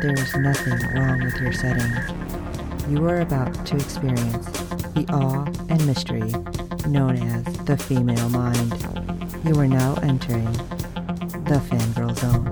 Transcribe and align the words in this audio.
there 0.00 0.14
is 0.14 0.34
nothing 0.34 0.78
wrong 0.94 1.22
with 1.22 1.38
your 1.42 1.52
setting. 1.52 1.92
You 2.88 3.06
are 3.06 3.20
about 3.20 3.66
to 3.66 3.76
experience 3.76 4.46
the 4.94 5.04
awe 5.10 5.44
and 5.68 5.86
mystery 5.86 6.32
known 6.88 7.16
as 7.18 7.44
the 7.66 7.76
female 7.76 8.30
mind. 8.30 8.72
You 9.44 9.60
are 9.60 9.68
now 9.68 9.96
entering 9.96 10.50
the 11.44 11.60
fangirl 11.68 12.16
zone. 12.16 12.50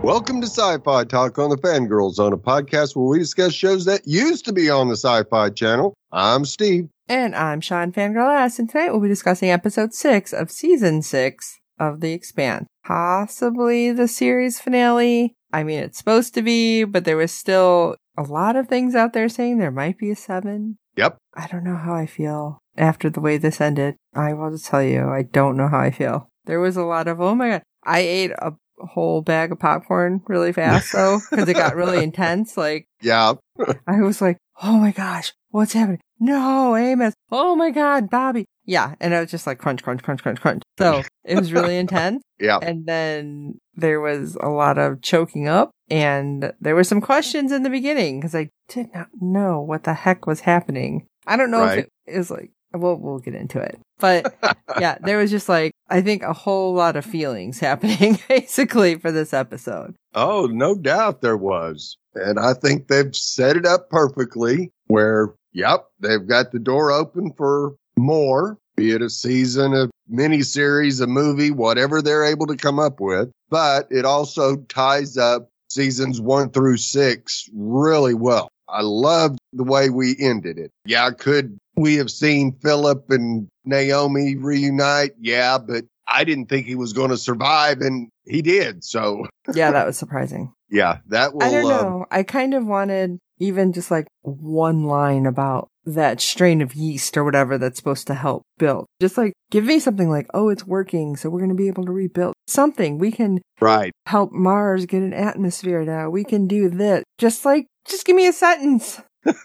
Welcome 0.00 0.40
to 0.42 0.46
Sci-Fi 0.46 1.04
Talk 1.04 1.36
on 1.40 1.50
the 1.50 1.56
Fangirl 1.56 2.12
Zone, 2.12 2.32
a 2.32 2.36
podcast 2.36 2.94
where 2.94 3.06
we 3.06 3.18
discuss 3.18 3.52
shows 3.54 3.86
that 3.86 4.02
used 4.06 4.44
to 4.44 4.52
be 4.52 4.70
on 4.70 4.86
the 4.86 4.96
Sci-Fi 4.96 5.50
Channel. 5.50 5.94
I'm 6.12 6.44
Steve. 6.44 6.90
And 7.08 7.34
I'm 7.34 7.60
Sean 7.60 7.90
Fangirl 7.90 8.44
S, 8.44 8.60
and 8.60 8.70
tonight 8.70 8.92
we'll 8.92 9.00
be 9.00 9.08
discussing 9.08 9.50
episode 9.50 9.94
six 9.94 10.32
of 10.32 10.52
season 10.52 11.02
six 11.02 11.58
of 11.78 12.00
The 12.00 12.12
Expanse. 12.12 12.66
Possibly 12.84 13.92
the 13.92 14.08
series 14.08 14.60
finale. 14.60 15.34
I 15.52 15.62
mean, 15.62 15.78
it's 15.78 15.98
supposed 15.98 16.34
to 16.34 16.42
be, 16.42 16.84
but 16.84 17.04
there 17.04 17.16
was 17.16 17.32
still 17.32 17.96
a 18.16 18.22
lot 18.22 18.56
of 18.56 18.68
things 18.68 18.94
out 18.94 19.12
there 19.12 19.28
saying 19.28 19.58
there 19.58 19.70
might 19.70 19.98
be 19.98 20.10
a 20.10 20.16
seven. 20.16 20.78
Yep. 20.96 21.16
I 21.34 21.46
don't 21.46 21.64
know 21.64 21.76
how 21.76 21.94
I 21.94 22.06
feel 22.06 22.58
after 22.76 23.10
the 23.10 23.20
way 23.20 23.36
this 23.38 23.60
ended. 23.60 23.96
I 24.14 24.32
will 24.32 24.50
just 24.50 24.66
tell 24.66 24.82
you, 24.82 25.08
I 25.08 25.22
don't 25.22 25.56
know 25.56 25.68
how 25.68 25.80
I 25.80 25.90
feel. 25.90 26.28
There 26.44 26.60
was 26.60 26.76
a 26.76 26.84
lot 26.84 27.08
of, 27.08 27.20
oh 27.20 27.34
my 27.34 27.48
god, 27.50 27.62
I 27.84 28.00
ate 28.00 28.30
a 28.32 28.52
whole 28.78 29.22
bag 29.22 29.52
of 29.52 29.58
popcorn 29.58 30.22
really 30.26 30.52
fast 30.52 30.92
though, 30.92 31.20
because 31.30 31.48
it 31.48 31.54
got 31.54 31.76
really 31.76 32.02
intense. 32.04 32.56
Like, 32.56 32.86
Yeah. 33.00 33.34
I 33.86 34.00
was 34.00 34.20
like, 34.20 34.38
oh 34.62 34.78
my 34.78 34.90
gosh, 34.92 35.32
what's 35.50 35.72
happening? 35.72 36.00
No, 36.20 36.76
Amos. 36.76 37.14
Oh 37.30 37.56
my 37.56 37.70
God, 37.70 38.08
Bobby. 38.10 38.44
Yeah. 38.64 38.94
And 39.00 39.14
I 39.14 39.20
was 39.20 39.30
just 39.30 39.46
like 39.46 39.58
crunch, 39.58 39.82
crunch, 39.82 40.02
crunch, 40.02 40.22
crunch, 40.22 40.40
crunch. 40.40 40.62
So 40.78 41.02
it 41.24 41.38
was 41.38 41.52
really 41.52 41.76
intense. 41.76 42.22
Yeah. 42.40 42.58
And 42.62 42.86
then 42.86 43.58
there 43.74 44.00
was 44.00 44.36
a 44.40 44.48
lot 44.48 44.78
of 44.78 45.02
choking 45.02 45.48
up 45.48 45.70
and 45.90 46.52
there 46.60 46.74
were 46.74 46.84
some 46.84 47.00
questions 47.00 47.52
in 47.52 47.62
the 47.62 47.70
beginning 47.70 48.20
because 48.20 48.34
I 48.34 48.50
did 48.68 48.88
not 48.94 49.08
know 49.20 49.60
what 49.60 49.84
the 49.84 49.94
heck 49.94 50.26
was 50.26 50.40
happening. 50.40 51.06
I 51.26 51.36
don't 51.36 51.50
know 51.50 51.60
Right. 51.60 51.78
if 51.80 51.84
it 51.84 51.90
is 52.06 52.30
like, 52.30 52.50
well, 52.72 52.96
we'll 52.96 53.18
get 53.18 53.34
into 53.34 53.60
it. 53.60 53.78
But 53.98 54.34
yeah, 54.80 54.96
there 55.02 55.18
was 55.18 55.30
just 55.30 55.48
like, 55.48 55.72
I 55.90 56.00
think 56.00 56.22
a 56.22 56.32
whole 56.32 56.74
lot 56.74 56.96
of 56.96 57.04
feelings 57.04 57.58
happening 57.60 58.18
basically 58.28 58.96
for 58.98 59.12
this 59.12 59.34
episode. 59.34 59.94
Oh, 60.14 60.46
no 60.50 60.74
doubt 60.74 61.20
there 61.20 61.36
was. 61.36 61.96
And 62.14 62.38
I 62.38 62.54
think 62.54 62.88
they've 62.88 63.14
set 63.14 63.56
it 63.56 63.66
up 63.66 63.90
perfectly 63.90 64.72
where, 64.86 65.34
yep, 65.54 65.86
they've 66.00 66.26
got 66.26 66.52
the 66.52 66.58
door 66.58 66.92
open 66.92 67.32
for 67.32 67.76
more, 67.96 68.58
be 68.76 68.90
it 68.90 69.00
a 69.00 69.08
season, 69.08 69.74
a 69.74 69.88
miniseries, 70.12 71.00
a 71.00 71.06
movie, 71.06 71.50
whatever 71.50 72.02
they're 72.02 72.24
able 72.24 72.46
to 72.48 72.56
come 72.56 72.78
up 72.78 73.00
with. 73.00 73.30
But 73.48 73.88
it 73.90 74.04
also 74.04 74.56
ties 74.56 75.16
up 75.16 75.48
seasons 75.70 76.20
one 76.20 76.50
through 76.50 76.76
six 76.76 77.48
really 77.54 78.14
well. 78.14 78.50
I 78.68 78.82
loved 78.82 79.38
the 79.52 79.64
way 79.64 79.90
we 79.90 80.16
ended 80.18 80.58
it. 80.58 80.70
Yeah, 80.84 81.10
could 81.10 81.58
we 81.76 81.96
have 81.96 82.10
seen 82.10 82.52
Philip 82.52 83.10
and 83.10 83.48
Naomi 83.64 84.36
reunite? 84.36 85.12
Yeah, 85.18 85.58
but 85.58 85.84
I 86.14 86.24
didn't 86.24 86.46
think 86.46 86.66
he 86.66 86.76
was 86.76 86.92
going 86.92 87.10
to 87.10 87.16
survive 87.16 87.80
and 87.80 88.08
he 88.24 88.42
did. 88.42 88.84
So 88.84 89.26
Yeah, 89.52 89.72
that 89.72 89.86
was 89.86 89.98
surprising. 89.98 90.52
yeah, 90.70 90.98
that 91.08 91.34
will. 91.34 91.42
I 91.42 91.50
don't 91.50 91.70
uh, 91.70 91.82
know. 91.82 92.06
I 92.10 92.22
kind 92.22 92.54
of 92.54 92.66
wanted 92.66 93.18
even 93.38 93.72
just 93.72 93.90
like 93.90 94.06
one 94.22 94.84
line 94.84 95.26
about 95.26 95.68
that 95.86 96.20
strain 96.20 96.62
of 96.62 96.74
yeast 96.74 97.16
or 97.16 97.24
whatever 97.24 97.58
that's 97.58 97.76
supposed 97.76 98.06
to 98.06 98.14
help 98.14 98.42
build. 98.58 98.86
Just 99.00 99.18
like 99.18 99.32
give 99.50 99.64
me 99.64 99.78
something 99.78 100.08
like, 100.08 100.26
oh, 100.32 100.48
it's 100.48 100.66
working, 100.66 101.16
so 101.16 101.28
we're 101.28 101.40
going 101.40 101.50
to 101.50 101.54
be 101.54 101.68
able 101.68 101.84
to 101.84 101.92
rebuild 101.92 102.34
something. 102.46 102.98
We 102.98 103.10
can 103.10 103.40
right. 103.60 103.92
help 104.06 104.32
Mars 104.32 104.86
get 104.86 105.02
an 105.02 105.12
atmosphere 105.12 105.84
now. 105.84 106.10
We 106.10 106.24
can 106.24 106.46
do 106.46 106.70
this. 106.70 107.04
Just 107.18 107.44
like, 107.44 107.66
just 107.86 108.06
give 108.06 108.16
me 108.16 108.26
a 108.26 108.32
sentence. 108.32 109.02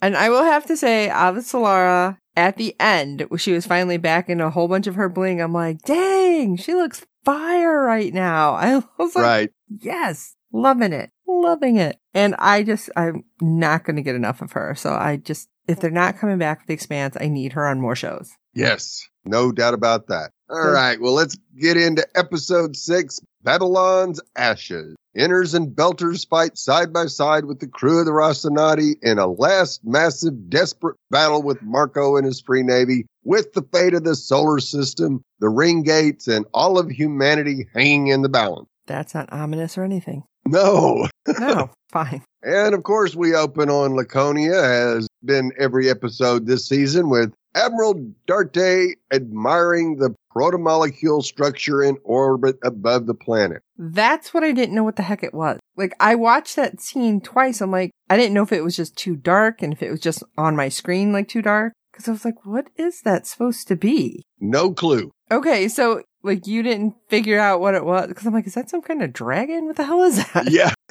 and 0.00 0.16
I 0.16 0.28
will 0.28 0.44
have 0.44 0.66
to 0.66 0.76
say, 0.76 1.08
Avasarala 1.10 2.18
at 2.40 2.56
the 2.56 2.74
end, 2.80 3.26
she 3.36 3.52
was 3.52 3.66
finally 3.66 3.98
back 3.98 4.30
in 4.30 4.40
a 4.40 4.48
whole 4.48 4.66
bunch 4.66 4.86
of 4.86 4.94
her 4.94 5.10
bling, 5.10 5.42
I'm 5.42 5.52
like, 5.52 5.82
dang, 5.82 6.56
she 6.56 6.74
looks 6.74 7.04
fire 7.22 7.82
right 7.84 8.14
now. 8.14 8.54
I 8.54 8.82
was 8.98 9.14
like, 9.14 9.24
right. 9.24 9.50
yes, 9.68 10.36
loving 10.50 10.94
it, 10.94 11.10
loving 11.28 11.76
it. 11.76 11.98
And 12.14 12.34
I 12.38 12.62
just, 12.62 12.88
I'm 12.96 13.24
not 13.42 13.84
going 13.84 13.96
to 13.96 14.02
get 14.02 14.14
enough 14.14 14.40
of 14.40 14.52
her. 14.52 14.74
So 14.74 14.94
I 14.94 15.18
just, 15.18 15.50
if 15.68 15.80
they're 15.80 15.90
not 15.90 16.16
coming 16.16 16.38
back 16.38 16.60
with 16.60 16.68
the 16.68 16.74
expanse, 16.74 17.14
I 17.20 17.28
need 17.28 17.52
her 17.52 17.68
on 17.68 17.78
more 17.78 17.94
shows. 17.94 18.32
Yes. 18.54 19.06
No 19.26 19.52
doubt 19.52 19.74
about 19.74 20.08
that. 20.08 20.32
All 20.48 20.70
right, 20.70 21.00
Well, 21.00 21.12
let's 21.12 21.36
get 21.60 21.76
into 21.76 22.04
episode 22.16 22.74
six 22.74 23.20
Babylon's 23.42 24.20
Ashes. 24.34 24.96
Inners 25.16 25.54
and 25.54 25.74
Belters 25.74 26.28
fight 26.28 26.56
side 26.56 26.92
by 26.92 27.06
side 27.06 27.44
with 27.44 27.58
the 27.58 27.66
crew 27.66 27.98
of 27.98 28.06
the 28.06 28.12
Rocinante 28.12 28.94
in 29.02 29.18
a 29.18 29.26
last 29.26 29.80
massive, 29.84 30.48
desperate 30.48 30.96
battle 31.10 31.42
with 31.42 31.60
Marco 31.62 32.16
and 32.16 32.24
his 32.24 32.40
free 32.40 32.62
navy, 32.62 33.06
with 33.24 33.52
the 33.52 33.62
fate 33.72 33.94
of 33.94 34.04
the 34.04 34.14
solar 34.14 34.60
system, 34.60 35.24
the 35.40 35.48
ring 35.48 35.82
gates, 35.82 36.28
and 36.28 36.46
all 36.54 36.78
of 36.78 36.90
humanity 36.90 37.66
hanging 37.74 38.08
in 38.08 38.22
the 38.22 38.28
balance. 38.28 38.68
That's 38.86 39.14
not 39.14 39.32
ominous 39.32 39.76
or 39.76 39.84
anything. 39.84 40.24
No. 40.46 41.08
No, 41.38 41.70
fine. 41.90 42.22
And 42.42 42.74
of 42.74 42.82
course, 42.82 43.14
we 43.14 43.34
open 43.34 43.70
on 43.70 43.94
Laconia, 43.94 44.62
has 44.62 45.06
been 45.24 45.52
every 45.58 45.90
episode 45.90 46.46
this 46.46 46.66
season, 46.66 47.10
with 47.10 47.32
Admiral 47.54 47.94
Duarte 48.26 48.94
admiring 49.12 49.96
the 49.96 50.14
protomolecule 50.34 51.22
structure 51.22 51.82
in 51.82 51.98
orbit 52.04 52.58
above 52.62 53.06
the 53.06 53.14
planet. 53.14 53.62
That's 53.76 54.32
what 54.32 54.44
I 54.44 54.52
didn't 54.52 54.74
know 54.74 54.84
what 54.84 54.96
the 54.96 55.02
heck 55.02 55.22
it 55.22 55.34
was. 55.34 55.58
Like, 55.76 55.94
I 55.98 56.14
watched 56.14 56.56
that 56.56 56.80
scene 56.80 57.20
twice. 57.20 57.60
I'm 57.60 57.70
like, 57.70 57.90
I 58.08 58.16
didn't 58.16 58.34
know 58.34 58.42
if 58.42 58.52
it 58.52 58.62
was 58.62 58.76
just 58.76 58.96
too 58.96 59.16
dark 59.16 59.62
and 59.62 59.72
if 59.72 59.82
it 59.82 59.90
was 59.90 60.00
just 60.00 60.22
on 60.38 60.56
my 60.56 60.68
screen, 60.68 61.12
like 61.12 61.28
too 61.28 61.42
dark. 61.42 61.72
Cause 61.92 62.08
I 62.08 62.12
was 62.12 62.24
like, 62.24 62.46
what 62.46 62.68
is 62.76 63.02
that 63.02 63.26
supposed 63.26 63.66
to 63.68 63.76
be? 63.76 64.22
No 64.38 64.72
clue. 64.72 65.10
Okay. 65.30 65.68
So, 65.68 66.02
like, 66.22 66.46
you 66.46 66.62
didn't 66.62 66.94
figure 67.08 67.38
out 67.38 67.60
what 67.60 67.74
it 67.74 67.84
was. 67.84 68.12
Cause 68.12 68.26
I'm 68.26 68.34
like, 68.34 68.46
is 68.46 68.54
that 68.54 68.70
some 68.70 68.82
kind 68.82 69.02
of 69.02 69.12
dragon? 69.12 69.66
What 69.66 69.76
the 69.76 69.84
hell 69.84 70.02
is 70.02 70.24
that? 70.32 70.50
Yeah. 70.50 70.72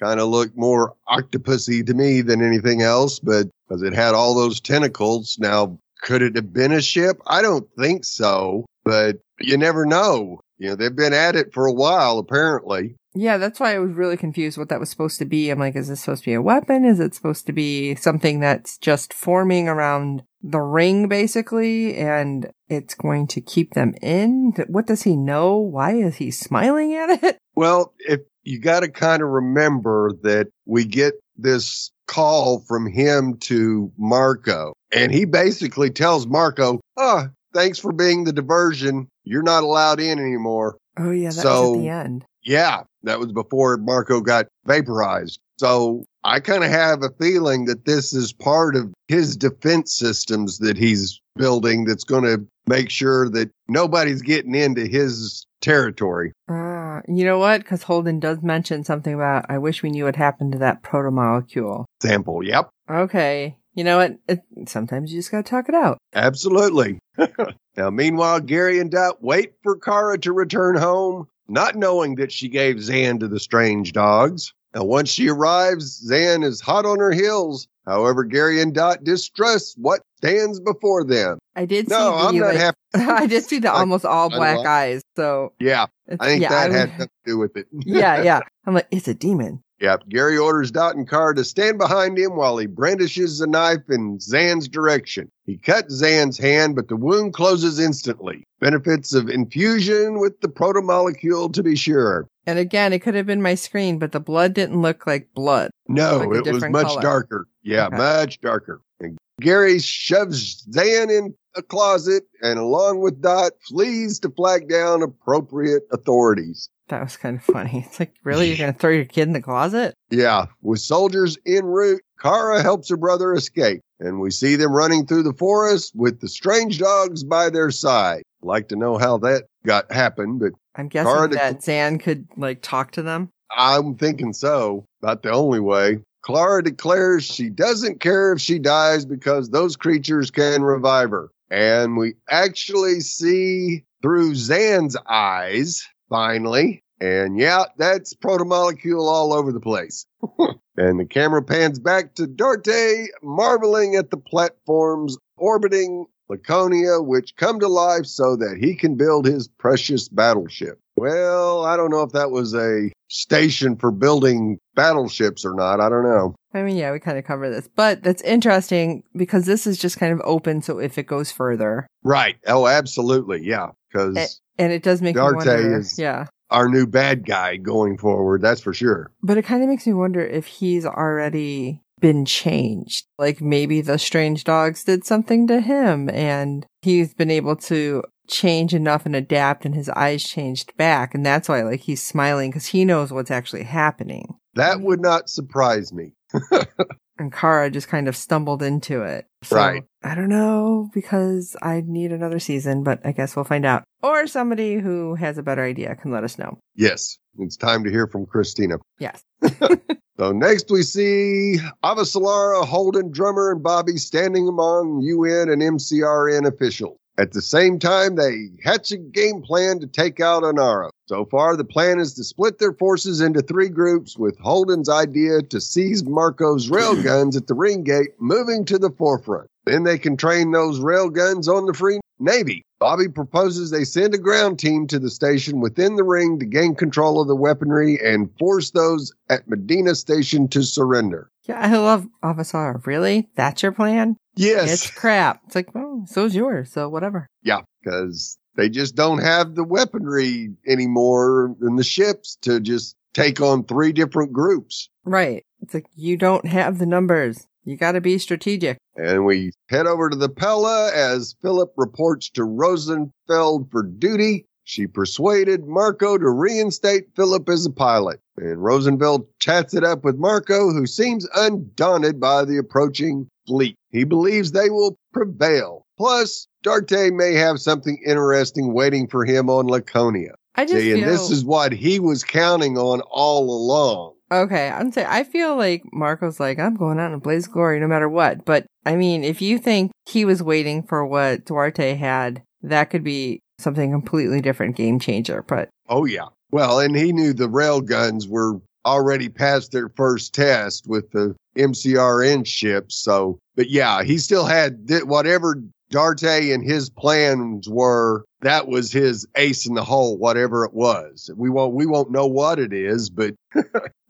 kind 0.00 0.20
of 0.20 0.28
looked 0.28 0.56
more 0.56 0.94
octopusy 1.08 1.84
to 1.86 1.94
me 1.94 2.22
than 2.22 2.42
anything 2.42 2.82
else, 2.82 3.18
but 3.18 3.48
because 3.68 3.82
it 3.82 3.94
had 3.94 4.14
all 4.14 4.34
those 4.34 4.60
tentacles. 4.60 5.36
Now, 5.38 5.78
could 6.02 6.22
it 6.22 6.36
have 6.36 6.52
been 6.52 6.72
a 6.72 6.80
ship? 6.80 7.20
I 7.26 7.42
don't 7.42 7.68
think 7.78 8.04
so, 8.04 8.66
but 8.84 9.18
you 9.40 9.56
never 9.56 9.84
know. 9.84 10.40
You 10.58 10.70
know, 10.70 10.74
they've 10.76 10.94
been 10.94 11.14
at 11.14 11.36
it 11.36 11.52
for 11.52 11.66
a 11.66 11.72
while, 11.72 12.18
apparently. 12.18 12.96
Yeah, 13.14 13.38
that's 13.38 13.58
why 13.58 13.74
I 13.74 13.78
was 13.78 13.92
really 13.92 14.16
confused 14.16 14.56
what 14.56 14.68
that 14.68 14.78
was 14.78 14.90
supposed 14.90 15.18
to 15.18 15.24
be. 15.24 15.50
I'm 15.50 15.58
like, 15.58 15.74
is 15.74 15.88
this 15.88 16.00
supposed 16.00 16.22
to 16.24 16.30
be 16.30 16.34
a 16.34 16.42
weapon? 16.42 16.84
Is 16.84 17.00
it 17.00 17.14
supposed 17.14 17.46
to 17.46 17.52
be 17.52 17.94
something 17.96 18.40
that's 18.40 18.78
just 18.78 19.12
forming 19.12 19.68
around 19.68 20.22
the 20.42 20.60
ring, 20.60 21.08
basically, 21.08 21.96
and 21.96 22.50
it's 22.68 22.94
going 22.94 23.26
to 23.28 23.40
keep 23.40 23.74
them 23.74 23.94
in? 24.00 24.54
What 24.68 24.86
does 24.86 25.02
he 25.02 25.16
know? 25.16 25.56
Why 25.58 25.92
is 25.94 26.16
he 26.16 26.30
smiling 26.30 26.94
at 26.94 27.22
it? 27.22 27.36
Well, 27.56 27.92
if 27.98 28.20
you 28.42 28.58
got 28.58 28.80
to 28.80 28.88
kind 28.88 29.22
of 29.22 29.28
remember 29.28 30.12
that 30.22 30.46
we 30.64 30.84
get 30.86 31.14
this 31.36 31.90
call 32.06 32.60
from 32.66 32.86
him 32.86 33.36
to 33.40 33.92
Marco, 33.98 34.72
and 34.92 35.12
he 35.12 35.26
basically 35.26 35.90
tells 35.90 36.26
Marco, 36.26 36.80
"Oh, 36.96 37.26
thanks 37.52 37.78
for 37.78 37.92
being 37.92 38.24
the 38.24 38.32
diversion. 38.32 39.08
You're 39.24 39.42
not 39.42 39.62
allowed 39.62 40.00
in 40.00 40.18
anymore." 40.18 40.78
Oh 40.98 41.10
yeah, 41.10 41.30
that 41.30 41.36
was 41.36 41.42
So- 41.42 41.74
at 41.74 41.80
the 41.80 41.88
end. 41.90 42.24
Yeah, 42.42 42.84
that 43.02 43.18
was 43.18 43.30
before 43.32 43.76
Marco 43.76 44.22
got 44.22 44.46
vaporized. 44.64 45.38
So 45.58 46.04
I 46.24 46.40
kind 46.40 46.64
of 46.64 46.70
have 46.70 47.02
a 47.02 47.10
feeling 47.18 47.64
that 47.66 47.86
this 47.86 48.12
is 48.12 48.32
part 48.32 48.76
of 48.76 48.92
his 49.08 49.36
defense 49.36 49.96
systems 49.96 50.58
that 50.58 50.76
he's 50.76 51.20
building 51.36 51.84
that's 51.84 52.04
going 52.04 52.24
to 52.24 52.46
make 52.66 52.90
sure 52.90 53.28
that 53.30 53.50
nobody's 53.68 54.22
getting 54.22 54.54
into 54.54 54.86
his 54.86 55.46
territory. 55.60 56.32
Ah, 56.48 57.00
you 57.08 57.24
know 57.24 57.38
what? 57.38 57.62
Because 57.62 57.82
Holden 57.82 58.20
does 58.20 58.42
mention 58.42 58.84
something 58.84 59.14
about, 59.14 59.46
I 59.48 59.58
wish 59.58 59.82
we 59.82 59.90
knew 59.90 60.04
what 60.04 60.16
happened 60.16 60.52
to 60.52 60.58
that 60.58 60.82
protomolecule. 60.82 61.86
Sample. 62.02 62.44
Yep. 62.44 62.70
Okay. 62.90 63.56
You 63.74 63.84
know 63.84 63.98
what? 63.98 64.16
It, 64.28 64.40
sometimes 64.66 65.12
you 65.12 65.18
just 65.18 65.30
gotta 65.30 65.42
talk 65.42 65.68
it 65.68 65.74
out. 65.74 65.98
Absolutely. 66.14 66.98
now, 67.76 67.90
meanwhile, 67.90 68.40
Gary 68.40 68.78
and 68.78 68.90
Dot 68.90 69.22
wait 69.22 69.52
for 69.62 69.76
Cara 69.76 70.18
to 70.18 70.32
return 70.32 70.76
home, 70.76 71.28
not 71.48 71.76
knowing 71.76 72.16
that 72.16 72.32
she 72.32 72.48
gave 72.48 72.76
Xan 72.76 73.20
to 73.20 73.28
the 73.28 73.40
strange 73.40 73.92
dogs. 73.92 74.52
Now, 74.74 74.84
once 74.84 75.08
she 75.08 75.28
arrives, 75.28 76.08
Xan 76.08 76.44
is 76.44 76.60
hot 76.60 76.86
on 76.86 76.98
her 76.98 77.10
heels. 77.12 77.66
However, 77.86 78.22
Gary 78.24 78.60
and 78.60 78.72
Dot 78.74 79.02
distrust 79.02 79.74
what 79.78 80.02
stands 80.18 80.60
before 80.60 81.02
them. 81.02 81.38
I 81.56 81.64
did 81.64 81.88
see 81.88 81.94
No, 81.94 82.10
the, 82.12 82.24
I'm 82.24 82.36
not 82.38 82.46
like, 82.48 82.56
happy. 82.58 82.76
I 82.94 83.26
did 83.26 83.44
see 83.44 83.58
the 83.58 83.72
almost 83.72 84.04
all 84.04 84.28
black 84.30 84.58
eyes. 84.64 85.02
So 85.16 85.52
Yeah, 85.58 85.86
I 86.08 86.24
think 86.24 86.42
yeah, 86.42 86.48
that 86.50 86.70
I- 86.70 86.74
had 86.78 86.88
something 86.90 87.06
to 87.08 87.30
do 87.30 87.38
with 87.38 87.56
it. 87.56 87.66
yeah, 87.72 88.22
yeah. 88.22 88.40
I'm 88.66 88.74
like, 88.74 88.86
it's 88.92 89.08
a 89.08 89.14
demon. 89.14 89.62
Yep. 89.80 90.10
Gary 90.10 90.36
orders 90.36 90.70
Dot 90.70 90.94
and 90.94 91.08
Carr 91.08 91.32
to 91.32 91.42
stand 91.42 91.78
behind 91.78 92.18
him 92.18 92.36
while 92.36 92.58
he 92.58 92.66
brandishes 92.66 93.40
a 93.40 93.46
knife 93.46 93.80
in 93.88 94.18
Xan's 94.18 94.68
direction. 94.68 95.30
He 95.46 95.56
cuts 95.56 96.02
Xan's 96.02 96.36
hand, 96.36 96.76
but 96.76 96.88
the 96.88 96.96
wound 96.96 97.32
closes 97.32 97.80
instantly. 97.80 98.44
Benefits 98.60 99.14
of 99.14 99.30
infusion 99.30 100.20
with 100.20 100.38
the 100.42 100.48
protomolecule 100.48 101.50
to 101.54 101.62
be 101.62 101.76
sure. 101.76 102.28
And 102.50 102.58
again, 102.58 102.92
it 102.92 102.98
could 102.98 103.14
have 103.14 103.26
been 103.26 103.40
my 103.42 103.54
screen, 103.54 104.00
but 104.00 104.10
the 104.10 104.18
blood 104.18 104.54
didn't 104.54 104.82
look 104.82 105.06
like 105.06 105.28
blood. 105.34 105.70
No, 105.86 106.18
Like 106.18 106.44
it 106.46 106.52
was 106.52 106.64
much 106.68 106.86
color. 106.88 107.00
darker. 107.02 107.46
Yeah, 107.62 107.86
Okay. 107.86 107.96
much 107.96 108.40
darker. 108.40 108.80
And 108.98 109.16
Gary 109.40 109.78
shoves 109.78 110.66
Xan 110.66 111.10
in 111.16 111.34
a 111.56 111.62
closet 111.62 112.24
and 112.42 112.58
along 112.58 113.00
with 113.00 113.20
Dot 113.22 113.52
flees 113.68 114.18
to 114.20 114.30
flag 114.30 114.68
down 114.68 115.02
appropriate 115.02 115.84
authorities. 115.92 116.68
That 116.88 117.02
was 117.02 117.16
kind 117.16 117.36
of 117.36 117.44
funny. 117.44 117.84
It's 117.86 118.00
like, 118.00 118.14
really? 118.24 118.48
You're 118.48 118.58
going 118.58 118.72
to 118.72 118.78
throw 118.78 118.90
your 118.90 119.04
kid 119.04 119.28
in 119.28 119.32
the 119.32 119.40
closet? 119.40 119.94
Yeah, 120.10 120.46
with 120.60 120.80
soldiers 120.80 121.38
en 121.46 121.64
route, 121.64 122.02
Cara 122.20 122.62
helps 122.62 122.90
her 122.90 122.96
brother 122.96 123.32
escape, 123.32 123.80
and 124.00 124.20
we 124.20 124.32
see 124.32 124.56
them 124.56 124.72
running 124.72 125.06
through 125.06 125.22
the 125.22 125.32
forest 125.34 125.92
with 125.94 126.20
the 126.20 126.28
strange 126.28 126.80
dogs 126.80 127.22
by 127.22 127.48
their 127.48 127.70
side. 127.70 128.22
Like 128.42 128.68
to 128.68 128.76
know 128.76 128.98
how 128.98 129.18
that 129.18 129.44
got 129.64 129.92
happened, 129.92 130.40
but 130.40 130.52
I'm 130.74 130.88
guessing 130.88 131.12
Cara 131.12 131.28
de- 131.28 131.34
that 131.36 131.60
Xan 131.60 132.00
could 132.00 132.26
like 132.36 132.62
talk 132.62 132.92
to 132.92 133.02
them. 133.02 133.30
I'm 133.50 133.96
thinking 133.96 134.32
so. 134.32 134.86
About 135.02 135.22
the 135.22 135.30
only 135.30 135.60
way. 135.60 135.98
Clara 136.22 136.62
declares 136.62 137.24
she 137.24 137.48
doesn't 137.48 138.00
care 138.00 138.32
if 138.32 138.40
she 138.40 138.58
dies 138.58 139.06
because 139.06 139.48
those 139.48 139.76
creatures 139.76 140.30
can 140.30 140.62
revive 140.62 141.10
her. 141.10 141.30
And 141.50 141.96
we 141.96 142.14
actually 142.28 143.00
see 143.00 143.84
through 144.02 144.34
Xan's 144.34 144.96
eyes, 145.08 145.86
finally. 146.08 146.82
And 147.00 147.38
yeah, 147.38 147.64
that's 147.78 148.14
protomolecule 148.14 149.08
all 149.08 149.32
over 149.32 149.52
the 149.52 149.60
place. 149.60 150.04
and 150.76 151.00
the 151.00 151.06
camera 151.06 151.42
pans 151.42 151.78
back 151.78 152.14
to 152.16 152.26
Duarte, 152.26 153.06
marveling 153.22 153.96
at 153.96 154.10
the 154.10 154.18
platforms 154.18 155.16
orbiting 155.36 156.06
Laconia, 156.30 157.02
which 157.02 157.36
come 157.36 157.60
to 157.60 157.68
life 157.68 158.06
so 158.06 158.36
that 158.36 158.56
he 158.60 158.74
can 158.74 158.94
build 158.96 159.26
his 159.26 159.48
precious 159.48 160.08
battleship. 160.08 160.78
Well, 160.96 161.64
I 161.64 161.76
don't 161.76 161.90
know 161.90 162.02
if 162.02 162.12
that 162.12 162.30
was 162.30 162.54
a 162.54 162.90
station 163.08 163.76
for 163.76 163.90
building 163.90 164.58
battleships 164.74 165.44
or 165.44 165.54
not. 165.54 165.80
I 165.80 165.88
don't 165.88 166.04
know. 166.04 166.34
I 166.54 166.62
mean, 166.62 166.76
yeah, 166.76 166.92
we 166.92 167.00
kind 167.00 167.18
of 167.18 167.24
cover 167.24 167.48
this, 167.50 167.68
but 167.74 168.02
that's 168.02 168.22
interesting 168.22 169.02
because 169.14 169.46
this 169.46 169.66
is 169.66 169.78
just 169.78 169.98
kind 169.98 170.12
of 170.12 170.20
open. 170.24 170.62
So 170.62 170.78
if 170.78 170.98
it 170.98 171.06
goes 171.06 171.30
further, 171.32 171.86
Right. 172.02 172.36
Oh, 172.46 172.66
absolutely. 172.66 173.42
Yeah. 173.44 173.68
Because 173.90 174.40
and 174.58 174.72
it 174.72 174.82
does 174.82 175.02
make 175.02 175.16
Duarte 175.16 175.44
me 175.44 175.62
wonder. 175.62 175.78
is- 175.78 175.98
yeah. 175.98 176.26
our 176.50 176.68
new 176.68 176.86
bad 176.86 177.26
guy 177.26 177.56
going 177.56 177.98
forward, 177.98 178.42
that's 178.42 178.60
for 178.60 178.74
sure. 178.74 179.10
But 179.22 179.38
it 179.38 179.42
kind 179.42 179.62
of 179.62 179.68
makes 179.68 179.86
me 179.86 179.92
wonder 179.92 180.20
if 180.24 180.46
he's 180.46 180.86
already 180.86 181.82
been 182.00 182.24
changed. 182.24 183.06
Like 183.18 183.40
maybe 183.40 183.80
the 183.80 183.98
strange 183.98 184.44
dogs 184.44 184.84
did 184.84 185.04
something 185.04 185.46
to 185.48 185.60
him 185.60 186.08
and 186.10 186.66
he's 186.82 187.14
been 187.14 187.30
able 187.30 187.56
to 187.56 188.02
change 188.28 188.74
enough 188.74 189.06
and 189.06 189.16
adapt 189.16 189.64
and 189.64 189.74
his 189.74 189.88
eyes 189.90 190.22
changed 190.24 190.76
back. 190.76 191.14
And 191.14 191.24
that's 191.24 191.48
why 191.48 191.62
like 191.62 191.80
he's 191.80 192.02
smiling 192.02 192.50
because 192.50 192.66
he 192.66 192.84
knows 192.84 193.12
what's 193.12 193.30
actually 193.30 193.64
happening. 193.64 194.36
That 194.54 194.80
would 194.80 195.00
not 195.00 195.28
surprise 195.28 195.92
me. 195.92 196.14
And 197.20 197.30
Cara 197.30 197.70
just 197.70 197.88
kind 197.88 198.08
of 198.08 198.16
stumbled 198.16 198.62
into 198.62 199.02
it. 199.02 199.26
So, 199.42 199.56
Right. 199.56 199.82
I 200.02 200.14
don't 200.14 200.30
know 200.30 200.88
because 200.94 201.54
I 201.60 201.82
need 201.86 202.12
another 202.12 202.38
season, 202.38 202.82
but 202.82 203.04
I 203.04 203.12
guess 203.12 203.36
we'll 203.36 203.44
find 203.44 203.66
out. 203.66 203.84
Or 204.02 204.26
somebody 204.26 204.76
who 204.76 205.16
has 205.16 205.36
a 205.36 205.42
better 205.42 205.62
idea 205.62 205.94
can 205.96 206.12
let 206.12 206.24
us 206.24 206.38
know. 206.38 206.56
Yes. 206.74 207.18
It's 207.38 207.58
time 207.58 207.84
to 207.84 207.90
hear 207.90 208.06
from 208.06 208.24
Christina. 208.24 208.78
Yes. 208.98 209.22
So 210.20 210.32
next 210.32 210.70
we 210.70 210.82
see 210.82 211.56
Avasarala, 211.82 212.66
Holden, 212.66 213.10
Drummer, 213.10 213.52
and 213.52 213.62
Bobby 213.62 213.96
standing 213.96 214.46
among 214.46 215.00
UN 215.00 215.48
and 215.48 215.62
MCRN 215.62 216.46
officials. 216.46 216.98
At 217.18 217.32
the 217.32 217.42
same 217.42 217.78
time, 217.78 218.14
they 218.14 218.48
hatch 218.64 218.92
a 218.92 218.96
game 218.96 219.42
plan 219.42 219.80
to 219.80 219.86
take 219.86 220.20
out 220.20 220.42
Anaro. 220.42 220.90
So 221.06 221.26
far, 221.26 221.56
the 221.56 221.64
plan 221.64 221.98
is 221.98 222.14
to 222.14 222.24
split 222.24 222.58
their 222.58 222.72
forces 222.72 223.20
into 223.20 223.42
three 223.42 223.68
groups, 223.68 224.16
with 224.16 224.38
Holden's 224.38 224.88
idea 224.88 225.42
to 225.42 225.60
seize 225.60 226.04
Marco's 226.04 226.70
railguns 226.70 227.36
at 227.36 227.46
the 227.46 227.54
ring 227.54 227.84
gate 227.84 228.10
moving 228.18 228.64
to 228.66 228.78
the 228.78 228.90
forefront. 228.90 229.48
Then 229.66 229.82
they 229.82 229.98
can 229.98 230.16
train 230.16 230.52
those 230.52 230.80
railguns 230.80 231.46
on 231.48 231.66
the 231.66 231.74
Free 231.74 232.00
Navy. 232.20 232.62
Bobby 232.78 233.08
proposes 233.08 233.70
they 233.70 233.84
send 233.84 234.14
a 234.14 234.18
ground 234.18 234.58
team 234.58 234.86
to 234.86 234.98
the 234.98 235.10
station 235.10 235.60
within 235.60 235.96
the 235.96 236.04
ring 236.04 236.38
to 236.38 236.46
gain 236.46 236.74
control 236.74 237.20
of 237.20 237.28
the 237.28 237.36
weaponry 237.36 237.98
and 238.02 238.30
force 238.38 238.70
those 238.70 239.12
at 239.28 239.48
Medina 239.48 239.94
Station 239.94 240.48
to 240.48 240.62
surrender. 240.62 241.30
Yeah, 241.44 241.60
I 241.60 241.76
love 241.76 242.06
Officer. 242.22 242.80
Really? 242.84 243.28
That's 243.34 243.62
your 243.62 243.72
plan? 243.72 244.16
Yes. 244.36 244.72
It's 244.72 244.90
crap. 244.90 245.40
It's 245.46 245.54
like, 245.54 245.74
well, 245.74 246.04
so's 246.06 246.34
yours. 246.34 246.72
So 246.72 246.88
whatever. 246.88 247.26
Yeah, 247.42 247.60
because 247.82 248.38
they 248.56 248.68
just 248.68 248.94
don't 248.94 249.18
have 249.18 249.54
the 249.54 249.64
weaponry 249.64 250.50
anymore 250.66 251.56
in 251.60 251.76
the 251.76 251.84
ships 251.84 252.36
to 252.42 252.60
just 252.60 252.94
take 253.12 253.40
on 253.40 253.64
three 253.64 253.92
different 253.92 254.32
groups. 254.32 254.88
Right. 255.04 255.44
It's 255.60 255.74
like 255.74 255.86
you 255.94 256.16
don't 256.16 256.46
have 256.46 256.78
the 256.78 256.86
numbers. 256.86 257.46
You 257.64 257.76
got 257.76 257.92
to 257.92 258.00
be 258.00 258.18
strategic. 258.18 258.78
And 258.96 259.24
we 259.24 259.52
head 259.68 259.86
over 259.86 260.08
to 260.10 260.16
the 260.16 260.28
Pella 260.28 260.90
as 260.92 261.36
Philip 261.42 261.72
reports 261.76 262.30
to 262.30 262.44
Rosenfeld 262.44 263.70
for 263.70 263.82
duty. 263.82 264.46
She 264.64 264.86
persuaded 264.86 265.66
Marco 265.66 266.16
to 266.16 266.30
reinstate 266.30 267.14
Philip 267.16 267.48
as 267.48 267.66
a 267.66 267.70
pilot. 267.70 268.20
And 268.36 268.62
Rosenfeld 268.62 269.26
chats 269.40 269.74
it 269.74 269.84
up 269.84 270.04
with 270.04 270.16
Marco, 270.16 270.70
who 270.72 270.86
seems 270.86 271.26
undaunted 271.34 272.20
by 272.20 272.44
the 272.44 272.56
approaching 272.56 273.28
fleet. 273.46 273.76
He 273.90 274.04
believes 274.04 274.52
they 274.52 274.70
will 274.70 274.96
prevail. 275.12 275.86
Plus, 275.98 276.46
Duarte 276.62 277.10
may 277.10 277.34
have 277.34 277.60
something 277.60 277.98
interesting 278.06 278.72
waiting 278.72 279.08
for 279.08 279.24
him 279.24 279.50
on 279.50 279.66
Laconia. 279.66 280.34
I 280.54 280.64
just 280.64 280.76
See, 280.80 280.92
and 280.92 281.02
this 281.02 281.30
is 281.30 281.44
what 281.44 281.72
he 281.72 282.00
was 282.00 282.24
counting 282.24 282.78
on 282.78 283.00
all 283.10 283.50
along. 283.50 284.14
Okay. 284.32 284.68
I'm 284.70 284.92
saying 284.92 285.08
I 285.10 285.24
feel 285.24 285.56
like 285.56 285.82
Marco's 285.92 286.40
like 286.40 286.58
I'm 286.58 286.76
going 286.76 286.98
out 286.98 287.08
in 287.08 287.14
a 287.14 287.20
blaze 287.20 287.46
glory 287.46 287.80
no 287.80 287.88
matter 287.88 288.08
what. 288.08 288.44
But 288.44 288.66
I 288.84 288.96
mean, 288.96 289.24
if 289.24 289.42
you 289.42 289.58
think 289.58 289.92
he 290.06 290.24
was 290.24 290.42
waiting 290.42 290.82
for 290.82 291.06
what 291.06 291.44
Duarte 291.44 291.94
had, 291.94 292.42
that 292.62 292.90
could 292.90 293.04
be 293.04 293.40
something 293.58 293.90
completely 293.90 294.40
different, 294.40 294.76
game 294.76 294.98
changer. 294.98 295.44
But 295.46 295.68
Oh 295.88 296.04
yeah. 296.04 296.26
Well, 296.52 296.80
and 296.80 296.96
he 296.96 297.12
knew 297.12 297.32
the 297.32 297.48
rail 297.48 297.80
guns 297.80 298.26
were 298.26 298.60
already 298.84 299.28
past 299.28 299.72
their 299.72 299.88
first 299.90 300.34
test 300.34 300.86
with 300.88 301.10
the 301.12 301.36
MCRN 301.56 302.46
ships. 302.46 302.96
So, 302.96 303.38
but 303.56 303.68
yeah, 303.68 304.02
he 304.02 304.18
still 304.18 304.46
had 304.46 304.88
th- 304.88 305.04
whatever 305.04 305.62
Duarte 305.90 306.50
and 306.52 306.64
his 306.64 306.90
plans 306.90 307.68
were. 307.68 308.24
That 308.42 308.68
was 308.68 308.90
his 308.90 309.26
ace 309.36 309.66
in 309.66 309.74
the 309.74 309.84
hole, 309.84 310.16
whatever 310.16 310.64
it 310.64 310.72
was. 310.72 311.30
We 311.36 311.50
won't, 311.50 311.74
we 311.74 311.84
won't 311.86 312.10
know 312.10 312.26
what 312.26 312.58
it 312.58 312.72
is, 312.72 313.10
but 313.10 313.34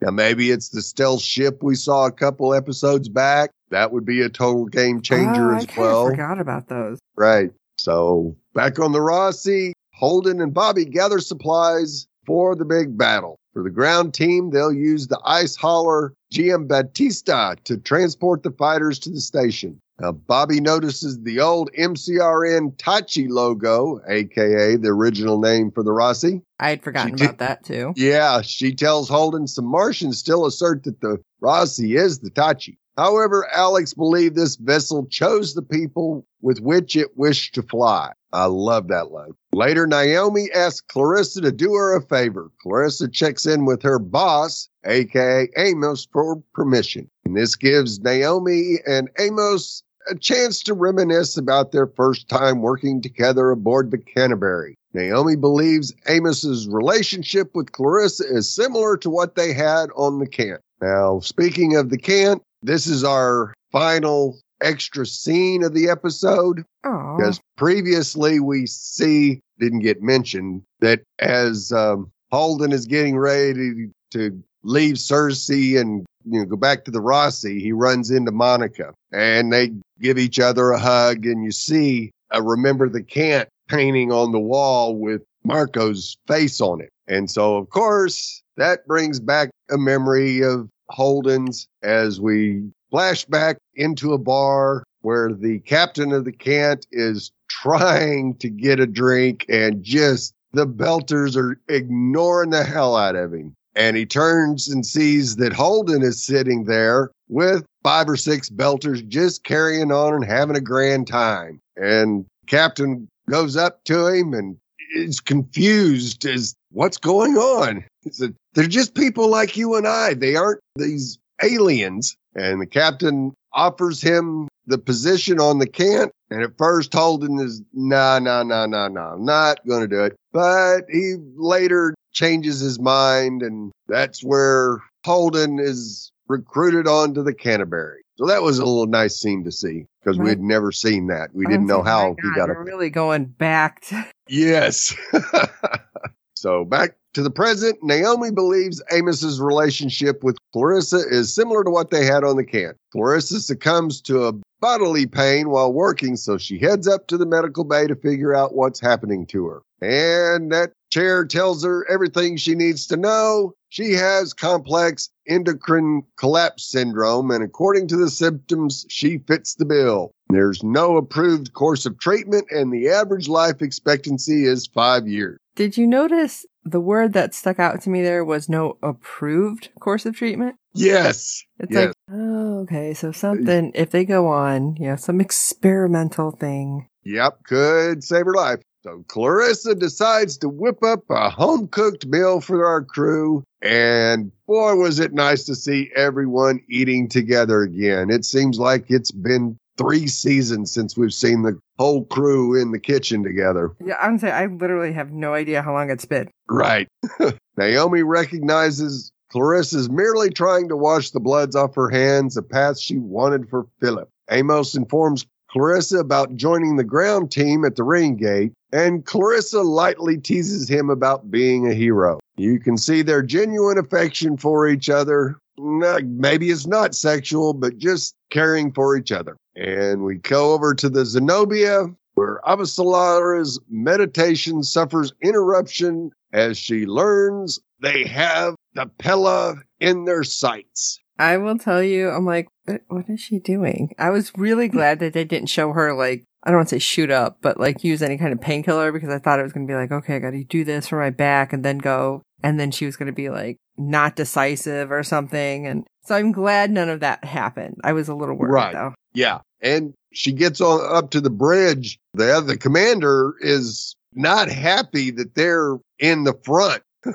now 0.01 0.11
maybe 0.13 0.51
it's 0.51 0.69
the 0.69 0.83
stealth 0.83 1.21
ship 1.23 1.63
we 1.63 1.75
saw 1.75 2.07
a 2.07 2.13
couple 2.13 2.55
episodes 2.55 3.09
back. 3.09 3.51
That 3.71 3.93
would 3.93 4.05
be 4.05 4.21
a 4.23 4.29
total 4.29 4.67
game 4.67 5.01
changer 5.03 5.53
Oh, 5.53 5.57
as 5.57 5.67
I 5.77 5.81
well. 5.81 6.07
forgot 6.07 6.41
about 6.41 6.69
those. 6.69 6.99
Right. 7.17 7.51
So 7.79 8.37
back 8.55 8.79
on 8.79 8.93
the 8.93 9.01
Rossi, 9.01 9.73
Holden 9.95 10.41
and 10.41 10.55
Bobby 10.55 10.85
gather 10.85 11.19
supplies 11.19 12.07
for 12.27 12.55
the 12.55 12.65
big 12.65 12.97
battle. 12.97 13.37
For 13.53 13.65
the 13.65 13.71
ground 13.71 14.15
team, 14.15 14.51
they'll 14.51 14.73
use 14.73 15.09
the 15.09 15.21
ice 15.25 15.57
hauler 15.57 16.13
Giambattista 16.33 17.57
to 17.65 17.79
transport 17.79 18.43
the 18.43 18.53
fighters 18.53 18.99
to 19.01 19.11
the 19.11 19.21
station. 19.21 19.81
Now, 20.01 20.13
Bobby 20.13 20.61
notices 20.61 21.21
the 21.23 21.41
old 21.41 21.71
MCRN 21.79 22.75
Tachi 22.79 23.29
logo, 23.29 24.01
aka 24.09 24.77
the 24.77 24.89
original 24.89 25.39
name 25.39 25.71
for 25.71 25.83
the 25.83 25.93
Rossi. 25.93 26.41
I 26.59 26.71
had 26.71 26.83
forgotten 26.83 27.19
She 27.19 27.25
about 27.25 27.39
that 27.39 27.65
too. 27.65 27.93
Yeah, 27.97 28.41
she 28.41 28.75
tells 28.75 29.11
Holden 29.11 29.47
some 29.47 29.67
Martians 29.67 30.19
still 30.19 30.47
assert 30.47 30.85
that 30.85 31.03
the 31.03 31.19
Rossi 31.43 31.97
is 31.97 32.21
the 32.21 32.31
Tachi. 32.31 32.79
However, 32.97 33.47
Alex 33.53 33.93
believed 33.93 34.37
this 34.37 34.57
vessel 34.57 35.07
chose 35.07 35.53
the 35.53 35.63
people 35.63 36.27
with 36.41 36.61
which 36.61 36.97
it 36.97 37.17
wished 37.17 37.55
to 37.57 37.63
fly. 37.63 38.13
I 38.33 38.47
love 38.47 38.89
that 38.89 39.11
line. 39.11 39.33
Later, 39.53 39.87
Naomi 39.87 40.51
asks 40.55 40.81
Clarissa 40.81 41.43
to 41.43 41.53
do 41.53 41.75
her 41.75 41.97
a 41.97 42.03
favor. 42.03 42.51
Clarissa 42.63 43.09
checks 43.09 43.45
in 43.45 43.67
with 43.67 43.83
her 43.83 43.99
boss, 43.99 44.69
aka 44.87 45.49
Amos, 45.59 46.07
for 46.11 46.43
permission. 46.55 47.11
And 47.25 47.37
this 47.37 47.55
gives 47.57 48.01
Naomi 48.01 48.79
and 48.87 49.11
Amos 49.19 49.83
a 50.11 50.19
chance 50.19 50.63
to 50.65 50.75
reminisce 50.75 51.37
about 51.37 51.73
their 51.73 51.87
first 51.87 52.29
time 52.29 52.61
working 52.61 53.01
together 53.01 53.51
aboard 53.51 53.91
the 53.91 53.99
Canterbury. 53.99 54.77
Naomi 54.93 55.37
believes 55.37 55.95
Amos's 56.09 56.69
relationship 56.69 57.51
with 57.55 57.73
Clarissa 57.73 58.25
is 58.29 58.53
similar 58.53 58.97
to 58.99 59.11
what 59.11 59.37
they 59.37 59.53
had 59.53 59.91
on 59.97 60.19
the 60.19 60.27
Kent. 60.27 60.61
Now, 60.81 61.21
speaking 61.21 61.77
of 61.77 61.91
the 61.91 61.99
Kent, 61.99 62.43
this 62.63 62.87
is 62.87 63.05
our 63.05 63.55
final 63.71 64.39
extra 64.61 65.07
scene 65.07 65.63
of 65.63 65.75
the 65.75 65.89
episode 65.89 66.65
Aw. 66.85 67.17
because 67.17 67.41
previously 67.57 68.41
we 68.41 68.67
see 68.67 69.41
didn't 69.59 69.81
get 69.81 70.03
mentioned 70.03 70.63
that 70.81 71.03
as 71.19 71.73
um, 71.73 72.11
Holden 72.31 72.73
is 72.73 72.87
getting 72.87 73.17
ready 73.17 73.53
to, 73.55 73.91
to 74.11 74.43
leave 74.63 74.99
Ceres 74.99 75.49
and 75.49 76.05
you 76.25 76.41
know 76.41 76.45
go 76.45 76.57
back 76.57 76.85
to 76.85 76.91
the 76.91 77.01
Rossi, 77.01 77.61
he 77.61 77.73
runs 77.73 78.11
into 78.11 78.33
Monica 78.33 78.95
and 79.13 79.53
they 79.53 79.73
give 80.01 80.19
each 80.19 80.39
other 80.41 80.71
a 80.71 80.79
hug, 80.79 81.27
and 81.27 81.45
you 81.45 81.53
see 81.53 82.11
a 82.31 82.43
remember 82.43 82.89
the 82.89 83.03
Cant 83.03 83.49
painting 83.69 84.13
on 84.13 84.33
the 84.33 84.41
wall 84.41 84.97
with 84.97 85.23
Marco's 85.45 86.17
face 86.27 86.61
on 86.61 86.81
it, 86.81 86.91
and 87.07 87.31
so 87.31 87.57
of 87.57 87.71
course 87.71 88.43
that 88.57 88.87
brings 88.87 89.21
back 89.21 89.51
a 89.71 89.79
memory 89.79 90.43
of 90.43 90.69
Holden's 90.91 91.67
as 91.83 92.21
we 92.21 92.71
flash 92.91 93.25
back 93.25 93.59
into 93.75 94.13
a 94.13 94.19
bar 94.19 94.85
where 95.03 95.33
the 95.33 95.61
captain 95.61 96.13
of 96.13 96.25
the 96.25 96.33
Cant 96.33 96.87
is 96.93 97.31
trying 97.49 98.35
to 98.37 98.51
get 98.51 98.81
a 98.81 98.87
drink 98.87 99.47
and 99.49 99.83
just 99.83 100.35
the 100.53 100.67
belters 100.67 101.37
are 101.37 101.61
ignoring 101.69 102.51
the 102.51 102.65
hell 102.65 102.97
out 102.97 103.17
of 103.17 103.33
him. 103.33 103.55
And 103.77 103.97
he 103.97 104.05
turns 104.05 104.69
and 104.69 104.85
sees 104.85 105.37
that 105.37 105.53
Holden 105.53 106.03
is 106.03 106.25
sitting 106.25 106.65
there 106.65 107.11
with 107.29 107.65
five 107.83 108.09
or 108.09 108.17
six 108.17 108.51
belters 108.51 109.07
just 109.07 109.45
carrying 109.45 109.93
on 109.93 110.15
and 110.15 110.25
having 110.25 110.57
a 110.57 110.61
grand 110.61 111.07
time. 111.07 111.61
And 111.77 112.27
Captain 112.47 113.09
goes 113.29 113.57
up 113.57 113.85
to 113.85 114.09
him 114.09 114.35
and 114.35 114.57
is 114.93 115.21
confused 115.21 116.27
as 116.27 116.55
what's 116.73 116.99
going 116.99 117.37
on. 117.37 117.85
He 118.03 118.11
said, 118.11 118.35
they're 118.55 118.67
just 118.67 118.95
people 118.95 119.29
like 119.29 119.57
you 119.57 119.77
and 119.77 119.87
I. 119.87 120.15
They 120.15 120.35
aren't 120.35 120.61
these 120.77 121.19
aliens. 121.43 122.17
And 122.35 122.61
the 122.61 122.67
captain 122.67 123.33
offers 123.53 124.01
him 124.01 124.49
the 124.67 124.79
position 124.79 125.41
on 125.41 125.59
the 125.59 125.67
cant. 125.67 126.13
And 126.31 126.43
at 126.43 126.57
first 126.59 126.93
Holden 126.93 127.39
is, 127.41 127.63
nah, 127.73 128.19
nah, 128.19 128.43
nah, 128.43 128.67
nah, 128.67 128.89
nah, 128.89 129.15
I'm 129.15 129.25
not 129.25 129.67
going 129.67 129.83
to 129.83 129.89
do 129.89 130.05
it. 130.05 130.17
But 130.33 130.83
he 130.91 131.17
later 131.37 131.95
changes 132.13 132.61
his 132.61 132.79
mind. 132.81 133.43
And 133.43 133.73
that's 133.89 134.23
where 134.23 134.79
Holden 135.05 135.59
is 135.59 136.13
recruited 136.29 136.87
onto 136.87 137.23
the 137.23 137.35
Canterbury. 137.35 138.03
So 138.19 138.27
that 138.27 138.43
was 138.43 138.59
a 138.59 138.65
little 138.65 138.87
nice 138.87 139.17
scene 139.17 139.45
to 139.45 139.51
see 139.53 139.87
because 140.03 140.19
we 140.19 140.25
Right. 140.25 140.31
had 140.31 140.41
never 140.41 140.73
seen 140.73 141.07
that. 141.07 141.31
We 141.35 141.47
I 141.47 141.51
didn't 141.51 141.67
know 141.67 141.83
how 141.83 142.15
he 142.23 142.31
got 142.37 142.49
we're 142.51 142.63
really 142.65 142.91
going 142.91 143.25
back 143.25 143.81
to 143.87 144.07
Yes. 144.29 144.95
so 146.35 146.65
back 146.65 146.97
to 147.15 147.23
the 147.23 147.31
present, 147.31 147.79
Naomi 147.83 148.31
believes 148.31 148.83
Amos's 148.93 149.41
relationship 149.41 150.23
with 150.23 150.37
Clarissa 150.53 150.99
is 151.09 151.35
similar 151.35 151.65
to 151.65 151.71
what 151.71 151.91
they 151.91 152.05
had 152.05 152.23
on 152.23 152.37
the 152.37 152.45
can. 152.45 152.75
Clarissa 152.93 153.41
succumbs 153.41 154.01
to 154.03 154.29
a 154.29 154.33
bodily 154.61 155.07
pain 155.07 155.51
while 155.51 155.73
working, 155.73 156.17
so 156.17 156.39
she 156.39 156.59
heads 156.59 156.87
up 156.87 157.07
to 157.09 157.17
the 157.17 157.27
medical 157.27 157.65
bay 157.65 157.87
to 157.87 157.97
figure 157.97 158.35
out 158.35 158.55
what's 158.55 158.81
happening 158.81 159.27
to 159.27 159.47
her. 159.47 159.63
And 159.81 160.53
that 160.53 160.73
chair 160.91 161.25
tells 161.25 161.65
her 161.65 161.91
everything 161.91 162.37
she 162.37 162.55
needs 162.55 162.87
to 162.89 162.97
know. 162.97 163.55
She 163.71 163.93
has 163.93 164.33
complex 164.33 165.09
endocrine 165.29 166.03
collapse 166.17 166.69
syndrome, 166.71 167.31
and 167.31 167.43
according 167.43 167.87
to 167.89 167.97
the 167.97 168.11
symptoms, 168.11 168.85
she 168.89 169.19
fits 169.19 169.55
the 169.55 169.65
bill. 169.65 170.13
There's 170.29 170.63
no 170.63 170.97
approved 170.97 171.55
course 171.55 171.87
of 171.87 171.99
treatment, 171.99 172.47
and 172.51 172.73
the 172.73 172.89
average 172.89 173.29
life 173.29 173.63
expectancy 173.63 174.45
is 174.45 174.67
five 174.67 175.07
years. 175.07 175.39
Did 175.55 175.77
you 175.77 175.87
notice 175.87 176.47
the 176.65 176.81
word 176.81 177.13
that 177.13 177.35
stuck 177.35 177.59
out 177.59 177.81
to 177.83 177.91
me 177.91 178.03
there 178.03 178.25
was 178.25 178.49
no 178.49 178.77
approved 178.83 179.71
course 179.79 180.05
of 180.05 180.17
treatment? 180.17 180.57
Yes. 180.75 181.43
It's 181.59 181.73
Yes. 181.73 181.87
like, 181.89 181.95
oh, 182.13 182.59
okay, 182.61 182.95
so 182.95 183.13
something, 183.13 183.73
if 183.75 183.91
they 183.91 184.05
go 184.05 184.29
on, 184.29 184.77
you 184.77 184.89
know, 184.89 184.97
some 184.97 185.21
experimental 185.21 186.31
thing. 186.33 186.89
Yep, 187.05 187.45
could 187.45 188.05
save 188.05 188.27
her 188.27 188.35
life. 188.35 188.61
So 188.83 189.05
Clarissa 189.09 189.75
decides 189.75 190.39
to 190.39 190.49
whip 190.49 190.83
up 190.83 191.03
a 191.11 191.29
home 191.29 191.69
cooked 191.69 192.07
meal 192.07 192.41
for 192.41 192.67
our 192.67 192.83
crew. 192.83 193.43
And 193.61 194.33
boy, 194.47 194.75
was 194.77 195.01
it 195.01 195.13
nice 195.13 195.45
to 195.45 195.55
see 195.55 195.91
everyone 195.95 196.61
eating 196.69 197.09
together 197.09 197.61
again. 197.63 198.09
It 198.11 198.25
seems 198.25 198.59
like 198.59 198.91
it's 198.91 199.11
been 199.11 199.59
three 199.77 200.07
seasons 200.07 200.73
since 200.73 200.97
we've 200.97 201.13
seen 201.13 201.43
the 201.43 201.59
whole 201.79 202.05
crew 202.07 202.59
in 202.61 202.71
the 202.73 202.79
kitchen 202.79 203.23
together. 203.23 203.73
Yeah, 203.85 203.97
I'm 204.01 204.19
saying 204.19 204.33
I 204.33 204.47
literally 204.47 204.93
have 204.93 205.11
no 205.11 205.35
idea 205.35 205.61
how 205.63 205.73
long 205.75 205.91
it's 205.91 206.07
been. 206.07 206.31
Right. 206.49 206.89
Naomi 207.59 208.03
recognizes 208.03 209.13
Clarissa's 209.31 209.89
merely 209.89 210.31
trying 210.31 210.69
to 210.69 210.77
wash 210.77 211.11
the 211.11 211.21
bloods 211.21 211.55
off 211.55 211.75
her 211.77 211.89
hands, 211.89 212.37
a 212.37 212.43
path 212.43 212.79
she 212.79 212.99
wanted 212.99 213.49
for 213.49 213.67
Philip. 213.81 214.09
Amos 214.31 214.75
informs 214.75 215.27
Clarissa 215.51 215.99
about 215.99 216.37
joining 216.37 216.77
the 216.77 216.85
ground 216.85 217.31
team 217.31 217.65
at 217.65 217.77
the 217.77 217.83
ring 217.83 218.17
gate, 218.17 218.53
and 218.73 219.05
Clarissa 219.05 219.63
lightly 219.63 220.17
teases 220.17 220.69
him 220.69 220.91
about 220.91 221.31
being 221.31 221.67
a 221.67 221.75
hero. 221.75 222.19
You 222.37 222.61
can 222.61 222.77
see 222.77 223.03
their 223.03 223.23
genuine 223.23 223.79
affection 223.79 224.37
for 224.37 224.69
each 224.69 224.89
other. 224.89 225.37
Maybe 225.59 226.51
it's 226.51 226.67
not 226.67 226.95
sexual, 226.95 227.53
but 227.53 227.79
just 227.79 228.15
caring 228.31 228.73
for 228.73 228.97
each 228.97 229.13
other. 229.13 229.37
And 229.57 230.05
we 230.05 230.17
go 230.17 230.55
over 230.55 230.75
to 230.75 230.89
the 230.89 231.05
Zenobia, 231.05 231.87
where 232.15 232.41
Avasarala's 232.47 233.61
meditation 233.69 234.63
suffers 234.63 235.13
interruption 235.21 236.11
as 236.33 236.57
she 236.57 236.87
learns 236.87 237.59
they 237.81 238.05
have 238.05 238.55
the 238.75 238.87
Pella 238.99 239.57
in 239.79 240.05
their 240.05 240.23
sights. 240.25 240.99
I 241.19 241.37
will 241.37 241.59
tell 241.59 241.83
you, 241.83 242.09
I'm 242.09 242.25
like, 242.25 242.49
what, 242.65 242.81
what 242.89 243.05
is 243.09 243.21
she 243.21 243.39
doing? 243.39 243.93
I 243.99 244.11
was 244.11 244.33
really 244.37 244.69
glad 244.77 245.01
that 245.01 245.13
they 245.13 245.25
didn't 245.25 245.49
show 245.51 245.73
her 245.73 245.93
like, 245.95 246.25
I 246.43 246.51
don't 246.51 246.59
want 246.61 246.69
to 246.71 246.77
say 246.77 246.79
shoot 246.81 247.11
up, 247.11 247.39
but 247.43 247.61
like 247.61 247.85
use 247.85 248.01
any 248.03 248.17
kind 248.17 248.33
of 248.33 248.41
painkiller 248.41 248.93
because 248.93 249.11
I 249.11 249.19
thought 249.19 249.39
it 249.39 249.43
was 249.43 249.53
going 249.53 249.67
to 249.67 249.71
be 249.71 249.77
like, 249.77 249.93
okay, 249.93 250.17
I 250.17 250.19
got 250.21 250.31
to 250.31 250.45
do 250.45 250.65
this 250.65 250.89
for 250.89 250.99
my 250.99 251.11
back 251.11 251.53
and 251.53 251.63
then 251.63 251.77
go. 251.79 252.23
And 252.43 252.59
then 252.59 252.71
she 252.71 252.87
was 252.87 252.97
going 252.97 253.09
to 253.09 253.13
be 253.13 253.29
like 253.29 253.59
not 253.77 254.17
decisive 254.17 254.91
or 254.91 255.03
something. 255.03 255.67
And 255.67 255.87
so 256.07 256.15
I'm 256.15 256.33
glad 256.33 256.71
none 256.71 256.89
of 256.89 257.01
that 257.01 257.23
happened. 257.25 257.77
I 257.85 257.93
was 257.93 258.09
a 258.09 258.15
little 258.15 258.37
worried 258.37 258.53
Right. 258.53 258.73
though. 258.73 258.95
Yeah. 259.13 259.41
And 259.61 259.93
she 260.15 260.33
gets 260.33 260.63
on 260.63 260.81
up 260.97 261.11
to 261.11 261.21
the 261.21 261.29
bridge. 261.29 261.99
The 262.15 262.35
other 262.35 262.57
commander 262.57 263.35
is 263.41 263.95
not 264.15 264.49
happy 264.49 265.11
that 265.11 265.35
they're 265.35 265.77
in 265.99 266.25
the 266.25 266.35
front. 266.45 266.83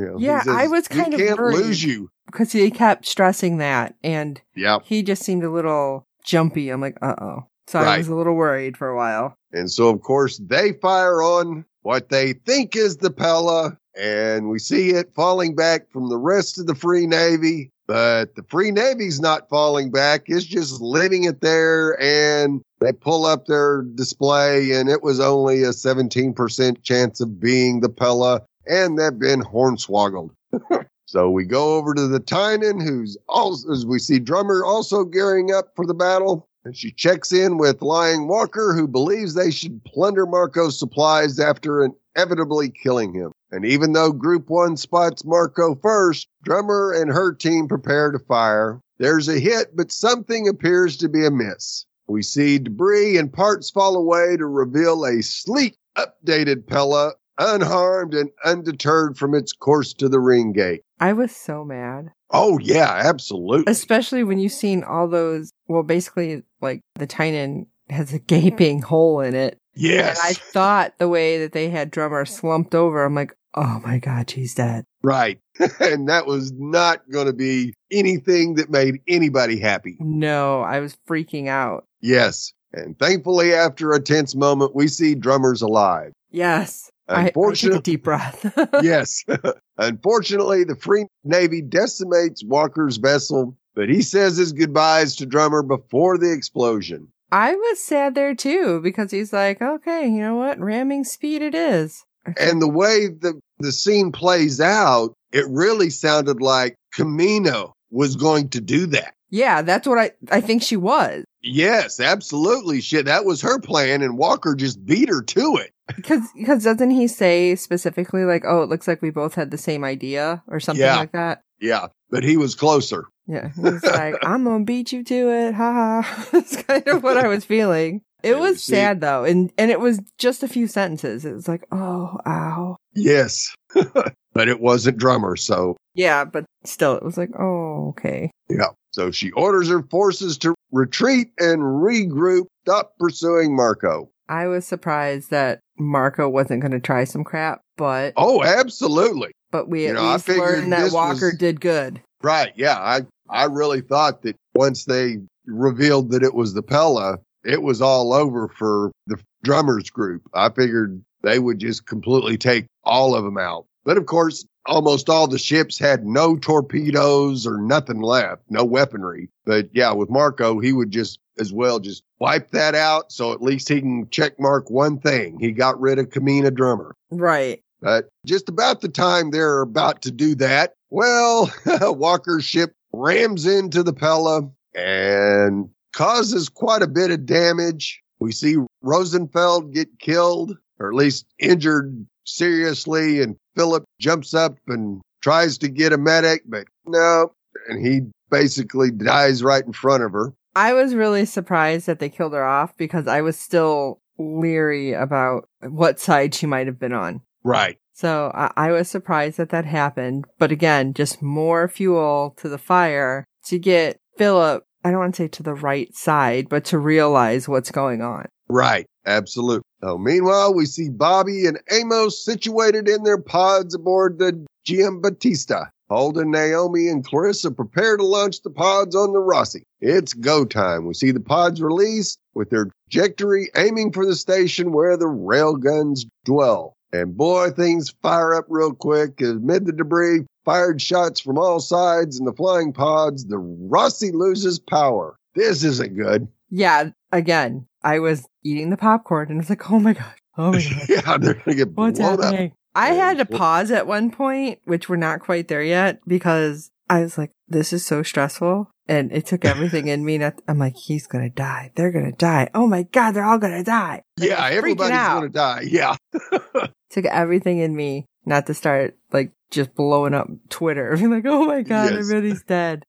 You 0.00 0.06
know, 0.06 0.16
Yeah, 0.18 0.42
I 0.46 0.66
was 0.66 0.88
"We 0.90 0.96
kind 0.96 1.12
of 1.14 1.20
can't 1.20 1.38
worried." 1.38 1.56
lose 1.58 1.84
you. 1.84 2.08
Because 2.26 2.52
he 2.52 2.70
kept 2.70 3.06
stressing 3.06 3.58
that 3.58 3.96
and 4.02 4.40
Yeah. 4.56 4.78
he 4.84 5.02
just 5.02 5.22
seemed 5.22 5.44
a 5.44 5.50
little 5.50 6.06
jumpy. 6.24 6.70
I'm 6.70 6.80
like, 6.80 6.96
uh 7.02 7.14
oh. 7.20 7.44
So 7.66 7.78
I 7.80 7.98
was 7.98 8.08
a 8.08 8.14
little 8.14 8.34
worried 8.34 8.76
for 8.76 8.88
a 8.88 8.96
while. 8.96 9.34
And 9.52 9.70
so, 9.70 9.88
of 9.88 10.00
course, 10.00 10.38
they 10.44 10.72
fire 10.72 11.22
on 11.22 11.64
what 11.82 12.08
they 12.08 12.32
think 12.32 12.74
is 12.76 12.96
the 12.96 13.10
Pella, 13.10 13.76
and 13.96 14.48
we 14.48 14.58
see 14.58 14.90
it 14.90 15.12
falling 15.14 15.54
back 15.54 15.90
from 15.92 16.08
the 16.08 16.18
rest 16.18 16.58
of 16.58 16.66
the 16.66 16.74
Free 16.74 17.06
Navy. 17.06 17.70
But 17.86 18.34
the 18.36 18.42
Free 18.44 18.70
Navy's 18.70 19.20
not 19.20 19.48
falling 19.48 19.90
back. 19.90 20.24
It's 20.26 20.44
just 20.44 20.80
leaving 20.80 21.24
it 21.24 21.40
there, 21.40 22.00
and 22.00 22.60
they 22.80 22.92
pull 22.92 23.24
up 23.26 23.46
their 23.46 23.82
display, 23.94 24.72
and 24.72 24.88
it 24.88 25.02
was 25.02 25.18
only 25.20 25.62
a 25.64 25.72
17% 25.72 26.82
chance 26.82 27.20
of 27.20 27.40
being 27.40 27.80
the 27.80 27.88
Pella, 27.88 28.42
and 28.70 28.96
they've 28.96 29.18
been 29.18 29.42
hornswoggled. 29.42 30.30
so 31.06 31.28
we 31.28 31.44
go 31.44 31.74
over 31.74 31.92
to 31.92 32.06
the 32.06 32.20
Tynan, 32.20 32.80
who's 32.80 33.18
also, 33.28 33.70
as 33.72 33.84
we 33.84 33.98
see 33.98 34.20
Drummer 34.20 34.64
also 34.64 35.04
gearing 35.04 35.52
up 35.52 35.72
for 35.74 35.84
the 35.84 35.94
battle. 35.94 36.48
And 36.64 36.76
she 36.76 36.92
checks 36.92 37.32
in 37.32 37.56
with 37.56 37.82
Lying 37.82 38.28
Walker, 38.28 38.74
who 38.74 38.86
believes 38.86 39.34
they 39.34 39.50
should 39.50 39.82
plunder 39.84 40.26
Marco's 40.26 40.78
supplies 40.78 41.40
after 41.40 41.90
inevitably 42.14 42.70
killing 42.70 43.14
him. 43.14 43.32
And 43.50 43.64
even 43.64 43.92
though 43.92 44.12
Group 44.12 44.50
1 44.50 44.76
spots 44.76 45.24
Marco 45.24 45.74
first, 45.74 46.28
Drummer 46.44 46.92
and 46.92 47.10
her 47.10 47.32
team 47.32 47.66
prepare 47.66 48.12
to 48.12 48.18
fire. 48.18 48.80
There's 48.98 49.28
a 49.28 49.40
hit, 49.40 49.74
but 49.74 49.90
something 49.90 50.46
appears 50.46 50.98
to 50.98 51.08
be 51.08 51.24
amiss. 51.24 51.86
We 52.06 52.22
see 52.22 52.58
debris 52.58 53.16
and 53.16 53.32
parts 53.32 53.70
fall 53.70 53.96
away 53.96 54.36
to 54.36 54.46
reveal 54.46 55.06
a 55.06 55.22
sleek, 55.22 55.78
updated 55.96 56.66
Pella, 56.66 57.14
unharmed 57.40 58.14
and 58.14 58.30
undeterred 58.44 59.16
from 59.16 59.34
its 59.34 59.52
course 59.52 59.92
to 59.94 60.08
the 60.08 60.20
ring 60.20 60.52
gate. 60.52 60.82
I 61.00 61.14
was 61.14 61.34
so 61.34 61.64
mad. 61.64 62.12
Oh, 62.30 62.58
yeah, 62.60 63.00
absolutely. 63.04 63.70
Especially 63.70 64.22
when 64.22 64.38
you've 64.38 64.52
seen 64.52 64.84
all 64.84 65.08
those, 65.08 65.50
well, 65.66 65.82
basically, 65.82 66.44
like 66.60 66.82
the 66.94 67.06
Tynan 67.06 67.66
has 67.88 68.12
a 68.12 68.18
gaping 68.20 68.82
hole 68.82 69.20
in 69.20 69.34
it. 69.34 69.58
Yes. 69.74 70.18
And 70.18 70.28
I 70.28 70.32
thought 70.34 70.98
the 70.98 71.08
way 71.08 71.38
that 71.38 71.52
they 71.52 71.70
had 71.70 71.90
Drummer 71.90 72.24
slumped 72.24 72.74
over, 72.74 73.04
I'm 73.04 73.14
like, 73.14 73.34
oh 73.54 73.80
my 73.84 73.98
God, 73.98 74.30
she's 74.30 74.54
dead. 74.54 74.84
Right. 75.02 75.40
and 75.80 76.08
that 76.08 76.26
was 76.26 76.52
not 76.52 77.10
going 77.10 77.26
to 77.26 77.32
be 77.32 77.74
anything 77.90 78.54
that 78.54 78.70
made 78.70 79.00
anybody 79.08 79.58
happy. 79.58 79.96
No, 79.98 80.60
I 80.60 80.80
was 80.80 80.96
freaking 81.08 81.48
out. 81.48 81.86
Yes. 82.00 82.52
And 82.72 82.98
thankfully, 82.98 83.52
after 83.52 83.92
a 83.92 84.00
tense 84.00 84.34
moment, 84.34 84.76
we 84.76 84.86
see 84.86 85.14
drummers 85.14 85.62
alive. 85.62 86.12
Yes. 86.30 86.90
I, 87.10 87.32
I 87.34 87.52
a 87.76 87.80
deep 87.80 88.04
breath. 88.04 88.52
yes. 88.82 89.24
Unfortunately, 89.78 90.64
the 90.64 90.76
Free 90.76 91.06
Navy 91.24 91.62
decimates 91.62 92.44
Walker's 92.44 92.98
vessel, 92.98 93.56
but 93.74 93.88
he 93.88 94.02
says 94.02 94.36
his 94.36 94.52
goodbyes 94.52 95.16
to 95.16 95.26
Drummer 95.26 95.62
before 95.62 96.18
the 96.18 96.32
explosion. 96.32 97.08
I 97.32 97.54
was 97.54 97.82
sad 97.82 98.14
there 98.14 98.34
too 98.34 98.80
because 98.80 99.10
he's 99.10 99.32
like, 99.32 99.62
okay, 99.62 100.06
you 100.06 100.20
know 100.20 100.36
what? 100.36 100.58
Ramming 100.58 101.04
speed 101.04 101.42
it 101.42 101.54
is. 101.54 102.04
And 102.38 102.60
the 102.60 102.68
way 102.68 103.08
the, 103.08 103.40
the 103.58 103.72
scene 103.72 104.12
plays 104.12 104.60
out, 104.60 105.14
it 105.32 105.46
really 105.48 105.90
sounded 105.90 106.40
like 106.40 106.74
Camina 106.94 107.72
was 107.90 108.16
going 108.16 108.48
to 108.50 108.60
do 108.60 108.86
that. 108.86 109.14
Yeah, 109.30 109.62
that's 109.62 109.86
what 109.86 109.98
I, 109.98 110.12
I 110.30 110.40
think 110.40 110.62
she 110.62 110.76
was. 110.76 111.24
Yes, 111.42 112.00
absolutely. 112.00 112.80
Shit, 112.80 113.06
that 113.06 113.24
was 113.24 113.40
her 113.40 113.60
plan 113.60 114.02
and 114.02 114.18
Walker 114.18 114.54
just 114.54 114.84
beat 114.84 115.08
her 115.08 115.22
to 115.22 115.56
it. 115.56 115.72
Because, 115.94 116.22
because 116.36 116.64
doesn't 116.64 116.90
he 116.90 117.08
say 117.08 117.54
specifically 117.56 118.24
like, 118.24 118.44
oh, 118.46 118.62
it 118.62 118.68
looks 118.68 118.86
like 118.86 119.02
we 119.02 119.10
both 119.10 119.34
had 119.34 119.50
the 119.50 119.58
same 119.58 119.84
idea 119.84 120.42
or 120.48 120.60
something 120.60 120.84
yeah. 120.84 120.96
like 120.96 121.12
that? 121.12 121.42
Yeah, 121.60 121.88
but 122.10 122.24
he 122.24 122.36
was 122.36 122.54
closer. 122.54 123.06
Yeah, 123.26 123.50
he's 123.54 123.84
like, 123.84 124.16
I'm 124.22 124.44
gonna 124.44 124.64
beat 124.64 124.92
you 124.92 125.04
to 125.04 125.30
it, 125.30 125.54
haha. 125.54 126.02
That's 126.32 126.62
kind 126.62 126.86
of 126.88 127.02
what 127.02 127.16
I 127.16 127.28
was 127.28 127.44
feeling. 127.44 128.02
It 128.22 128.38
was 128.38 128.62
sad 128.62 129.00
though, 129.00 129.24
and 129.24 129.52
and 129.56 129.70
it 129.70 129.80
was 129.80 130.00
just 130.18 130.42
a 130.42 130.48
few 130.48 130.66
sentences. 130.66 131.24
It 131.24 131.32
was 131.32 131.48
like, 131.48 131.64
oh, 131.72 132.18
ow. 132.26 132.76
Yes, 132.94 133.54
but 133.74 134.48
it 134.48 134.60
wasn't 134.60 134.98
drummer, 134.98 135.36
so 135.36 135.76
yeah. 135.94 136.24
But 136.24 136.44
still, 136.64 136.96
it 136.96 137.02
was 137.02 137.16
like, 137.16 137.30
oh, 137.38 137.90
okay. 137.90 138.30
Yeah. 138.48 138.70
So 138.92 139.10
she 139.10 139.30
orders 139.32 139.68
her 139.68 139.82
forces 139.82 140.38
to 140.38 140.54
retreat 140.72 141.32
and 141.38 141.60
regroup. 141.60 142.46
Stop 142.64 142.92
pursuing 142.98 143.54
Marco. 143.54 144.10
I 144.28 144.46
was 144.46 144.66
surprised 144.66 145.30
that 145.30 145.60
Marco 145.78 146.28
wasn't 146.28 146.60
going 146.60 146.72
to 146.72 146.80
try 146.80 147.04
some 147.04 147.24
crap, 147.24 147.60
but 147.76 148.14
oh, 148.16 148.42
absolutely. 148.44 149.32
But 149.50 149.68
we 149.68 149.86
at 149.86 149.88
you 149.88 149.94
know, 149.94 150.12
least 150.12 150.28
learned 150.28 150.72
that 150.72 150.92
Walker 150.92 151.30
was, 151.30 151.38
did 151.38 151.60
good. 151.60 152.00
Right. 152.22 152.52
Yeah. 152.56 152.78
I 152.78 153.00
I 153.28 153.44
really 153.44 153.80
thought 153.80 154.22
that 154.22 154.36
once 154.54 154.84
they 154.84 155.16
revealed 155.46 156.10
that 156.12 156.22
it 156.22 156.34
was 156.34 156.54
the 156.54 156.62
Pella, 156.62 157.18
it 157.44 157.62
was 157.62 157.80
all 157.82 158.12
over 158.12 158.48
for 158.48 158.92
the 159.06 159.18
drummers 159.42 159.90
group. 159.90 160.22
I 160.34 160.50
figured 160.50 161.02
they 161.22 161.38
would 161.38 161.58
just 161.58 161.86
completely 161.86 162.36
take 162.36 162.66
all 162.84 163.14
of 163.14 163.24
them 163.24 163.38
out. 163.38 163.66
But 163.84 163.96
of 163.96 164.06
course, 164.06 164.44
almost 164.66 165.08
all 165.08 165.26
the 165.26 165.38
ships 165.38 165.78
had 165.78 166.04
no 166.04 166.36
torpedoes 166.36 167.46
or 167.46 167.58
nothing 167.58 168.00
left, 168.00 168.42
no 168.48 168.64
weaponry. 168.64 169.30
But 169.44 169.70
yeah, 169.72 169.92
with 169.92 170.10
Marco, 170.10 170.60
he 170.60 170.72
would 170.72 170.90
just 170.90 171.18
as 171.38 171.52
well 171.52 171.80
just 171.80 172.02
wipe 172.18 172.50
that 172.50 172.74
out. 172.74 173.10
So 173.12 173.32
at 173.32 173.42
least 173.42 173.68
he 173.68 173.80
can 173.80 174.08
check 174.10 174.38
mark 174.38 174.70
one 174.70 174.98
thing. 174.98 175.38
He 175.40 175.52
got 175.52 175.80
rid 175.80 175.98
of 175.98 176.10
Camina 176.10 176.54
Drummer. 176.54 176.94
Right. 177.10 177.62
But 177.80 178.08
just 178.26 178.48
about 178.48 178.82
the 178.82 178.88
time 178.88 179.30
they're 179.30 179.62
about 179.62 180.02
to 180.02 180.10
do 180.10 180.34
that, 180.36 180.74
well, 180.90 181.50
Walker's 181.80 182.44
ship 182.44 182.74
rams 182.92 183.46
into 183.46 183.82
the 183.82 183.94
Pella 183.94 184.50
and 184.74 185.70
causes 185.92 186.48
quite 186.48 186.82
a 186.82 186.88
bit 186.88 187.10
of 187.10 187.26
damage. 187.26 188.02
We 188.18 188.32
see 188.32 188.56
Rosenfeld 188.82 189.72
get 189.72 189.98
killed, 189.98 190.56
or 190.78 190.88
at 190.88 190.94
least 190.94 191.26
injured 191.38 192.06
seriously, 192.24 193.22
and 193.22 193.36
Philip 193.60 193.84
jumps 194.00 194.32
up 194.32 194.56
and 194.68 195.02
tries 195.20 195.58
to 195.58 195.68
get 195.68 195.92
a 195.92 195.98
medic, 195.98 196.44
but 196.46 196.64
no, 196.86 197.30
and 197.68 197.86
he 197.86 198.00
basically 198.30 198.90
dies 198.90 199.42
right 199.42 199.62
in 199.62 199.74
front 199.74 200.02
of 200.02 200.12
her. 200.12 200.32
I 200.56 200.72
was 200.72 200.94
really 200.94 201.26
surprised 201.26 201.86
that 201.86 201.98
they 201.98 202.08
killed 202.08 202.32
her 202.32 202.42
off 202.42 202.74
because 202.78 203.06
I 203.06 203.20
was 203.20 203.38
still 203.38 204.00
leery 204.18 204.94
about 204.94 205.46
what 205.60 206.00
side 206.00 206.34
she 206.34 206.46
might 206.46 206.68
have 206.68 206.78
been 206.78 206.94
on. 206.94 207.20
Right. 207.44 207.76
So 207.92 208.32
I, 208.34 208.50
I 208.56 208.72
was 208.72 208.88
surprised 208.88 209.36
that 209.36 209.50
that 209.50 209.66
happened. 209.66 210.24
But 210.38 210.52
again, 210.52 210.94
just 210.94 211.20
more 211.20 211.68
fuel 211.68 212.34
to 212.38 212.48
the 212.48 212.56
fire 212.56 213.26
to 213.44 213.58
get 213.58 213.98
Philip, 214.16 214.64
I 214.84 214.90
don't 214.90 215.00
want 215.00 215.14
to 215.16 215.24
say 215.24 215.28
to 215.28 215.42
the 215.42 215.54
right 215.54 215.94
side, 215.94 216.48
but 216.48 216.64
to 216.66 216.78
realize 216.78 217.46
what's 217.46 217.70
going 217.70 218.00
on. 218.00 218.26
Right. 218.48 218.86
Absolutely. 219.04 219.64
So 219.82 219.96
meanwhile, 219.96 220.54
we 220.54 220.66
see 220.66 220.90
Bobby 220.90 221.46
and 221.46 221.58
Amos 221.70 222.24
situated 222.24 222.88
in 222.88 223.02
their 223.02 223.20
pods 223.20 223.74
aboard 223.74 224.18
the 224.18 224.46
Giambattista. 224.66 225.70
Holden, 225.88 226.30
Naomi, 226.30 226.86
and 226.86 227.04
Clarissa 227.04 227.50
prepare 227.50 227.96
to 227.96 228.04
launch 228.04 228.42
the 228.42 228.50
pods 228.50 228.94
on 228.94 229.12
the 229.12 229.18
Rossi. 229.18 229.64
It's 229.80 230.12
go 230.12 230.44
time. 230.44 230.86
We 230.86 230.94
see 230.94 231.10
the 231.10 231.18
pods 231.18 231.60
released 231.60 232.20
with 232.32 232.50
their 232.50 232.70
trajectory 232.88 233.50
aiming 233.56 233.92
for 233.92 234.06
the 234.06 234.14
station 234.14 234.72
where 234.72 234.96
the 234.96 235.06
railguns 235.06 236.06
dwell. 236.24 236.76
And 236.92 237.16
boy, 237.16 237.50
things 237.50 237.90
fire 238.02 238.34
up 238.34 238.46
real 238.48 238.72
quick. 238.72 239.20
Amid 239.20 239.66
the 239.66 239.72
debris, 239.72 240.26
fired 240.44 240.80
shots 240.80 241.18
from 241.18 241.38
all 241.38 241.58
sides 241.58 242.18
and 242.18 242.28
the 242.28 242.32
flying 242.32 242.72
pods, 242.72 243.24
the 243.24 243.38
Rossi 243.38 244.12
loses 244.12 244.60
power. 244.60 245.16
This 245.34 245.64
isn't 245.64 245.96
good. 245.96 246.28
Yeah, 246.50 246.90
again, 247.10 247.66
I 247.82 247.98
was 247.98 248.26
eating 248.42 248.70
the 248.70 248.76
popcorn 248.76 249.30
and 249.30 249.40
it's 249.40 249.50
like, 249.50 249.70
oh 249.70 249.78
my 249.78 249.94
god, 249.94 250.14
oh 250.36 250.52
my 250.52 250.62
god. 250.62 250.88
yeah, 250.88 251.18
they're 251.18 251.34
gonna 251.34 251.56
get 251.56 251.72
What's 251.72 251.98
blown 251.98 252.20
happening? 252.22 252.50
up. 252.50 252.56
I 252.74 252.90
had 252.90 253.18
to 253.18 253.24
pause 253.24 253.70
at 253.70 253.86
one 253.86 254.10
point, 254.10 254.60
which 254.64 254.88
we're 254.88 254.96
not 254.96 255.20
quite 255.20 255.48
there 255.48 255.62
yet, 255.62 256.00
because 256.06 256.70
I 256.88 257.00
was 257.00 257.18
like, 257.18 257.32
this 257.48 257.72
is 257.72 257.84
so 257.84 258.02
stressful. 258.02 258.70
And 258.86 259.12
it 259.12 259.26
took 259.26 259.44
everything 259.44 259.86
in 259.88 260.04
me. 260.04 260.18
Not, 260.18 260.40
I'm 260.48 260.58
like, 260.58 260.76
he's 260.76 261.06
going 261.06 261.22
to 261.22 261.34
die. 261.34 261.70
They're 261.76 261.92
going 261.92 262.10
to 262.10 262.16
die. 262.16 262.48
Oh 262.54 262.66
my 262.66 262.82
God, 262.84 263.12
they're 263.12 263.24
all 263.24 263.38
going 263.38 263.56
to 263.56 263.62
die. 263.62 264.02
Like, 264.18 264.28
yeah, 264.28 264.48
everybody's 264.48 264.98
going 264.98 265.22
to 265.22 265.28
die. 265.28 265.64
Yeah. 265.68 265.96
took 266.90 267.04
everything 267.04 267.58
in 267.58 267.74
me 267.74 268.06
not 268.26 268.46
to 268.46 268.54
start 268.54 268.96
like 269.12 269.32
just 269.50 269.74
blowing 269.74 270.14
up 270.14 270.28
Twitter. 270.48 270.92
Being 270.96 271.10
like, 271.10 271.26
oh 271.26 271.46
my 271.46 271.62
God, 271.62 271.92
yes. 271.92 272.00
everybody's 272.00 272.42
dead. 272.42 272.84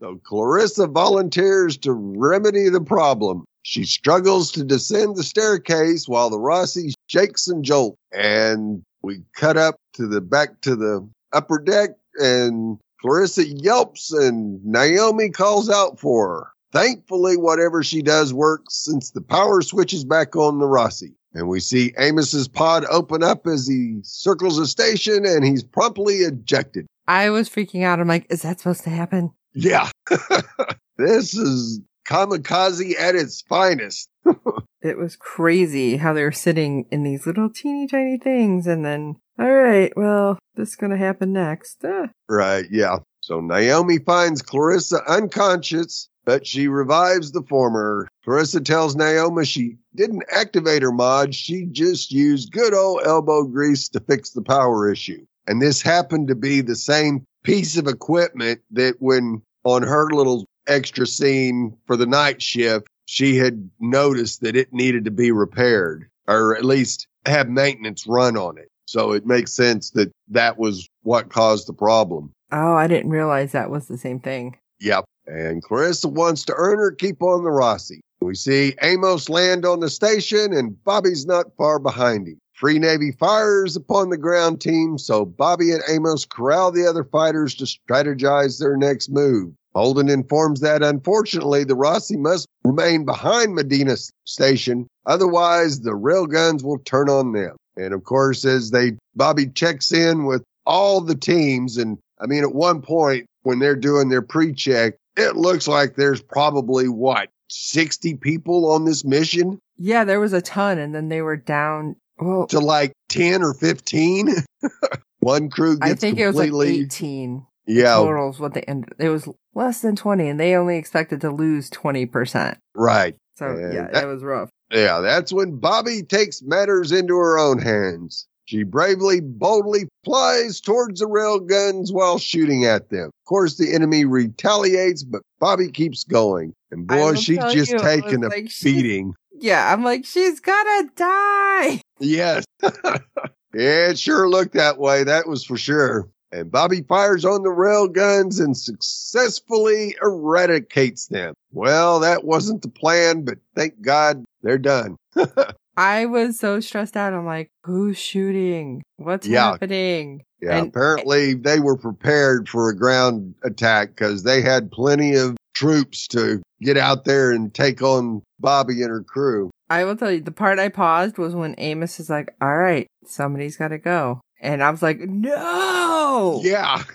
so 0.00 0.20
Clarissa 0.24 0.88
volunteers 0.88 1.78
to 1.78 1.92
remedy 1.92 2.68
the 2.68 2.80
problem. 2.80 3.44
She 3.62 3.84
struggles 3.84 4.50
to 4.52 4.64
descend 4.64 5.16
the 5.16 5.22
staircase 5.22 6.08
while 6.08 6.30
the 6.30 6.38
Rossi 6.38 6.94
shakes 7.06 7.48
and 7.48 7.64
jolt. 7.64 7.96
And 8.12 8.82
we 9.02 9.22
cut 9.34 9.56
up 9.56 9.76
to 9.94 10.06
the 10.06 10.20
back 10.20 10.60
to 10.62 10.76
the 10.76 11.08
upper 11.32 11.58
deck 11.58 11.90
and 12.18 12.78
Clarissa 13.00 13.46
yelps 13.46 14.12
and 14.12 14.64
Naomi 14.64 15.30
calls 15.30 15.70
out 15.70 15.98
for 15.98 16.28
her. 16.28 16.46
Thankfully, 16.72 17.36
whatever 17.36 17.82
she 17.82 18.00
does 18.00 18.32
works 18.32 18.74
since 18.74 19.10
the 19.10 19.20
power 19.20 19.60
switches 19.60 20.04
back 20.04 20.36
on 20.36 20.58
the 20.58 20.66
Rossi. 20.66 21.14
And 21.34 21.48
we 21.48 21.60
see 21.60 21.92
Amos's 21.98 22.48
pod 22.48 22.84
open 22.90 23.22
up 23.22 23.46
as 23.46 23.66
he 23.66 24.00
circles 24.02 24.58
the 24.58 24.66
station 24.66 25.24
and 25.26 25.44
he's 25.44 25.62
promptly 25.62 26.16
ejected. 26.16 26.86
I 27.06 27.30
was 27.30 27.48
freaking 27.48 27.84
out. 27.84 28.00
I'm 28.00 28.08
like, 28.08 28.26
is 28.30 28.42
that 28.42 28.60
supposed 28.60 28.84
to 28.84 28.90
happen? 28.90 29.32
Yeah. 29.54 29.90
this 30.96 31.34
is 31.34 31.80
kamikaze 32.04 32.98
at 32.98 33.14
its 33.14 33.42
finest. 33.42 34.08
it 34.82 34.98
was 34.98 35.16
crazy 35.16 35.96
how 35.96 36.12
they 36.12 36.22
were 36.22 36.32
sitting 36.32 36.86
in 36.90 37.02
these 37.02 37.26
little 37.26 37.50
teeny 37.50 37.86
tiny 37.86 38.18
things 38.18 38.66
and 38.66 38.84
then, 38.84 39.16
all 39.38 39.52
right, 39.52 39.92
well, 39.96 40.38
this 40.54 40.70
is 40.70 40.76
going 40.76 40.90
to 40.90 40.96
happen 40.98 41.32
next. 41.32 41.84
Ah. 41.84 42.08
Right. 42.28 42.66
Yeah. 42.70 42.98
So 43.20 43.40
Naomi 43.40 43.98
finds 43.98 44.42
Clarissa 44.42 45.02
unconscious, 45.08 46.08
but 46.24 46.46
she 46.46 46.68
revives 46.68 47.32
the 47.32 47.42
former. 47.42 48.08
Clarissa 48.24 48.60
tells 48.60 48.96
Naomi 48.96 49.44
she 49.44 49.76
didn't 49.94 50.24
activate 50.30 50.82
her 50.82 50.92
mod. 50.92 51.34
She 51.34 51.66
just 51.66 52.10
used 52.10 52.52
good 52.52 52.74
old 52.74 53.02
elbow 53.04 53.44
grease 53.44 53.88
to 53.90 54.00
fix 54.00 54.30
the 54.30 54.42
power 54.42 54.90
issue. 54.90 55.24
And 55.46 55.60
this 55.60 55.82
happened 55.82 56.28
to 56.28 56.34
be 56.34 56.60
the 56.60 56.76
same 56.76 57.26
piece 57.42 57.76
of 57.76 57.86
equipment 57.86 58.60
that 58.72 58.96
when 59.00 59.42
on 59.64 59.82
her 59.82 60.08
little 60.10 60.46
extra 60.72 61.06
scene 61.06 61.76
for 61.86 61.96
the 61.96 62.06
night 62.06 62.42
shift, 62.42 62.88
she 63.04 63.36
had 63.36 63.70
noticed 63.78 64.40
that 64.40 64.56
it 64.56 64.72
needed 64.72 65.04
to 65.04 65.10
be 65.10 65.30
repaired 65.30 66.08
or 66.26 66.56
at 66.56 66.64
least 66.64 67.06
have 67.26 67.48
maintenance 67.48 68.06
run 68.06 68.36
on 68.36 68.58
it. 68.58 68.70
So 68.86 69.12
it 69.12 69.26
makes 69.26 69.52
sense 69.52 69.90
that 69.90 70.12
that 70.28 70.58
was 70.58 70.88
what 71.02 71.30
caused 71.30 71.68
the 71.68 71.72
problem. 71.72 72.32
Oh, 72.50 72.74
I 72.74 72.86
didn't 72.86 73.10
realize 73.10 73.52
that 73.52 73.70
was 73.70 73.86
the 73.86 73.96
same 73.96 74.20
thing. 74.20 74.58
Yep. 74.80 75.04
And 75.26 75.62
Clarissa 75.62 76.08
wants 76.08 76.44
to 76.46 76.54
earn 76.56 76.78
her 76.78 76.90
keep 76.90 77.22
on 77.22 77.44
the 77.44 77.50
Rossi. 77.50 78.00
We 78.20 78.34
see 78.34 78.74
Amos 78.82 79.28
land 79.28 79.64
on 79.64 79.80
the 79.80 79.90
station 79.90 80.52
and 80.52 80.82
Bobby's 80.84 81.26
not 81.26 81.56
far 81.56 81.78
behind 81.78 82.28
him. 82.28 82.38
Free 82.54 82.78
Navy 82.78 83.12
fires 83.12 83.74
upon 83.76 84.10
the 84.10 84.16
ground 84.16 84.60
team, 84.60 84.96
so 84.96 85.24
Bobby 85.24 85.72
and 85.72 85.82
Amos 85.88 86.24
corral 86.24 86.70
the 86.70 86.86
other 86.86 87.02
fighters 87.02 87.56
to 87.56 87.64
strategize 87.64 88.60
their 88.60 88.76
next 88.76 89.10
move. 89.10 89.52
Holden 89.74 90.08
informs 90.08 90.60
that 90.60 90.82
unfortunately 90.82 91.64
the 91.64 91.74
Rossi 91.74 92.16
must 92.16 92.46
remain 92.64 93.04
behind 93.04 93.54
Medina 93.54 93.96
Station, 94.24 94.86
otherwise 95.06 95.80
the 95.80 95.92
railguns 95.92 96.62
will 96.62 96.78
turn 96.78 97.08
on 97.08 97.32
them. 97.32 97.56
And 97.76 97.94
of 97.94 98.04
course, 98.04 98.44
as 98.44 98.70
they 98.70 98.92
Bobby 99.14 99.46
checks 99.46 99.92
in 99.92 100.24
with 100.24 100.42
all 100.66 101.00
the 101.00 101.14
teams, 101.14 101.78
and 101.78 101.98
I 102.20 102.26
mean, 102.26 102.42
at 102.42 102.54
one 102.54 102.82
point 102.82 103.26
when 103.42 103.58
they're 103.58 103.76
doing 103.76 104.08
their 104.08 104.22
pre-check, 104.22 104.94
it 105.16 105.36
looks 105.36 105.66
like 105.66 105.96
there's 105.96 106.22
probably 106.22 106.88
what 106.88 107.28
60 107.48 108.16
people 108.16 108.70
on 108.72 108.84
this 108.84 109.04
mission 109.04 109.58
Yeah, 109.78 110.04
there 110.04 110.20
was 110.20 110.32
a 110.32 110.42
ton, 110.42 110.78
and 110.78 110.94
then 110.94 111.08
they 111.08 111.22
were 111.22 111.36
down. 111.36 111.96
Well, 112.18 112.46
to 112.48 112.60
like 112.60 112.92
10 113.08 113.42
or 113.42 113.54
15. 113.54 114.28
One 115.20 115.50
crew 115.50 115.78
gets 115.78 115.92
I 115.92 115.94
think 115.94 116.18
it 116.18 116.26
was 116.26 116.36
like 116.36 116.52
18 116.52 117.46
yeah, 117.66 117.94
total 117.94 118.30
is 118.30 118.38
what 118.40 118.54
they 118.54 118.62
ended. 118.62 118.94
It 118.98 119.08
was 119.08 119.28
less 119.54 119.80
than 119.80 119.96
20, 119.96 120.28
and 120.28 120.40
they 120.40 120.54
only 120.54 120.76
expected 120.76 121.20
to 121.22 121.30
lose 121.30 121.70
20%. 121.70 122.56
right. 122.74 123.16
So 123.36 123.46
And 123.46 123.72
yeah, 123.72 123.88
that- 123.90 124.04
it 124.04 124.06
was 124.06 124.22
rough. 124.22 124.50
Yeah, 124.70 125.00
that's 125.00 125.32
when 125.32 125.56
Bobby 125.58 126.02
takes 126.02 126.42
matters 126.42 126.92
into 126.92 127.16
her 127.16 127.38
own 127.38 127.58
hands. 127.58 128.26
She 128.44 128.64
bravely, 128.64 129.20
boldly 129.20 129.88
flies 130.04 130.60
towards 130.60 131.00
the 131.00 131.06
railguns 131.06 131.92
while 131.92 132.18
shooting 132.18 132.64
at 132.64 132.90
them. 132.90 133.06
Of 133.06 133.24
course, 133.26 133.56
the 133.56 133.72
enemy 133.72 134.04
retaliates, 134.04 135.04
but 135.04 135.22
Bobby 135.38 135.70
keeps 135.70 136.04
going. 136.04 136.52
And 136.70 136.86
boy, 136.86 137.14
she's 137.14 137.38
just 137.52 137.72
you, 137.72 137.78
taking 137.78 138.24
a 138.24 138.28
like, 138.28 138.50
beating. 138.62 139.14
Yeah, 139.38 139.72
I'm 139.72 139.84
like, 139.84 140.04
she's 140.04 140.40
gonna 140.40 140.90
die. 140.96 141.80
Yes. 142.00 142.44
yeah, 142.62 143.90
it 143.90 143.98
sure 143.98 144.28
looked 144.28 144.54
that 144.54 144.78
way. 144.78 145.04
That 145.04 145.28
was 145.28 145.44
for 145.44 145.56
sure. 145.56 146.08
And 146.32 146.50
Bobby 146.50 146.82
fires 146.82 147.24
on 147.26 147.42
the 147.42 147.50
rail 147.50 147.86
guns 147.88 148.40
and 148.40 148.56
successfully 148.56 149.94
eradicates 150.02 151.08
them. 151.08 151.34
Well, 151.52 152.00
that 152.00 152.24
wasn't 152.24 152.62
the 152.62 152.68
plan, 152.70 153.22
but 153.24 153.38
thank 153.54 153.80
God 153.82 154.24
they're 154.42 154.58
done. 154.58 154.96
I 155.76 156.06
was 156.06 156.38
so 156.38 156.60
stressed 156.60 156.96
out. 156.96 157.12
I'm 157.12 157.26
like, 157.26 157.50
who's 157.64 157.98
shooting? 157.98 158.82
What's 158.96 159.26
Yeah. 159.26 159.52
happening? 159.52 160.22
Yeah, 160.40 160.58
And- 160.58 160.68
apparently 160.68 161.34
they 161.34 161.60
were 161.60 161.76
prepared 161.76 162.48
for 162.48 162.68
a 162.70 162.76
ground 162.76 163.34
attack 163.44 163.90
because 163.90 164.22
they 164.22 164.40
had 164.42 164.70
plenty 164.72 165.14
of 165.16 165.36
troops 165.54 166.06
to 166.08 166.42
get 166.62 166.76
out 166.78 167.04
there 167.04 167.30
and 167.30 167.52
take 167.52 167.82
on 167.82 168.22
Bobby 168.40 168.80
and 168.82 168.90
her 168.90 169.02
crew. 169.02 169.50
I 169.70 169.84
will 169.84 169.96
tell 169.96 170.10
you, 170.10 170.20
the 170.20 170.30
part 170.32 170.58
I 170.58 170.68
paused 170.68 171.16
was 171.18 171.34
when 171.34 171.54
Amos 171.58 171.98
is 172.00 172.10
like, 172.10 172.34
all 172.40 172.56
right, 172.56 172.86
somebody's 173.06 173.56
got 173.56 173.68
to 173.68 173.78
go. 173.78 174.20
And 174.42 174.62
I 174.62 174.70
was 174.70 174.82
like, 174.82 174.98
no! 175.00 176.40
Yeah. 176.42 176.82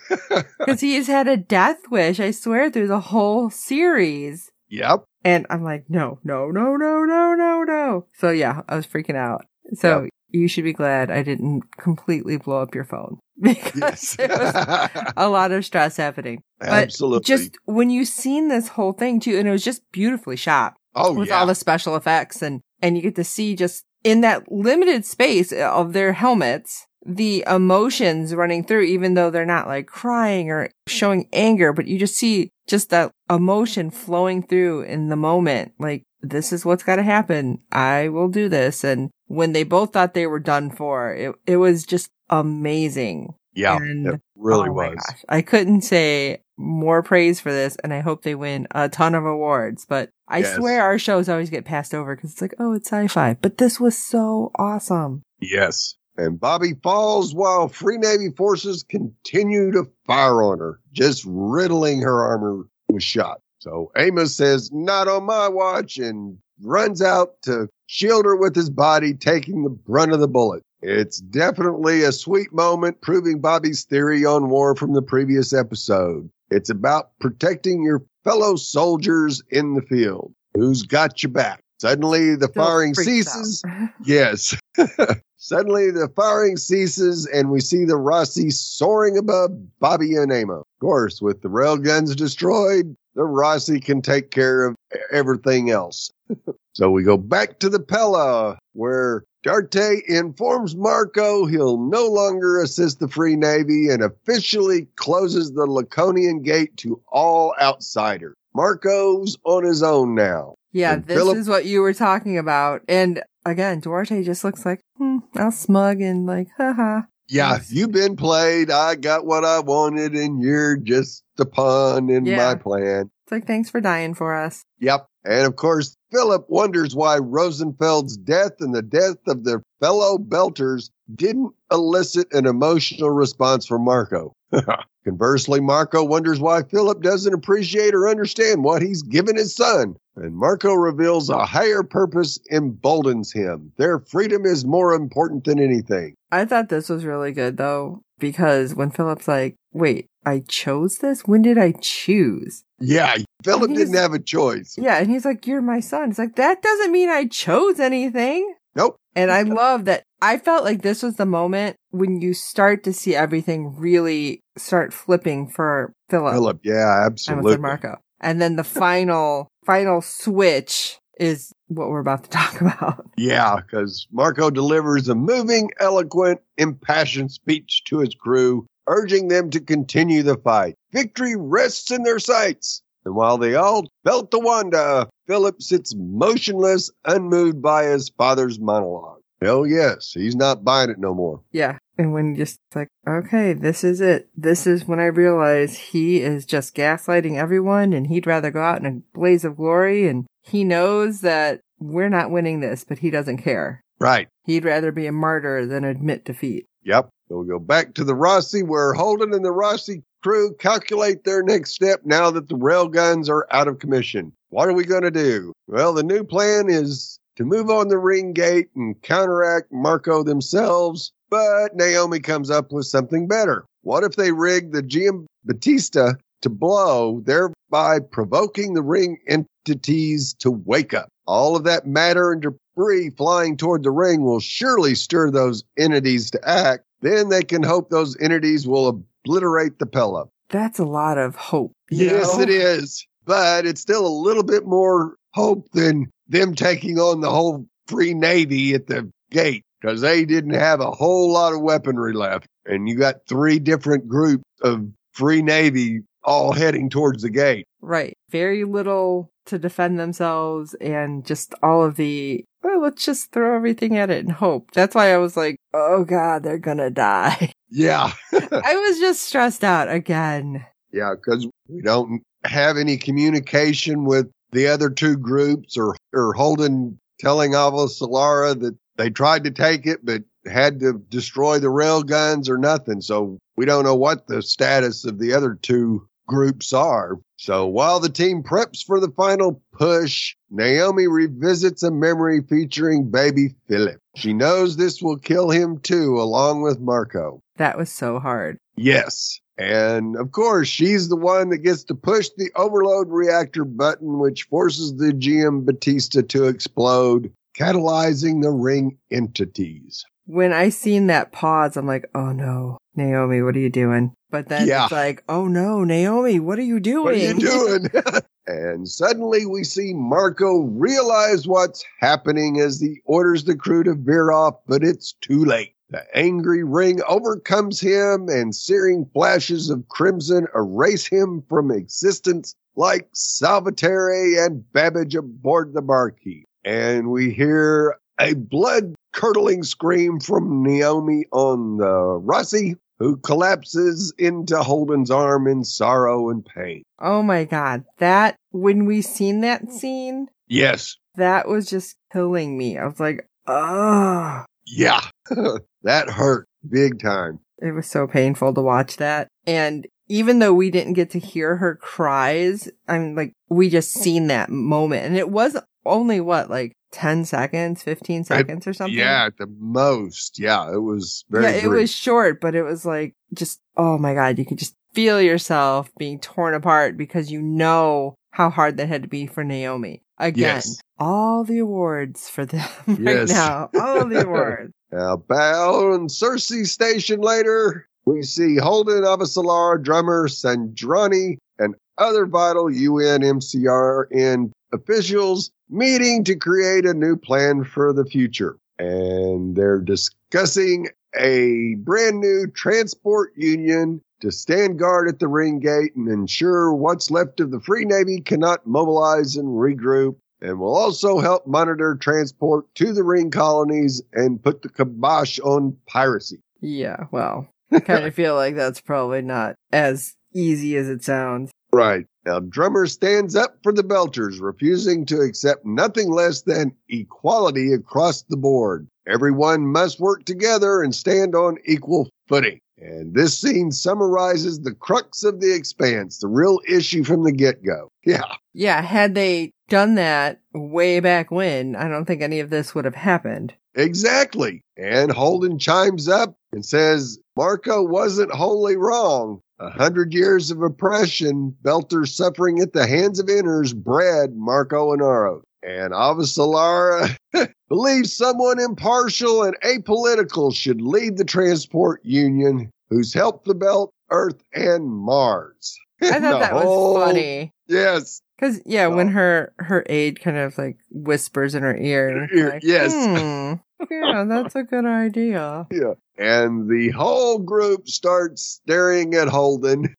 Because 0.59 0.81
he 0.81 0.95
has 0.95 1.07
had 1.07 1.27
a 1.27 1.37
death 1.37 1.77
wish, 1.89 2.19
I 2.19 2.31
swear, 2.31 2.69
through 2.69 2.87
the 2.89 2.99
whole 2.99 3.49
series. 3.49 4.51
yep. 4.69 5.03
And 5.23 5.45
I'm 5.49 5.63
like, 5.63 5.85
no, 5.89 6.19
no, 6.23 6.47
no, 6.51 6.75
no, 6.75 7.03
no, 7.03 7.33
no, 7.33 7.63
no. 7.63 8.05
So 8.13 8.29
yeah, 8.31 8.61
I 8.69 8.75
was 8.75 8.85
freaking 8.85 9.15
out. 9.15 9.45
So 9.73 10.03
Yep. 10.03 10.09
you 10.31 10.47
should 10.47 10.63
be 10.63 10.73
glad 10.73 11.09
I 11.09 11.21
didn't 11.23 11.63
completely 11.77 12.37
blow 12.37 12.61
up 12.61 12.75
your 12.75 12.83
phone 12.85 13.19
because 13.41 13.75
Yes. 13.79 14.15
it 14.19 14.29
was 14.29 15.13
a 15.17 15.29
lot 15.29 15.51
of 15.51 15.65
stress 15.65 15.97
happening. 15.97 16.41
But 16.59 16.69
Absolutely. 16.69 17.23
Just 17.25 17.57
when 17.65 17.89
you 17.89 18.03
seen 18.05 18.47
this 18.49 18.67
whole 18.69 18.93
thing 18.93 19.19
too, 19.19 19.37
and 19.37 19.47
it 19.47 19.51
was 19.51 19.63
just 19.63 19.81
beautifully 19.91 20.35
shot 20.37 20.75
oh, 20.95 21.13
with 21.13 21.29
yeah. 21.29 21.39
all 21.39 21.45
the 21.47 21.55
special 21.55 21.95
effects 21.95 22.41
and, 22.41 22.61
and 22.81 22.95
you 22.97 23.01
get 23.01 23.15
to 23.15 23.23
see 23.23 23.55
just 23.55 23.83
in 24.03 24.21
that 24.21 24.51
limited 24.51 25.05
space 25.05 25.51
of 25.51 25.93
their 25.93 26.13
helmets, 26.13 26.85
the 27.07 27.43
emotions 27.47 28.35
running 28.35 28.63
through, 28.65 28.81
even 28.83 29.13
though 29.13 29.29
they're 29.29 29.45
not 29.45 29.67
like 29.67 29.87
crying 29.87 30.51
or 30.51 30.69
showing 30.87 31.29
anger, 31.31 31.71
but 31.73 31.87
you 31.87 31.97
just 31.97 32.15
see 32.17 32.49
just 32.67 32.89
that 32.89 33.11
emotion 33.29 33.89
flowing 33.89 34.43
through 34.43 34.81
in 34.81 35.07
the 35.09 35.15
moment. 35.15 35.71
Like, 35.79 36.03
this 36.21 36.51
is 36.51 36.65
what's 36.65 36.83
got 36.83 36.97
to 36.97 37.03
happen. 37.03 37.59
I 37.71 38.09
will 38.09 38.27
do 38.27 38.49
this. 38.49 38.83
And 38.83 39.09
when 39.27 39.53
they 39.53 39.63
both 39.63 39.93
thought 39.93 40.13
they 40.13 40.27
were 40.27 40.39
done 40.39 40.69
for, 40.69 41.13
it, 41.13 41.33
it 41.45 41.57
was 41.57 41.85
just 41.85 42.09
amazing. 42.29 43.33
yeah. 43.53 43.77
and- 43.77 44.07
it 44.07 44.21
really 44.35 44.69
Oh 44.69 44.73
was. 44.73 44.95
gosh. 44.95 45.23
I 45.29 45.41
couldn't 45.41 45.81
say 45.81 46.43
more 46.57 47.01
praise 47.03 47.39
for 47.39 47.51
this, 47.51 47.75
and 47.83 47.93
I 47.93 48.01
hope 48.01 48.23
they 48.23 48.35
win 48.35 48.67
a 48.71 48.89
ton 48.89 49.15
of 49.15 49.25
awards. 49.25 49.85
But 49.87 50.09
I 50.27 50.39
Yes. 50.39 50.55
swear 50.55 50.81
our 50.83 50.99
shows 50.99 51.29
always 51.29 51.49
get 51.49 51.65
passed 51.65 51.93
over 51.93 52.15
because 52.15 52.31
it's 52.33 52.41
like, 52.41 52.53
oh, 52.59 52.73
it's 52.73 52.89
sci-fi. 52.89 53.37
But 53.41 53.57
this 53.59 53.79
was 53.79 53.97
so 53.97 54.51
awesome. 54.59 55.21
Yes. 55.39 55.95
And 56.17 56.39
Bobby 56.39 56.73
falls 56.81 57.35
while 57.35 57.67
Free 57.67 57.97
Navy 57.97 58.29
forces 58.35 58.83
continue 58.83 59.71
to 59.71 59.89
fire 60.07 60.41
on 60.41 60.59
her, 60.59 60.79
just 60.91 61.23
riddling 61.27 62.01
her 62.01 62.23
armor 62.23 62.65
with 62.89 63.03
shot. 63.03 63.41
So 63.59 63.91
Amos 63.95 64.35
says, 64.35 64.71
not 64.71 65.07
on 65.07 65.25
my 65.25 65.47
watch, 65.47 65.97
and 65.97 66.37
runs 66.61 67.01
out 67.01 67.41
to 67.43 67.69
shield 67.85 68.25
her 68.25 68.35
with 68.35 68.55
his 68.55 68.69
body, 68.69 69.13
taking 69.13 69.63
the 69.63 69.69
brunt 69.69 70.13
of 70.13 70.19
the 70.19 70.27
bullet. 70.27 70.63
It's 70.81 71.19
definitely 71.19 72.03
a 72.03 72.11
sweet 72.11 72.53
moment, 72.53 73.01
proving 73.01 73.39
Bobby's 73.39 73.83
theory 73.83 74.25
on 74.25 74.49
war 74.49 74.75
from 74.75 74.93
the 74.93 75.01
previous 75.01 75.53
episode. 75.53 76.29
It's 76.49 76.69
about 76.69 77.11
protecting 77.19 77.83
your 77.83 78.05
fellow 78.23 78.55
soldiers 78.55 79.41
in 79.49 79.73
the 79.73 79.81
field. 79.81 80.33
Who's 80.53 80.83
got 80.83 81.21
your 81.21 81.31
back? 81.31 81.61
Suddenly 81.79 82.35
the 82.35 82.47
Still 82.47 82.63
firing 82.63 82.95
ceases. 82.95 83.63
Yes. 84.03 84.55
Suddenly 85.37 85.91
the 85.91 86.09
firing 86.15 86.57
ceases 86.57 87.27
and 87.27 87.51
we 87.51 87.59
see 87.59 87.85
the 87.85 87.97
Rossi 87.97 88.49
soaring 88.49 89.17
above 89.17 89.51
Bobby 89.79 90.15
and 90.15 90.31
Amo. 90.31 90.61
Of 90.61 90.79
course, 90.81 91.21
with 91.21 91.41
the 91.41 91.49
railguns 91.49 92.15
destroyed, 92.15 92.95
the 93.13 93.23
Rossi 93.23 93.79
can 93.79 94.01
take 94.01 94.31
care 94.31 94.65
of 94.65 94.75
everything 95.11 95.69
else. 95.69 96.11
so 96.73 96.89
we 96.89 97.03
go 97.03 97.17
back 97.17 97.59
to 97.59 97.69
the 97.69 97.79
Pella 97.79 98.57
where 98.73 99.23
Duarte 99.43 100.01
informs 100.07 100.75
Marco 100.75 101.45
he'll 101.45 101.77
no 101.77 102.07
longer 102.07 102.59
assist 102.59 102.99
the 102.99 103.07
Free 103.07 103.35
Navy 103.35 103.89
and 103.89 104.03
officially 104.03 104.87
closes 104.95 105.51
the 105.51 105.67
Laconian 105.67 106.41
gate 106.41 106.75
to 106.77 107.01
all 107.07 107.55
outsiders. 107.61 108.35
Marco's 108.55 109.37
on 109.43 109.63
his 109.63 109.83
own 109.83 110.15
now. 110.15 110.55
Yeah, 110.77 110.93
And 110.93 111.05
this 111.05 111.17
Philip- 111.17 111.37
is 111.37 111.49
what 111.49 111.65
you 111.65 111.81
were 111.81 111.93
talking 111.93 112.37
about. 112.37 112.81
And 112.87 113.21
again, 113.45 113.79
Duarte 113.79 114.23
just 114.23 114.43
looks 114.43 114.65
like, 114.65 114.81
hmm, 114.97 115.17
all 115.37 115.51
smug 115.51 116.01
and 116.01 116.25
like, 116.25 116.47
haha. 116.57 117.01
Yeah, 117.29 117.59
you've 117.69 117.91
been 117.91 118.15
played. 118.15 118.71
I 118.71 118.95
got 118.95 119.25
what 119.25 119.43
I 119.43 119.59
wanted, 119.59 120.13
and 120.15 120.41
you're 120.41 120.77
just 120.77 121.23
a 121.37 121.45
pawn 121.45 122.09
in 122.09 122.25
Yeah. 122.25 122.37
my 122.37 122.55
plan. 122.55 123.09
It's 123.25 123.31
like, 123.33 123.45
thanks 123.45 123.69
for 123.69 123.81
dying 123.81 124.13
for 124.13 124.33
us. 124.33 124.63
Yep. 124.79 125.05
And 125.25 125.45
of 125.45 125.57
course, 125.57 125.97
Philip 126.13 126.45
wonders 126.47 126.95
why 126.95 127.17
Rosenfeld's 127.19 128.15
death 128.15 128.53
and 128.61 128.73
the 128.73 128.81
death 128.81 129.17
of 129.27 129.43
their 129.43 129.61
fellow 129.81 130.17
Belters 130.17 130.89
didn't 131.13 131.51
elicit 131.69 132.31
an 132.33 132.45
emotional 132.45 133.09
response 133.09 133.65
from 133.65 133.83
Marco. 133.83 134.31
Conversely, 135.05 135.59
Marco 135.59 136.03
wonders 136.03 136.39
why 136.39 136.63
Philip 136.63 137.01
doesn't 137.01 137.33
appreciate 137.33 137.93
or 137.93 138.09
understand 138.09 138.63
what 138.63 138.81
he's 138.81 139.01
given 139.03 139.35
his 139.35 139.55
son. 139.55 139.95
And 140.15 140.35
Marco 140.35 140.73
reveals 140.73 141.29
a 141.29 141.45
higher 141.45 141.83
purpose 141.83 142.39
emboldens 142.51 143.31
him. 143.31 143.71
Their 143.77 143.99
freedom 143.99 144.45
is 144.45 144.65
more 144.65 144.93
important 144.93 145.43
than 145.43 145.59
anything. 145.59 146.15
I 146.31 146.45
thought 146.45 146.69
this 146.69 146.89
was 146.89 147.05
really 147.05 147.31
good 147.31 147.57
though, 147.57 148.01
because 148.19 148.73
when 148.75 148.89
Philip's 148.89 149.27
like, 149.27 149.55
wait, 149.71 150.07
I 150.25 150.43
chose 150.47 150.97
this? 150.97 151.21
When 151.21 151.41
did 151.41 151.57
I 151.57 151.73
choose? 151.79 152.63
Yeah, 152.79 153.15
Philip 153.43 153.73
didn't 153.73 153.95
have 153.95 154.13
a 154.13 154.19
choice. 154.19 154.75
Yeah, 154.77 154.97
and 154.97 155.09
he's 155.09 155.23
like, 155.25 155.47
You're 155.47 155.61
my 155.61 155.79
son. 155.79 156.09
It's 156.09 156.19
like, 156.19 156.35
that 156.35 156.61
doesn't 156.61 156.91
mean 156.91 157.09
I 157.09 157.25
chose 157.25 157.79
anything. 157.79 158.53
Nope. 158.75 158.97
And 159.15 159.31
I 159.31 159.41
love 159.43 159.85
that. 159.85 160.03
I 160.21 160.37
felt 160.37 160.63
like 160.63 160.81
this 160.81 161.03
was 161.03 161.15
the 161.15 161.25
moment 161.25 161.75
when 161.91 162.21
you 162.21 162.33
start 162.33 162.83
to 162.85 162.93
see 162.93 163.15
everything 163.15 163.75
really 163.75 164.41
start 164.57 164.93
flipping 164.93 165.47
for 165.47 165.93
Philip. 166.09 166.33
Philip, 166.33 166.59
yeah, 166.63 167.05
absolutely. 167.05 167.53
said 167.53 167.61
Marco. 167.61 167.97
And 168.19 168.41
then 168.41 168.55
the 168.55 168.63
final, 168.63 169.47
final 169.65 170.01
switch 170.01 170.97
is 171.19 171.53
what 171.67 171.89
we're 171.89 171.99
about 171.99 172.23
to 172.23 172.29
talk 172.31 172.61
about. 172.61 173.05
Yeah, 173.17 173.57
because 173.57 174.07
Marco 174.11 174.49
delivers 174.49 175.07
a 175.07 175.15
moving, 175.15 175.69
eloquent, 175.79 176.41
impassioned 176.57 177.31
speech 177.31 177.83
to 177.85 177.99
his 177.99 178.15
crew, 178.15 178.65
urging 178.87 179.27
them 179.27 179.49
to 179.51 179.59
continue 179.59 180.23
the 180.23 180.37
fight. 180.37 180.75
Victory 180.91 181.35
rests 181.35 181.91
in 181.91 182.03
their 182.03 182.19
sights. 182.19 182.81
And 183.05 183.15
while 183.15 183.37
they 183.37 183.55
all 183.55 183.87
belt 184.03 184.31
the 184.31 184.39
Wanda, 184.39 185.09
Philip 185.27 185.61
sits 185.61 185.93
motionless, 185.95 186.91
unmoved 187.05 187.61
by 187.61 187.85
his 187.85 188.09
father's 188.09 188.59
monologue. 188.59 189.16
Hell 189.41 189.67
yes, 189.67 190.13
he's 190.13 190.35
not 190.35 190.63
buying 190.63 190.89
it 190.89 190.99
no 190.99 191.13
more. 191.13 191.41
Yeah. 191.51 191.77
And 191.97 192.13
when 192.13 192.31
you 192.31 192.37
just 192.37 192.59
like, 192.75 192.89
okay, 193.07 193.53
this 193.53 193.83
is 193.83 194.01
it. 194.01 194.29
This 194.35 194.67
is 194.67 194.85
when 194.85 194.99
I 194.99 195.05
realize 195.05 195.77
he 195.77 196.21
is 196.21 196.45
just 196.45 196.75
gaslighting 196.75 197.37
everyone 197.37 197.93
and 197.93 198.07
he'd 198.07 198.27
rather 198.27 198.51
go 198.51 198.61
out 198.61 198.79
in 198.79 198.85
a 198.85 199.17
blaze 199.17 199.45
of 199.45 199.57
glory 199.57 200.07
and 200.07 200.25
he 200.43 200.63
knows 200.63 201.21
that 201.21 201.61
we're 201.79 202.09
not 202.09 202.31
winning 202.31 202.59
this, 202.59 202.83
but 202.83 202.99
he 202.99 203.11
doesn't 203.11 203.37
care. 203.37 203.81
Right. 203.99 204.27
He'd 204.45 204.65
rather 204.65 204.91
be 204.91 205.07
a 205.07 205.11
martyr 205.11 205.65
than 205.65 205.83
admit 205.83 206.25
defeat. 206.25 206.65
Yep. 206.83 207.09
So 207.29 207.39
we 207.39 207.47
go 207.47 207.59
back 207.59 207.95
to 207.95 208.03
the 208.03 208.15
Rossi 208.15 208.63
where 208.63 208.93
Holden 208.93 209.33
and 209.33 209.43
the 209.43 209.51
Rossi 209.51 210.03
crew 210.23 210.55
calculate 210.55 211.23
their 211.23 211.43
next 211.43 211.73
step 211.73 212.01
now 212.05 212.31
that 212.31 212.47
the 212.47 212.55
railguns 212.55 213.29
are 213.29 213.47
out 213.51 213.67
of 213.67 213.79
commission. 213.79 214.31
What 214.49 214.69
are 214.69 214.73
we 214.73 214.85
going 214.85 215.03
to 215.03 215.11
do? 215.11 215.51
Well, 215.67 215.93
the 215.93 216.03
new 216.03 216.23
plan 216.23 216.69
is 216.69 217.19
to 217.37 217.45
move 217.45 217.69
on 217.69 217.87
the 217.87 217.97
ring 217.97 218.33
gate 218.33 218.67
and 218.75 219.01
counteract 219.01 219.71
Marco 219.71 220.23
themselves, 220.23 221.13
but 221.29 221.75
Naomi 221.75 222.19
comes 222.19 222.49
up 222.49 222.71
with 222.71 222.85
something 222.85 223.27
better. 223.27 223.65
What 223.81 224.03
if 224.03 224.15
they 224.15 224.31
rig 224.31 224.73
the 224.73 224.83
Giambattista 224.83 226.17
to 226.41 226.49
blow, 226.49 227.21
thereby 227.25 227.99
provoking 228.11 228.73
the 228.73 228.81
ring 228.81 229.17
entities 229.27 230.33
to 230.35 230.51
wake 230.51 230.93
up. 230.93 231.09
All 231.25 231.55
of 231.55 231.63
that 231.63 231.87
matter 231.87 232.31
and 232.31 232.41
debris 232.41 233.11
flying 233.11 233.57
toward 233.57 233.83
the 233.83 233.91
ring 233.91 234.23
will 234.23 234.39
surely 234.39 234.95
stir 234.95 235.31
those 235.31 235.63
entities 235.77 236.31
to 236.31 236.49
act. 236.49 236.83
Then 237.01 237.29
they 237.29 237.43
can 237.43 237.63
hope 237.63 237.89
those 237.89 238.17
entities 238.21 238.67
will 238.67 238.87
obliterate 238.87 239.79
the 239.79 239.85
Pella. 239.85 240.25
That's 240.49 240.79
a 240.79 240.85
lot 240.85 241.17
of 241.17 241.35
hope. 241.35 241.73
Yes, 241.91 242.35
know? 242.35 242.43
it 242.43 242.49
is. 242.49 243.05
But 243.25 243.65
it's 243.65 243.81
still 243.81 244.07
a 244.07 244.07
little 244.07 244.43
bit 244.43 244.65
more 244.65 245.17
hope 245.33 245.69
than 245.73 246.09
them 246.29 246.55
taking 246.55 246.99
on 246.99 247.21
the 247.21 247.29
whole 247.29 247.65
Free 247.87 248.13
Navy 248.13 248.73
at 248.73 248.87
the 248.87 249.09
gate 249.31 249.63
because 249.81 250.01
they 250.01 250.25
didn't 250.25 250.53
have 250.53 250.79
a 250.79 250.91
whole 250.91 251.31
lot 251.31 251.53
of 251.53 251.61
weaponry 251.61 252.13
left. 252.13 252.47
And 252.65 252.87
you 252.89 252.95
got 252.95 253.27
three 253.27 253.59
different 253.59 254.07
groups 254.07 254.43
of 254.61 254.87
Free 255.13 255.41
Navy 255.41 256.01
all 256.23 256.51
heading 256.51 256.89
towards 256.89 257.23
the 257.23 257.29
gate. 257.29 257.65
Right. 257.81 258.13
Very 258.29 258.65
little 258.65 259.31
to 259.45 259.57
defend 259.57 259.97
themselves 259.99 260.73
and 260.75 261.25
just 261.25 261.53
all 261.63 261.85
of 261.85 261.95
the, 261.95 262.43
well, 262.61 262.81
let's 262.81 263.05
just 263.05 263.31
throw 263.31 263.55
everything 263.55 263.97
at 263.97 264.09
it 264.09 264.25
and 264.25 264.33
hope. 264.33 264.71
That's 264.73 264.93
why 264.93 265.13
I 265.13 265.17
was 265.17 265.37
like, 265.37 265.55
oh 265.73 266.03
God, 266.03 266.43
they're 266.43 266.57
gonna 266.57 266.89
die. 266.91 267.53
Yeah. 267.69 268.11
I 268.33 268.75
was 268.75 268.99
just 268.99 269.23
stressed 269.23 269.63
out 269.63 269.89
again. 269.89 270.65
Yeah, 270.91 271.13
because 271.15 271.47
we 271.69 271.81
don't 271.81 272.21
have 272.43 272.77
any 272.77 272.97
communication 272.97 274.03
with 274.03 274.29
the 274.51 274.67
other 274.67 274.89
two 274.89 275.17
groups 275.17 275.77
are, 275.77 275.95
or 276.13 276.33
Holden 276.33 276.99
telling 277.19 277.51
Avasarala 277.53 278.59
that 278.59 278.75
they 278.97 279.09
tried 279.09 279.43
to 279.43 279.51
take 279.51 279.85
it, 279.85 280.05
but 280.05 280.23
had 280.45 280.79
to 280.79 280.93
destroy 281.09 281.59
the 281.59 281.69
rail 281.69 282.03
guns 282.03 282.49
or 282.49 282.57
nothing. 282.57 283.01
So 283.01 283.37
we 283.55 283.65
don't 283.65 283.83
know 283.83 283.95
what 283.95 284.27
the 284.27 284.41
status 284.41 285.05
of 285.05 285.19
the 285.19 285.33
other 285.33 285.55
two 285.55 286.07
groups 286.27 286.73
are. 286.73 287.17
So 287.37 287.67
while 287.67 287.99
the 287.99 288.09
team 288.09 288.43
preps 288.43 288.83
for 288.83 288.99
the 288.99 289.11
final 289.11 289.61
push, 289.73 290.35
Naomi 290.49 291.07
revisits 291.07 291.83
a 291.83 291.91
memory 291.91 292.41
featuring 292.41 293.09
baby 293.09 293.55
Philip. 293.67 293.99
She 294.15 294.33
knows 294.33 294.75
this 294.75 295.01
will 295.01 295.17
kill 295.17 295.49
him 295.49 295.79
too, 295.79 296.19
along 296.19 296.61
with 296.61 296.79
Marco. 296.79 297.41
That 297.57 297.77
was 297.77 297.91
so 297.91 298.19
hard. 298.19 298.57
Yes. 298.75 299.39
And 299.57 300.15
of 300.17 300.31
course, 300.31 300.67
she's 300.67 301.09
the 301.09 301.15
one 301.15 301.49
that 301.49 301.59
gets 301.59 301.83
to 301.85 301.95
push 301.95 302.29
the 302.37 302.51
overload 302.55 303.09
reactor 303.09 303.65
button, 303.65 304.19
which 304.19 304.43
forces 304.43 304.95
the 304.97 305.11
Giambattista 305.13 306.27
to 306.29 306.45
explode, 306.45 307.31
catalyzing 307.57 308.43
the 308.43 308.51
ring 308.51 308.97
entities. 309.11 310.05
When 310.25 310.53
I 310.53 310.69
seen 310.69 311.07
that 311.07 311.31
pause, 311.31 311.77
I'm 311.77 311.87
like, 311.87 312.05
oh 312.13 312.31
no, 312.33 312.77
Naomi, 312.95 313.41
what 313.41 313.55
are 313.55 313.59
you 313.59 313.69
doing? 313.69 314.13
But 314.29 314.49
then 314.49 314.67
Yeah. 314.67 314.83
it's 314.83 314.91
like, 314.91 315.23
oh 315.29 315.47
no, 315.47 315.83
Naomi, 315.83 316.39
what 316.39 316.59
are 316.59 316.63
you 316.63 316.79
doing? 316.79 317.03
What 317.05 317.13
are 317.13 317.17
you 317.17 317.33
doing? 317.39 317.87
and 318.47 318.87
suddenly 318.87 319.45
we 319.45 319.63
see 319.63 319.93
Marco 319.93 320.63
realize 320.63 321.47
what's 321.47 321.83
happening 321.99 322.59
as 322.59 322.79
he 322.79 323.01
orders 323.05 323.45
the 323.45 323.55
crew 323.55 323.83
to 323.85 323.95
veer 323.95 324.31
off, 324.31 324.55
but 324.67 324.83
it's 324.83 325.13
too 325.21 325.45
late. 325.45 325.73
The 325.89 326.03
angry 326.17 326.63
ring 326.63 326.99
overcomes 327.07 327.79
him 327.79 328.27
and 328.29 328.53
searing 328.53 329.05
flashes 329.13 329.69
of 329.69 329.87
crimson 329.87 330.47
erase 330.53 331.05
him 331.07 331.43
from 331.47 331.71
existence 331.71 332.55
like 332.75 333.07
Salvatore 333.13 334.37
and 334.45 334.69
Babbage 334.73 335.15
aboard 335.15 335.73
the 335.73 335.81
Marquis. 335.81 336.45
And 336.65 337.09
we 337.09 337.31
hear 337.33 337.95
a 338.19 338.33
blood 338.33 338.95
curdling 339.13 339.63
scream 339.63 340.19
from 340.19 340.61
Naomi 340.63 341.25
on 341.31 341.77
the 341.77 342.19
Rossi, 342.21 342.75
who 342.99 343.15
collapses 343.17 344.13
into 344.17 344.61
Holden's 344.61 345.09
arm 345.09 345.47
in 345.47 345.63
sorrow 345.63 346.29
and 346.29 346.45
pain. 346.45 346.83
oh 346.99 347.23
my 347.23 347.45
God. 347.45 347.85
That, 347.99 348.35
when 348.51 348.85
we 348.85 349.01
seen 349.01 349.41
that 349.41 349.71
scene, 349.71 350.27
Yes. 350.47 350.97
that 351.15 351.47
was 351.47 351.69
just 351.69 351.95
killing 352.11 352.57
me. 352.57 352.77
I 352.77 352.85
was 352.85 352.99
like, 352.99 353.27
oh, 353.47 354.43
Yeah. 354.65 355.01
that 355.83 356.09
hurt 356.09 356.47
big 356.69 356.99
time. 357.01 357.39
it 357.59 357.71
was 357.73 357.87
so 357.87 358.07
painful 358.07 358.53
to 358.53 358.61
watch 358.61 358.97
that. 358.97 359.27
And 359.45 359.87
even 360.09 360.39
though 360.39 360.53
we 360.53 360.69
didn't 360.71 360.93
get 360.93 361.09
to 361.11 361.19
hear 361.19 361.57
her 361.57 361.75
cries, 361.75 362.69
I'm 362.87 363.15
like, 363.15 363.33
we 363.49 363.69
just 363.69 363.91
seen 363.91 364.27
that 364.27 364.49
moment. 364.49 365.05
And 365.05 365.17
it 365.17 365.29
was 365.29 365.57
only 365.85 366.19
what, 366.21 366.49
like 366.49 366.73
10 366.91 367.25
seconds, 367.25 367.83
15 367.83 368.23
seconds 368.25 368.67
or 368.67 368.73
something? 368.73 368.97
Yeah, 368.97 369.25
at 369.27 369.37
the 369.37 369.47
most. 369.59 370.39
Yeah, 370.39 370.71
it 370.73 370.81
was 370.81 371.25
very 371.29 371.43
yeah, 371.45 371.49
it 371.51 371.63
brief. 371.63 371.81
was 371.81 371.91
short, 371.93 372.39
but 372.41 372.55
it 372.55 372.63
was 372.63 372.85
like 372.85 373.15
just, 373.33 373.59
oh 373.75 373.97
my 373.97 374.13
God, 374.13 374.37
you 374.39 374.45
could 374.45 374.57
just 374.59 374.75
feel 374.93 375.21
yourself 375.21 375.89
being 375.97 376.19
torn 376.19 376.53
apart 376.53 376.97
because 376.97 377.31
you 377.31 377.41
know 377.41 378.15
how 378.31 378.49
hard 378.49 378.77
that 378.77 378.87
had 378.87 379.01
to 379.03 379.07
be 379.09 379.27
for 379.27 379.43
Naomi. 379.43 380.03
Again, 380.19 380.55
Yes. 380.55 380.79
all 380.97 381.43
the 381.43 381.59
awards 381.59 382.29
for 382.29 382.45
them 382.45 382.67
right 382.87 382.99
Yes. 382.99 383.29
now. 383.29 383.69
All 383.79 384.07
the 384.07 384.21
awards. 384.25 384.73
And 384.91 386.11
Ceres 386.11 386.71
station 386.71 387.21
later, 387.21 387.87
we 388.05 388.23
see 388.23 388.57
Holden, 388.57 389.03
Avasalar, 389.03 389.83
drummer, 389.83 390.27
Sandrani, 390.27 391.37
and 391.59 391.75
other 391.97 392.25
vital 392.25 392.65
UNMCRN 392.65 394.51
officials 394.73 395.51
meeting 395.69 396.23
to 396.23 396.35
create 396.35 396.85
a 396.85 396.93
new 396.93 397.17
plan 397.17 397.63
for 397.63 397.91
the 397.93 398.05
future. 398.05 398.57
And 398.79 399.55
they're 399.55 399.81
discussing 399.81 400.87
a 401.19 401.75
brand 401.79 402.19
new 402.19 402.47
transport 402.47 403.33
union 403.35 404.01
to 404.21 404.31
stand 404.31 404.79
guard 404.79 405.07
at 405.07 405.19
the 405.19 405.27
ring 405.27 405.59
gate 405.59 405.95
and 405.95 406.07
ensure 406.07 406.73
what's 406.73 407.11
left 407.11 407.39
of 407.39 407.51
the 407.51 407.59
Free 407.59 407.85
Navy 407.85 408.21
cannot 408.21 408.65
mobilize 408.65 409.35
and 409.35 409.47
regroup 409.47 410.15
and 410.41 410.59
will 410.59 410.75
also 410.75 411.19
help 411.19 411.47
monitor 411.47 411.95
transport 411.95 412.65
to 412.75 412.93
the 412.93 413.03
ring 413.03 413.31
colonies 413.31 414.01
and 414.13 414.41
put 414.41 414.61
the 414.61 414.69
kibosh 414.69 415.39
on 415.39 415.77
piracy. 415.87 416.39
Yeah, 416.61 417.05
well, 417.11 417.47
I 417.71 417.79
kind 417.79 418.05
of 418.05 418.13
feel 418.15 418.35
like 418.35 418.55
that's 418.55 418.81
probably 418.81 419.21
not 419.21 419.55
as 419.71 420.15
easy 420.33 420.77
as 420.77 420.89
it 420.89 421.03
sounds. 421.03 421.51
Right. 421.71 422.05
Now, 422.25 422.39
Drummer 422.39 422.87
stands 422.87 423.35
up 423.35 423.57
for 423.63 423.71
the 423.71 423.83
Belters, 423.83 424.41
refusing 424.41 425.05
to 425.07 425.21
accept 425.21 425.65
nothing 425.65 426.11
less 426.11 426.41
than 426.41 426.75
equality 426.89 427.73
across 427.73 428.23
the 428.23 428.37
board. 428.37 428.87
Everyone 429.07 429.67
must 429.67 429.99
work 429.99 430.25
together 430.25 430.81
and 430.81 430.93
stand 430.93 431.35
on 431.35 431.57
equal 431.65 432.09
footing. 432.27 432.59
And 432.79 433.15
this 433.15 433.39
scene 433.39 433.71
summarizes 433.71 434.61
the 434.61 434.73
crux 434.73 435.23
of 435.23 435.41
the 435.41 435.53
expanse, 435.53 436.19
the 436.19 436.27
real 436.27 436.59
issue 436.67 437.03
from 437.03 437.23
the 437.23 437.31
get 437.31 437.63
go. 437.63 437.89
Yeah. 438.05 438.35
Yeah, 438.53 438.81
had 438.81 439.15
they 439.15 439.53
done 439.67 439.95
that 439.95 440.41
way 440.53 440.99
back 440.99 441.31
when, 441.31 441.75
I 441.75 441.87
don't 441.87 442.05
think 442.05 442.21
any 442.21 442.39
of 442.39 442.49
this 442.49 442.75
would 442.75 442.85
have 442.85 442.95
happened. 442.95 443.53
Exactly. 443.75 444.63
And 444.77 445.11
Holden 445.11 445.59
chimes 445.59 446.07
up 446.07 446.35
and 446.51 446.65
says 446.65 447.19
Marco 447.35 447.83
wasn't 447.83 448.31
wholly 448.31 448.75
wrong. 448.77 449.41
A 449.59 449.69
hundred 449.71 450.13
years 450.13 450.51
of 450.51 450.61
oppression, 450.61 451.55
Belter 451.63 452.07
suffering 452.07 452.59
at 452.59 452.73
the 452.73 452.85
hands 452.85 453.19
of 453.19 453.25
inners, 453.25 453.75
bred 453.75 454.35
Marco 454.35 454.95
Inaro. 454.95 455.41
And 455.67 455.91
Avasarala 455.91 457.13
believes 457.69 458.15
someone 458.15 458.57
impartial 458.57 459.43
and 459.43 459.53
apolitical 459.65 460.55
should 460.55 460.81
lead 460.81 461.17
the 461.17 461.25
transport 461.25 461.99
union 462.05 462.71
who's 462.89 463.13
helped 463.13 463.45
the 463.45 463.53
Belt, 463.53 463.93
Earth, 464.09 464.41
and 464.53 464.87
Mars. 464.87 465.77
I 466.01 466.21
thought 466.21 466.21
that 466.39 466.53
was 466.55 466.97
funny. 466.97 467.51
Yes. 467.67 468.21
Cause 468.39 468.61
yeah, 468.65 468.87
when 468.87 469.09
her, 469.09 469.51
her 469.57 469.83
aide 469.89 470.21
kind 470.21 470.37
of 470.37 470.57
like 470.57 470.77
whispers 470.89 471.53
in 471.53 471.63
her 471.63 471.75
ear. 471.75 472.29
Ear, 472.33 472.49
like, 472.51 472.63
yes. 472.63 472.93
"Hmm, 472.93 473.55
yeah, 473.91 474.23
that's 474.25 474.55
a 474.55 474.63
good 474.63 474.85
idea. 474.85 475.67
Yeah. 475.71 475.93
And 476.17 476.69
the 476.69 476.91
whole 476.91 477.39
group 477.39 477.89
starts 477.89 478.41
staring 478.63 479.15
at 479.15 479.27
Holden. 479.27 479.93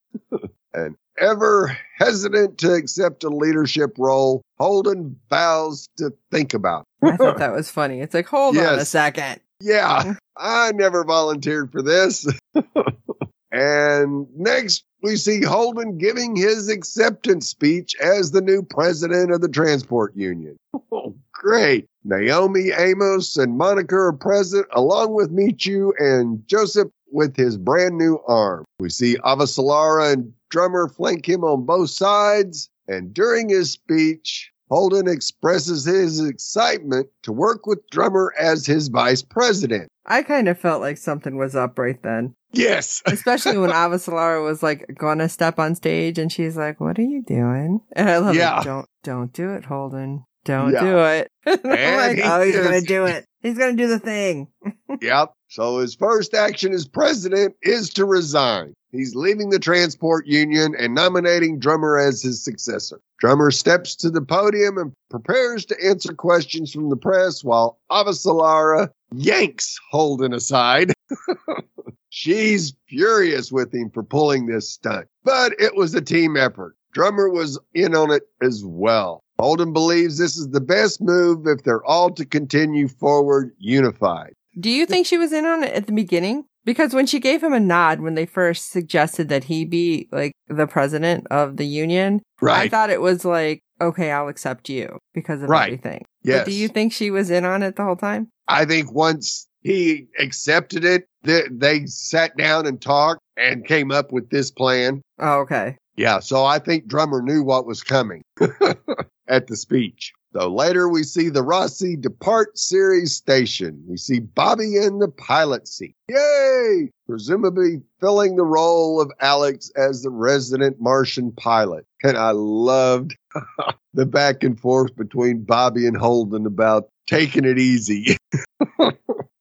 and 0.73 0.97
ever 1.21 1.77
hesitant 1.97 2.59
to 2.59 2.73
accept 2.73 3.25
a 3.25 3.29
leadership 3.29 3.95
role, 3.99 4.43
Holden 4.59 5.19
vows 5.31 5.87
to 5.99 6.13
think 6.31 6.55
about. 6.55 6.85
I 7.03 7.17
thought 7.17 7.39
that 7.39 7.53
was 7.53 7.71
funny. 7.71 8.01
It's 8.01 8.15
like, 8.15 8.27
hold 8.27 8.57
on 8.57 8.79
a 8.79 8.85
second. 8.85 9.41
Yeah, 9.61 10.15
I 10.37 10.73
never 10.73 11.05
volunteered 11.05 11.73
for 11.73 11.83
this. 11.83 12.27
and 13.53 14.27
next, 14.37 14.85
we 15.03 15.17
see 15.17 15.43
Holden 15.43 15.99
giving 15.99 16.37
his 16.37 16.69
acceptance 16.69 17.49
speech 17.49 17.97
as 18.01 18.31
the 18.31 18.41
new 18.41 18.63
president 18.63 19.33
of 19.33 19.41
the 19.41 19.49
transport 19.49 20.17
union. 20.17 20.57
Oh, 20.93 21.15
great. 21.33 21.87
Naomi, 22.05 22.71
Amos, 22.77 23.37
and 23.37 23.57
Monica 23.59 23.97
are 23.97 24.13
present, 24.13 24.67
along 24.73 25.15
with 25.15 25.31
Michio 25.31 25.93
and 25.99 26.43
Joseph 26.47 26.89
with 27.13 27.37
his 27.37 27.57
brand 27.57 27.97
new 27.99 28.19
arm. 28.27 28.65
We 28.81 28.91
see 28.91 29.17
Avasarala 29.25 30.13
and 30.13 30.33
Drummer 30.51 30.89
flank 30.89 31.29
him 31.29 31.45
on 31.45 31.65
both 31.67 31.91
sides, 31.91 32.71
and 32.87 33.13
during 33.13 33.49
his 33.49 33.71
speech, 33.73 34.51
Holden 34.71 35.09
expresses 35.09 35.85
his 35.85 36.21
excitement 36.27 37.09
to 37.23 37.33
work 37.33 37.67
with 37.67 37.81
Drummer 37.91 38.35
as 38.39 38.67
his 38.67 38.89
vice 38.89 39.23
president. 39.23 39.89
I 40.07 40.23
kind 40.23 40.49
of 40.49 40.59
felt 40.59 40.81
like 40.81 40.97
something 40.99 41.37
was 41.37 41.55
up 41.55 41.79
right 41.79 42.03
then. 42.03 42.35
Yes. 42.53 43.03
Especially 43.07 43.59
when 43.59 43.71
Avasarala 43.71 44.43
was 44.45 44.63
like 44.63 44.87
gonna 44.99 45.29
step 45.29 45.59
on 45.59 45.75
stage 45.75 46.19
and 46.19 46.33
she's 46.33 46.57
like, 46.57 46.81
What 46.81 46.99
are 46.99 47.03
you 47.03 47.23
doing? 47.23 47.81
And 47.95 48.09
I 48.09 48.19
love 48.19 48.35
Yeah. 48.35 48.61
it. 48.61 48.65
Don't 48.65 48.87
don't 49.05 49.33
do 49.35 49.53
it, 49.55 49.67
Holden. 49.67 50.25
Don't 50.45 50.73
Yeah. 50.73 50.81
do 50.81 50.99
it. 51.01 51.29
I'm 51.47 51.71
And 51.71 51.97
like, 51.97 52.17
he 52.17 52.23
oh, 52.25 52.41
he's 52.43 52.57
gonna 52.57 52.81
do 52.81 53.05
it. 53.05 53.27
He's 53.49 53.57
gonna 53.57 53.77
do 53.77 53.89
the 53.89 53.99
thing. 53.99 54.49
Yep. 55.01 55.33
So 55.49 55.79
his 55.79 55.95
first 55.95 56.35
action 56.35 56.73
as 56.73 56.89
president 56.89 57.55
is 57.63 57.91
to 57.91 58.05
resign. 58.05 58.75
He's 58.91 59.15
leaving 59.15 59.51
the 59.51 59.59
transport 59.59 60.27
union 60.27 60.75
and 60.77 60.95
nominating 60.95 61.61
Drummer 61.61 61.99
as 61.99 62.23
his 62.23 62.43
successor. 62.43 62.99
Drummer 63.21 63.51
steps 63.53 63.95
to 63.97 64.11
the 64.11 64.23
podium 64.23 64.77
and 64.79 64.93
prepares 65.09 65.67
to 65.67 65.77
answer 65.85 66.15
questions 66.15 66.73
from 66.73 66.89
the 66.89 66.97
press 66.97 67.45
while 67.45 67.79
Avasarala 67.93 68.89
yanks 69.15 69.79
Holden 69.91 70.33
aside. 70.33 70.95
She's 72.09 72.75
furious 72.89 73.53
with 73.53 73.73
him 73.73 73.91
for 73.91 74.03
pulling 74.03 74.47
this 74.47 74.73
stunt, 74.73 75.07
but 75.23 75.53
it 75.61 75.77
was 75.77 75.95
a 75.95 76.01
team 76.01 76.37
effort. 76.37 76.75
Drummer 76.93 77.29
was 77.29 77.61
in 77.75 77.95
on 77.95 78.11
it 78.11 78.25
as 78.43 78.65
well. 78.65 79.23
Holden 79.41 79.73
believes 79.73 80.19
this 80.19 80.37
is 80.37 80.49
the 80.49 80.61
best 80.61 81.01
move 81.01 81.47
if 81.47 81.63
they're 81.63 81.85
all 81.85 82.11
to 82.11 82.25
continue 82.25 82.89
forward 82.89 83.53
unified. 83.59 84.33
Do 84.59 84.71
you 84.71 84.85
think 84.87 85.07
she 85.07 85.19
was 85.19 85.33
in 85.33 85.47
on 85.47 85.63
it 85.63 85.73
at 85.73 85.87
the 85.87 85.93
beginning? 85.93 86.45
Because 86.65 86.93
when 86.93 87.07
she 87.07 87.21
gave 87.21 87.43
him 87.43 87.53
a 87.53 87.61
nod 87.61 88.01
when 88.01 88.15
they 88.15 88.27
first 88.27 88.71
suggested 88.73 89.29
that 89.29 89.45
he 89.45 89.65
be 89.65 90.09
like 90.11 90.33
the 90.49 90.67
president 90.67 91.27
of 91.31 91.57
the 91.57 91.65
union, 91.67 92.21
I 92.43 92.69
thought 92.69 92.91
it 92.91 93.01
was 93.01 93.25
like, 93.25 93.61
okay, 93.81 94.11
I'll 94.11 94.29
accept 94.29 94.69
you 94.69 94.99
because 95.15 95.41
of 95.43 95.49
Right. 95.49 95.67
everything. 95.73 96.05
yes. 96.25 96.41
But 96.41 96.47
do 96.47 96.53
you 96.53 96.69
think 96.69 96.93
she 96.93 97.11
was 97.13 97.31
in 97.31 97.45
on 97.45 97.63
it 97.63 97.77
the 97.77 97.85
whole 97.85 97.97
time? 97.97 98.29
I 98.49 98.65
think 98.65 98.93
once 98.93 99.47
he 99.63 100.09
accepted 100.19 100.85
it, 100.85 101.07
they, 101.23 101.43
they 101.51 101.87
sat 101.87 102.37
down 102.37 102.67
and 102.67 102.81
talked 102.83 103.21
and 103.37 103.65
came 103.67 103.93
up 103.93 104.11
with 104.13 104.29
this 104.31 104.51
plan. 104.51 105.01
Oh, 105.21 105.41
okay. 105.41 105.77
Yeah. 105.97 106.19
So 106.19 106.45
I 106.45 106.59
think 106.59 106.87
Drummer 106.89 107.23
knew 107.23 107.43
what 107.45 107.67
was 107.67 107.83
coming 107.83 108.23
at 109.29 109.47
the 109.47 109.57
speech. 109.57 110.13
So 110.33 110.53
later 110.53 110.89
we 110.89 111.05
see 111.05 111.31
the 111.31 111.43
Roci 111.43 112.01
depart 112.01 112.59
Ceres 112.59 113.17
Station. 113.17 113.83
We 113.89 113.97
see 113.97 114.21
Bobbie 114.21 114.77
in 114.77 114.99
the 114.99 115.09
pilot 115.09 115.67
seat. 115.67 115.97
Yay! 116.09 116.91
Presumably 117.07 117.83
filling 118.01 118.37
the 118.37 118.45
role 118.45 119.01
of 119.01 119.11
Alex 119.21 119.71
as 119.75 120.03
the 120.03 120.11
resident 120.11 120.81
Martian 120.81 121.33
pilot. 121.33 121.87
And 122.03 122.19
I 122.19 122.33
loved 122.33 123.17
the 123.95 124.05
back 124.05 124.43
and 124.45 124.61
forth 124.61 124.95
between 124.97 125.45
Bobbie 125.45 125.87
and 125.87 125.97
Holden 125.97 126.45
about 126.45 126.91
taking 127.07 127.45
it 127.47 127.59
easy. 127.59 128.17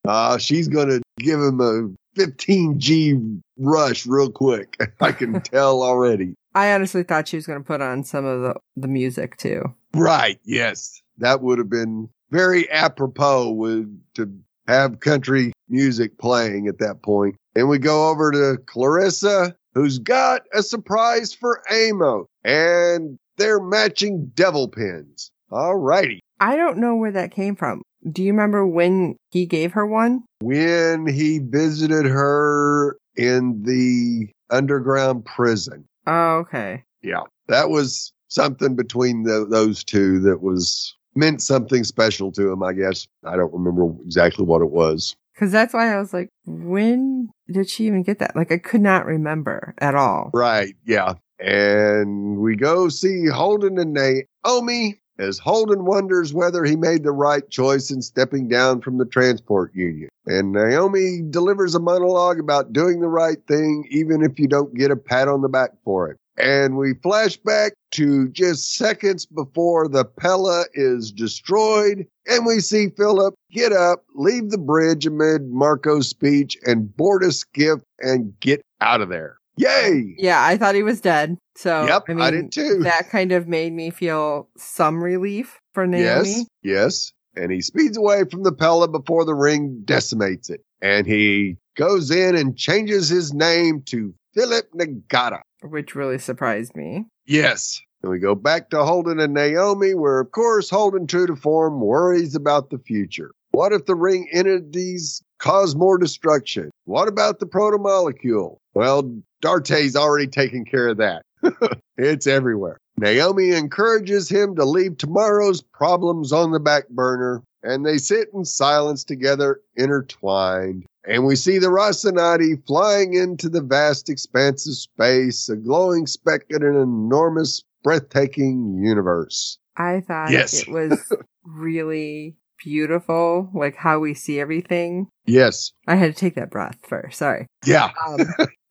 uh, 0.08 0.38
she's 0.38 0.70
going 0.70 0.88
to 0.88 1.02
give 1.20 1.42
him 1.42 1.60
a 1.60 1.90
15G 2.18 3.42
rush 3.58 4.06
real 4.06 4.32
quick. 4.32 4.78
I 5.02 5.12
can 5.12 5.42
tell 5.42 5.84
already. 5.84 6.36
I 6.58 6.74
honestly 6.74 7.04
thought 7.04 7.28
she 7.28 7.36
was 7.36 7.46
going 7.46 7.60
to 7.60 7.64
put 7.64 7.82
on 7.82 8.04
some 8.04 8.26
of 8.26 8.42
the, 8.42 8.56
the 8.76 8.88
music 8.88 9.38
too. 9.38 9.62
Right. 9.94 10.40
Yes. 10.44 11.04
That 11.20 11.44
would 11.44 11.60
have 11.60 11.70
been 11.70 12.10
very 12.32 12.68
apropos 12.72 13.52
with, 13.52 13.88
to 14.16 14.28
have 14.68 15.00
country 15.00 15.54
music 15.70 16.18
playing 16.18 16.68
at 16.68 16.80
that 16.80 17.04
point. 17.04 17.36
And 17.56 17.70
we 17.70 17.78
go 17.78 18.10
over 18.10 18.32
to 18.32 18.58
Clarissa, 18.66 19.56
who's 19.76 20.00
got 20.00 20.42
a 20.52 20.64
surprise 20.64 21.32
for 21.32 21.62
Amos. 21.70 22.26
And 22.44 23.20
they're 23.38 23.62
matching 23.62 24.32
devil 24.34 24.68
pins. 24.68 25.30
All 25.52 25.76
righty. 25.76 26.22
I 26.40 26.56
don't 26.56 26.80
know 26.80 26.96
where 26.96 27.12
that 27.12 27.30
came 27.30 27.56
from. 27.56 27.84
Do 28.12 28.24
you 28.24 28.32
remember 28.32 28.66
when 28.66 29.16
he 29.30 29.46
gave 29.46 29.74
her 29.74 29.86
one? 29.86 30.24
When 30.42 31.06
he 31.06 31.38
visited 31.38 32.08
her 32.08 32.98
in 33.16 33.62
the 33.62 34.32
underground 34.50 35.26
prison. 35.26 35.86
Oh, 36.08 36.38
okay. 36.38 36.84
Yeah. 37.04 37.22
That 37.48 37.70
was 37.70 38.12
something 38.30 38.76
between 38.76 39.24
the, 39.24 39.46
those 39.48 39.84
two 39.84 40.20
that 40.22 40.42
was 40.42 40.96
meant 41.16 41.42
something 41.42 41.84
special 41.84 42.32
to 42.32 42.52
him, 42.52 42.64
I 42.64 42.74
guess. 42.74 43.08
I 43.26 43.36
don't 43.36 43.54
remember 43.54 43.94
exactly 44.04 44.46
what 44.46 44.62
it 44.62 44.72
was. 44.72 45.16
Cause 45.38 45.52
that's 45.52 45.74
why 45.74 45.94
I 45.94 46.00
was 46.00 46.14
like, 46.14 46.30
when 46.46 47.30
did 47.48 47.70
she 47.70 47.86
even 47.86 48.02
get 48.02 48.18
that? 48.20 48.36
Like 48.36 48.52
I 48.52 48.58
could 48.58 48.82
not 48.82 49.06
remember 49.06 49.76
at 49.78 49.94
all. 49.94 50.32
Right. 50.34 50.74
Yeah. 50.86 51.14
And 51.40 52.38
we 52.38 52.56
go 52.56 52.90
see 52.90 53.28
Holden 53.28 53.78
and 53.78 53.94
Naomi 53.94 55.00
as 55.20 55.40
Holden 55.40 55.86
wonders 55.86 56.34
whether 56.34 56.64
he 56.64 56.76
made 56.76 57.04
the 57.04 57.12
right 57.12 57.48
choice 57.50 57.92
in 57.92 58.02
stepping 58.02 58.48
down 58.48 58.82
from 58.82 58.98
the 58.98 59.06
transport 59.06 59.74
union. 59.74 60.10
And 60.26 60.52
Naomi 60.52 61.22
delivers 61.30 61.76
a 61.76 61.80
monologue 61.80 62.40
about 62.40 62.74
doing 62.74 63.00
the 63.00 63.08
right 63.08 63.38
thing, 63.48 63.88
even 63.90 64.22
if 64.22 64.40
you 64.40 64.48
don't 64.48 64.74
get 64.74 64.92
a 64.92 64.96
pat 64.96 65.28
on 65.28 65.42
the 65.42 65.50
back 65.50 65.72
for 65.84 66.10
it. 66.10 66.18
And 66.38 66.78
we 66.78 66.94
flash 67.02 67.36
back 67.38 67.74
to 67.92 68.28
just 68.30 68.76
seconds 68.76 69.26
before 69.26 69.88
the 69.88 70.06
Pella 70.06 70.66
is 70.74 71.12
destroyed. 71.12 72.06
And 72.28 72.46
we 72.46 72.60
see 72.60 72.90
Philip 72.90 73.34
get 73.52 73.72
up, 73.72 74.04
leave 74.14 74.52
the 74.52 74.58
bridge 74.58 75.08
amid 75.08 75.50
Marco's 75.50 76.10
speech, 76.10 76.56
and 76.66 76.96
board 76.96 77.24
a 77.24 77.32
skiff 77.32 77.80
and 78.00 78.40
get 78.40 78.62
out 78.82 79.02
of 79.02 79.10
there. 79.10 79.38
Yay! 79.58 80.16
Yeah, 80.18 80.44
I 80.44 80.58
thought 80.58 80.76
he 80.76 80.84
was 80.84 81.02
dead. 81.02 81.38
So 81.56 81.86
Yep, 81.86 82.04
I, 82.10 82.14
I, 82.14 82.32
did 82.32 82.52
too. 82.52 82.80
that 82.84 83.10
kind 83.10 83.32
of 83.32 83.48
made 83.48 83.74
me 83.74 83.90
feel 83.90 84.48
some 84.58 85.04
relief 85.04 85.60
for 85.74 85.88
Naomi. 85.88 86.30
Yes, 86.30 86.46
yes. 86.64 87.14
And 87.36 87.52
he 87.52 87.62
speeds 87.62 87.98
away 87.98 88.24
from 88.30 88.44
the 88.44 88.52
Pella 88.52 88.88
before 88.88 89.26
the 89.26 89.36
ring 89.36 89.82
decimates 89.86 90.50
it. 90.50 90.62
And 90.82 91.06
he 91.08 91.58
goes 91.76 92.10
in 92.12 92.36
and 92.36 92.58
changes 92.58 93.10
his 93.10 93.34
name 93.34 93.82
to 93.88 94.14
Philip 94.34 94.72
Nagata. 94.74 95.42
which 95.64 95.96
really 95.96 96.18
surprised 96.20 96.76
me. 96.76 97.06
Yes. 97.26 97.82
And 98.04 98.12
we 98.12 98.20
go 98.20 98.36
back 98.36 98.70
to 98.70 98.84
Holden 98.84 99.20
and 99.20 99.34
Naomi, 99.34 99.96
where 99.96 100.20
of 100.20 100.32
course 100.32 100.70
Holden, 100.70 101.08
true 101.08 101.26
to 101.28 101.36
form, 101.36 101.82
worries 101.82 102.36
about 102.36 102.70
the 102.70 102.78
future. 102.78 103.32
What 103.52 103.74
if 103.74 103.86
the 103.86 103.96
ring 103.96 104.30
entities 104.32 105.24
cause 105.40 105.76
more 105.76 105.98
destruction? 105.98 106.72
What 106.86 107.08
about 107.08 107.40
the 107.40 107.46
protomolecule? 107.46 108.58
Well, 108.74 109.04
Duarte's 109.42 109.96
already 109.96 110.28
taken 110.28 110.66
care 110.66 110.88
of 110.88 110.98
that. 110.98 111.24
it's 111.98 112.28
everywhere. 112.28 112.78
Naomi 113.00 113.52
encourages 113.52 114.28
him 114.30 114.56
to 114.56 114.66
leave 114.66 114.98
tomorrow's 114.98 115.62
problems 115.62 116.34
on 116.34 116.52
the 116.52 116.60
back 116.60 116.90
burner, 116.90 117.44
and 117.62 117.86
they 117.86 117.98
sit 117.98 118.30
in 118.34 118.44
silence 118.44 119.04
together, 119.04 119.62
intertwined. 119.76 120.86
And 121.08 121.26
we 121.26 121.36
see 121.36 121.58
the 121.60 121.68
Rocinante 121.68 122.66
flying 122.66 123.14
into 123.14 123.50
the 123.50 123.62
vast 123.62 124.10
expanse 124.10 124.68
of 124.68 124.76
space, 124.76 125.48
a 125.48 125.56
glowing 125.56 126.08
speck 126.08 126.42
in 126.50 126.64
an 126.64 126.76
enormous, 126.76 127.64
breathtaking 127.84 128.78
universe. 128.84 129.58
I 129.78 130.02
thought 130.02 130.32
Yes. 130.32 130.54
it 130.64 130.68
was 130.68 131.14
really 131.46 132.36
beautiful, 132.64 133.50
like 133.54 133.76
how 133.76 134.00
we 134.00 134.14
see 134.14 134.40
everything. 134.40 135.08
Yes. 135.26 135.72
I 135.88 135.96
had 135.96 136.14
to 136.14 136.20
take 136.20 136.36
that 136.36 136.52
breath 136.52 136.78
first. 136.88 137.20
Sorry. 137.20 137.48
Yeah. 137.66 137.92
Um, 138.08 138.20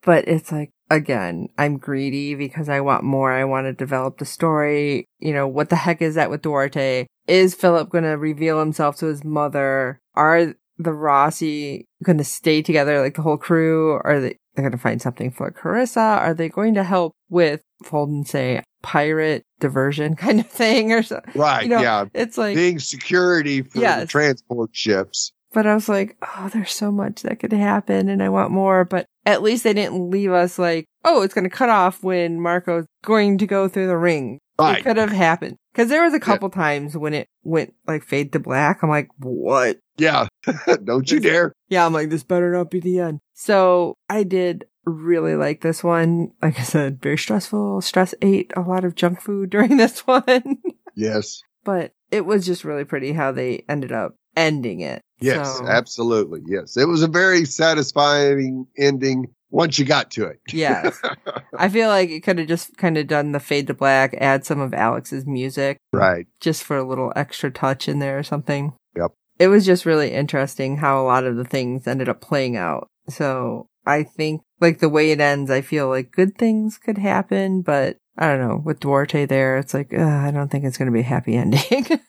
but 0.03 0.27
it's 0.27 0.51
like, 0.51 0.71
again, 0.89 1.47
I'm 1.57 1.77
greedy 1.77 2.35
because 2.35 2.69
I 2.69 2.81
want 2.81 3.03
more. 3.03 3.31
I 3.31 3.43
want 3.45 3.65
to 3.65 3.73
develop 3.73 4.17
the 4.17 4.25
story. 4.25 5.05
You 5.19 5.33
know, 5.33 5.47
what 5.47 5.69
the 5.69 5.75
heck 5.75 6.01
is 6.01 6.15
that 6.15 6.29
with 6.29 6.41
Duarte? 6.41 7.07
Is 7.27 7.55
Philip 7.55 7.89
going 7.89 8.05
to 8.05 8.17
reveal 8.17 8.59
himself 8.59 8.97
to 8.97 9.07
his 9.07 9.23
mother? 9.23 9.99
Are 10.15 10.53
the 10.77 10.91
Roci 10.91 11.85
going 12.03 12.17
to 12.17 12.23
stay 12.23 12.61
together 12.61 13.01
like 13.01 13.15
the 13.15 13.21
whole 13.21 13.37
crew? 13.37 13.99
Are 14.03 14.19
they 14.19 14.37
they're 14.55 14.63
going 14.63 14.71
to 14.71 14.77
find 14.77 15.01
something 15.01 15.29
for 15.29 15.51
Carissa? 15.51 16.17
Are 16.17 16.33
they 16.33 16.49
going 16.49 16.73
to 16.73 16.83
help 16.83 17.13
with 17.29 17.61
Holden 17.85 18.25
say 18.25 18.63
pirate 18.87 19.43
diversion 19.59 20.15
kind 20.25 20.39
of 20.39 20.47
thing 20.47 20.93
or 20.93 21.03
something? 21.03 21.33
Right. 21.39 21.63
You 21.63 21.69
know, 21.69 21.81
yeah. 21.81 22.05
It's 22.13 22.37
like 22.37 22.55
Being 22.55 22.79
security 22.79 23.61
for 23.63 23.73
the 23.73 23.81
Yes. 23.81 24.09
transport 24.09 24.69
ships. 24.73 25.33
But 25.53 25.67
I 25.67 25.73
was 25.75 25.89
like, 25.89 26.15
oh, 26.21 26.49
there's 26.53 26.73
so 26.73 26.91
much 26.91 27.23
that 27.23 27.39
could 27.39 27.51
happen 27.53 28.09
and 28.09 28.23
I 28.23 28.29
want 28.29 28.51
more. 28.51 28.85
But 28.85 29.05
at 29.25 29.41
least 29.41 29.63
they 29.63 29.73
didn't 29.73 30.09
leave 30.09 30.31
us 30.31 30.57
like, 30.57 30.85
oh, 31.03 31.21
it's 31.21 31.33
going 31.33 31.43
to 31.49 31.49
cut 31.49 31.69
off 31.69 32.01
when 32.03 32.39
Marco's 32.39 32.85
going 33.03 33.37
to 33.39 33.47
go 33.47 33.67
through 33.67 33.87
the 33.87 33.97
ring. 33.97 34.39
It 34.59 34.83
could 34.83 34.97
have 34.97 35.11
happened. 35.11 35.57
Cause 35.75 35.89
there 35.89 36.03
was 36.03 36.15
a 36.15 36.19
couple 36.19 36.49
times 36.49 36.97
when 36.97 37.13
it 37.13 37.27
went 37.43 37.75
like 37.85 38.03
fade 38.03 38.33
to 38.33 38.39
black. 38.39 38.81
I'm 38.81 38.89
like, 38.89 39.09
what? 39.19 39.77
Yeah. 39.97 40.27
Don't 40.83 41.11
you 41.11 41.19
dare. 41.19 41.53
Yeah. 41.69 41.85
I'm 41.85 41.93
like, 41.93 42.09
this 42.09 42.23
better 42.23 42.51
not 42.51 42.71
be 42.71 42.79
the 42.79 42.99
end. 42.99 43.19
So 43.35 43.93
I 44.09 44.23
did 44.23 44.65
really 44.87 45.35
like 45.35 45.61
this 45.61 45.83
one. 45.83 46.31
Like 46.41 46.59
I 46.59 46.63
said, 46.63 47.01
very 47.01 47.17
stressful. 47.17 47.81
Stress 47.81 48.15
ate 48.21 48.51
a 48.55 48.61
lot 48.61 48.85
of 48.85 48.95
junk 48.95 49.21
food 49.21 49.49
during 49.51 49.77
this 49.77 49.99
one, 50.07 50.57
Yes. 50.95 51.41
but 51.63 51.91
it 52.11 52.25
was 52.25 52.45
just 52.45 52.63
really 52.63 52.85
pretty 52.85 53.11
how 53.13 53.31
they 53.31 53.63
ended 53.69 53.91
up 53.91 54.15
ending 54.35 54.79
it. 54.79 55.01
Yes. 55.19 55.57
So- 55.57 55.67
Absolutely. 55.67 56.41
Yes. 56.47 56.77
It 56.77 56.87
was 56.87 57.03
a 57.03 57.07
very 57.07 57.43
satisfying 57.45 58.67
ending 58.77 59.27
once 59.49 59.79
you 59.79 59.85
got 59.85 60.11
to 60.11 60.25
it. 60.25 60.39
Yes. 60.51 61.01
I 61.57 61.69
feel 61.69 61.87
like 61.89 62.09
it 62.09 62.21
could 62.21 62.37
have 62.37 62.47
just 62.47 62.77
kind 62.77 62.97
of 62.97 63.07
done 63.07 63.31
the 63.31 63.39
fade 63.39 63.67
to 63.67 63.73
black, 63.73 64.13
add 64.19 64.45
some 64.45 64.59
of 64.59 64.73
Alex's 64.73 65.25
music 65.25 65.77
Right. 65.93 66.27
just 66.41 66.63
for 66.63 66.77
a 66.77 66.87
little 66.87 67.13
extra 67.15 67.49
touch 67.51 67.87
in 67.87 67.99
there 67.99 68.17
or 68.19 68.23
something. 68.23 68.73
Yep. 68.95 69.11
It 69.39 69.47
was 69.47 69.65
just 69.65 69.85
really 69.85 70.11
interesting 70.13 70.77
how 70.77 70.99
a 71.01 71.05
lot 71.05 71.23
of 71.23 71.35
the 71.37 71.45
things 71.45 71.87
ended 71.87 72.09
up 72.09 72.19
playing 72.21 72.57
out. 72.57 72.87
So 73.09 73.67
I 73.85 74.03
think 74.03 74.41
like 74.59 74.79
the 74.79 74.89
way 74.89 75.11
it 75.11 75.19
ends, 75.19 75.51
I 75.51 75.61
feel 75.61 75.87
like 75.87 76.11
good 76.11 76.37
things 76.37 76.77
could 76.77 76.97
happen, 76.97 77.61
but 77.61 77.97
I 78.17 78.27
don't 78.27 78.47
know. 78.47 78.61
With 78.63 78.79
Duarte 78.79 79.25
there, 79.25 79.57
it's 79.57 79.73
like, 79.73 79.93
uh, 79.93 80.01
I 80.01 80.31
don't 80.31 80.49
think 80.49 80.65
it's 80.65 80.77
going 80.77 80.87
to 80.87 80.93
be 80.93 81.01
a 81.01 81.03
happy 81.03 81.35
ending. 81.37 81.99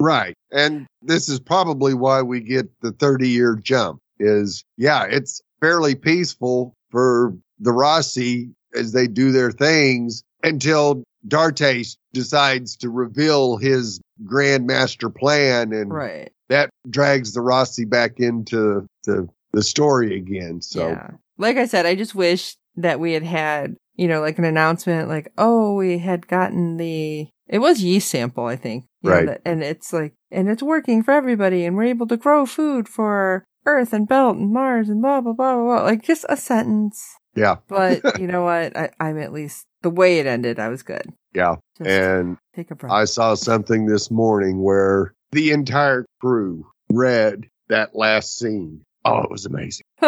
Right. 0.00 0.34
And 0.52 0.86
this 1.02 1.28
is 1.28 1.40
probably 1.40 1.94
why 1.94 2.22
we 2.22 2.40
get 2.40 2.68
the 2.80 2.92
30 2.92 3.28
year 3.28 3.56
jump 3.56 3.98
is 4.18 4.64
yeah, 4.76 5.04
it's 5.04 5.40
fairly 5.60 5.94
peaceful 5.94 6.74
for 6.90 7.36
the 7.58 7.70
Roci 7.70 8.52
as 8.74 8.92
they 8.92 9.06
do 9.06 9.32
their 9.32 9.50
things 9.50 10.22
until 10.42 11.02
Duarte 11.26 11.84
decides 12.12 12.76
to 12.76 12.90
reveal 12.90 13.56
his 13.56 14.00
grand 14.24 14.66
master 14.66 15.10
plan 15.10 15.72
and 15.72 15.92
right. 15.92 16.32
that 16.48 16.70
drags 16.88 17.32
the 17.32 17.40
Roci 17.40 17.88
back 17.88 18.20
into 18.20 18.86
the, 19.04 19.28
the 19.52 19.62
story 19.62 20.16
again. 20.16 20.62
So 20.62 20.90
Yeah. 20.90 21.10
Like 21.38 21.56
I 21.56 21.66
said, 21.66 21.86
I 21.86 21.94
just 21.94 22.14
wish 22.14 22.56
that 22.76 23.00
we 23.00 23.12
had 23.12 23.22
had, 23.22 23.76
you 23.96 24.08
know, 24.08 24.20
like 24.20 24.38
an 24.38 24.44
announcement 24.44 25.08
like, 25.08 25.32
oh, 25.38 25.74
we 25.74 25.98
had 25.98 26.26
gotten 26.28 26.76
the, 26.76 27.28
it 27.48 27.58
was 27.60 27.82
yeast 27.82 28.10
sample, 28.10 28.44
I 28.46 28.56
think. 28.56 28.84
Know, 29.02 29.10
Right. 29.12 29.26
that- 29.26 29.42
and 29.44 29.62
it's 29.62 29.92
like, 29.92 30.14
and 30.30 30.48
it's 30.48 30.62
working 30.62 31.02
for 31.02 31.12
everybody 31.12 31.64
and 31.64 31.76
we're 31.76 31.84
able 31.84 32.06
to 32.08 32.16
grow 32.16 32.44
food 32.46 32.88
for 32.88 33.44
Earth 33.66 33.92
and 33.92 34.08
Belt 34.08 34.36
and 34.36 34.52
Mars 34.52 34.88
and 34.88 35.00
blah, 35.02 35.20
blah, 35.20 35.32
blah, 35.32 35.54
blah, 35.54 35.64
blah. 35.64 35.82
Like 35.84 36.02
just 36.02 36.24
a 36.28 36.36
sentence. 36.36 37.02
yeah, 37.34 37.56
But 37.68 38.20
you 38.20 38.26
know 38.26 38.42
what? 38.42 38.76
I, 38.76 38.90
I'm 39.00 39.18
at 39.18 39.32
least, 39.32 39.64
the 39.82 39.90
way 39.90 40.18
it 40.18 40.26
ended, 40.26 40.58
I 40.58 40.68
was 40.68 40.82
good. 40.82 41.12
yeah. 41.34 41.56
Just 41.78 41.88
And 41.90 42.36
take 42.56 42.70
a 42.70 42.74
breath. 42.74 42.92
I 42.92 43.04
saw 43.04 43.34
something 43.34 43.86
this 43.86 44.10
morning 44.10 44.62
where 44.62 45.14
the 45.32 45.52
entire 45.52 46.04
crew 46.20 46.66
read 46.90 47.46
that 47.68 47.94
last 47.94 48.36
scene. 48.38 48.82
Oh, 49.04 49.20
it 49.22 49.30
was 49.30 49.46
amazing. 49.46 49.84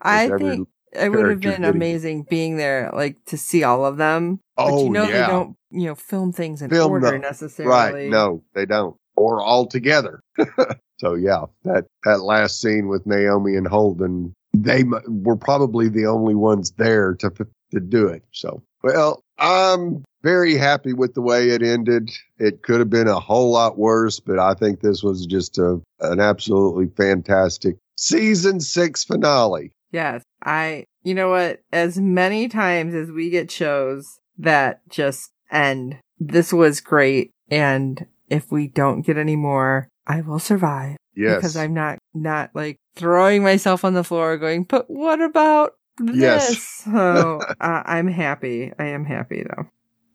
I 0.00 0.28
think 0.28 0.68
it 0.92 1.10
would 1.10 1.28
have 1.28 1.40
been 1.40 1.64
amazing 1.64 2.26
being 2.28 2.56
there, 2.56 2.90
like 2.92 3.16
to 3.26 3.36
see 3.36 3.64
all 3.64 3.84
of 3.84 3.96
them. 3.96 4.40
Oh, 4.56 4.64
but 4.66 4.72
Oh, 4.74 4.84
you 4.84 4.90
know 4.90 5.02
yeah. 5.04 5.26
they 5.26 5.32
don't, 5.32 5.56
you 5.70 5.86
know, 5.86 5.94
film 5.94 6.32
things 6.32 6.62
in 6.62 6.70
Film 6.70 6.92
order 6.92 7.10
them. 7.12 7.20
necessarily. 7.20 8.02
Right. 8.04 8.10
No, 8.10 8.42
they 8.54 8.66
don't. 8.66 8.96
Or 9.16 9.42
all 9.42 9.66
together. 9.66 10.20
so 10.98 11.14
yeah, 11.14 11.44
that, 11.64 11.86
that 12.04 12.20
last 12.22 12.60
scene 12.60 12.88
with 12.88 13.06
Naomi 13.06 13.56
and 13.56 13.66
Holden, 13.66 14.34
they 14.54 14.84
were 15.08 15.36
probably 15.36 15.88
the 15.88 16.06
only 16.06 16.34
ones 16.34 16.72
there 16.72 17.14
to, 17.16 17.30
to 17.72 17.80
do 17.80 18.06
it. 18.08 18.22
So, 18.32 18.62
well, 18.82 19.20
I'm 19.38 20.04
very 20.22 20.54
happy 20.56 20.92
with 20.92 21.14
the 21.14 21.22
way 21.22 21.50
it 21.50 21.62
ended. 21.62 22.10
It 22.38 22.62
could 22.62 22.78
have 22.80 22.90
been 22.90 23.08
a 23.08 23.20
whole 23.20 23.50
lot 23.52 23.78
worse, 23.78 24.20
but 24.20 24.38
I 24.38 24.54
think 24.54 24.80
this 24.80 25.02
was 25.02 25.26
just 25.26 25.58
a, 25.58 25.80
an 26.00 26.20
absolutely 26.20 26.88
fantastic 26.96 27.76
season 27.98 28.60
six 28.60 29.04
finale. 29.04 29.72
Yes, 29.92 30.22
I. 30.44 30.84
You 31.02 31.14
know 31.14 31.30
what? 31.30 31.60
As 31.72 31.98
many 31.98 32.48
times 32.48 32.94
as 32.94 33.10
we 33.10 33.30
get 33.30 33.50
shows 33.50 34.18
that 34.38 34.80
just 34.88 35.30
end, 35.50 35.98
this 36.18 36.52
was 36.52 36.80
great, 36.80 37.30
and 37.50 38.06
if 38.28 38.50
we 38.50 38.66
don't 38.68 39.02
get 39.02 39.16
any 39.16 39.36
more, 39.36 39.88
I 40.06 40.20
will 40.20 40.38
survive 40.40 40.96
Yes. 41.14 41.36
because 41.36 41.56
I'm 41.56 41.74
not 41.74 41.98
not 42.14 42.50
like 42.54 42.78
throwing 42.96 43.42
myself 43.42 43.84
on 43.84 43.94
the 43.94 44.04
floor, 44.04 44.36
going, 44.36 44.64
"But 44.64 44.90
what 44.90 45.20
about 45.20 45.74
this?" 45.98 46.16
Yes. 46.16 46.82
So 46.84 47.40
uh, 47.60 47.82
I'm 47.86 48.08
happy. 48.08 48.72
I 48.78 48.86
am 48.86 49.04
happy 49.04 49.44
though. 49.48 49.64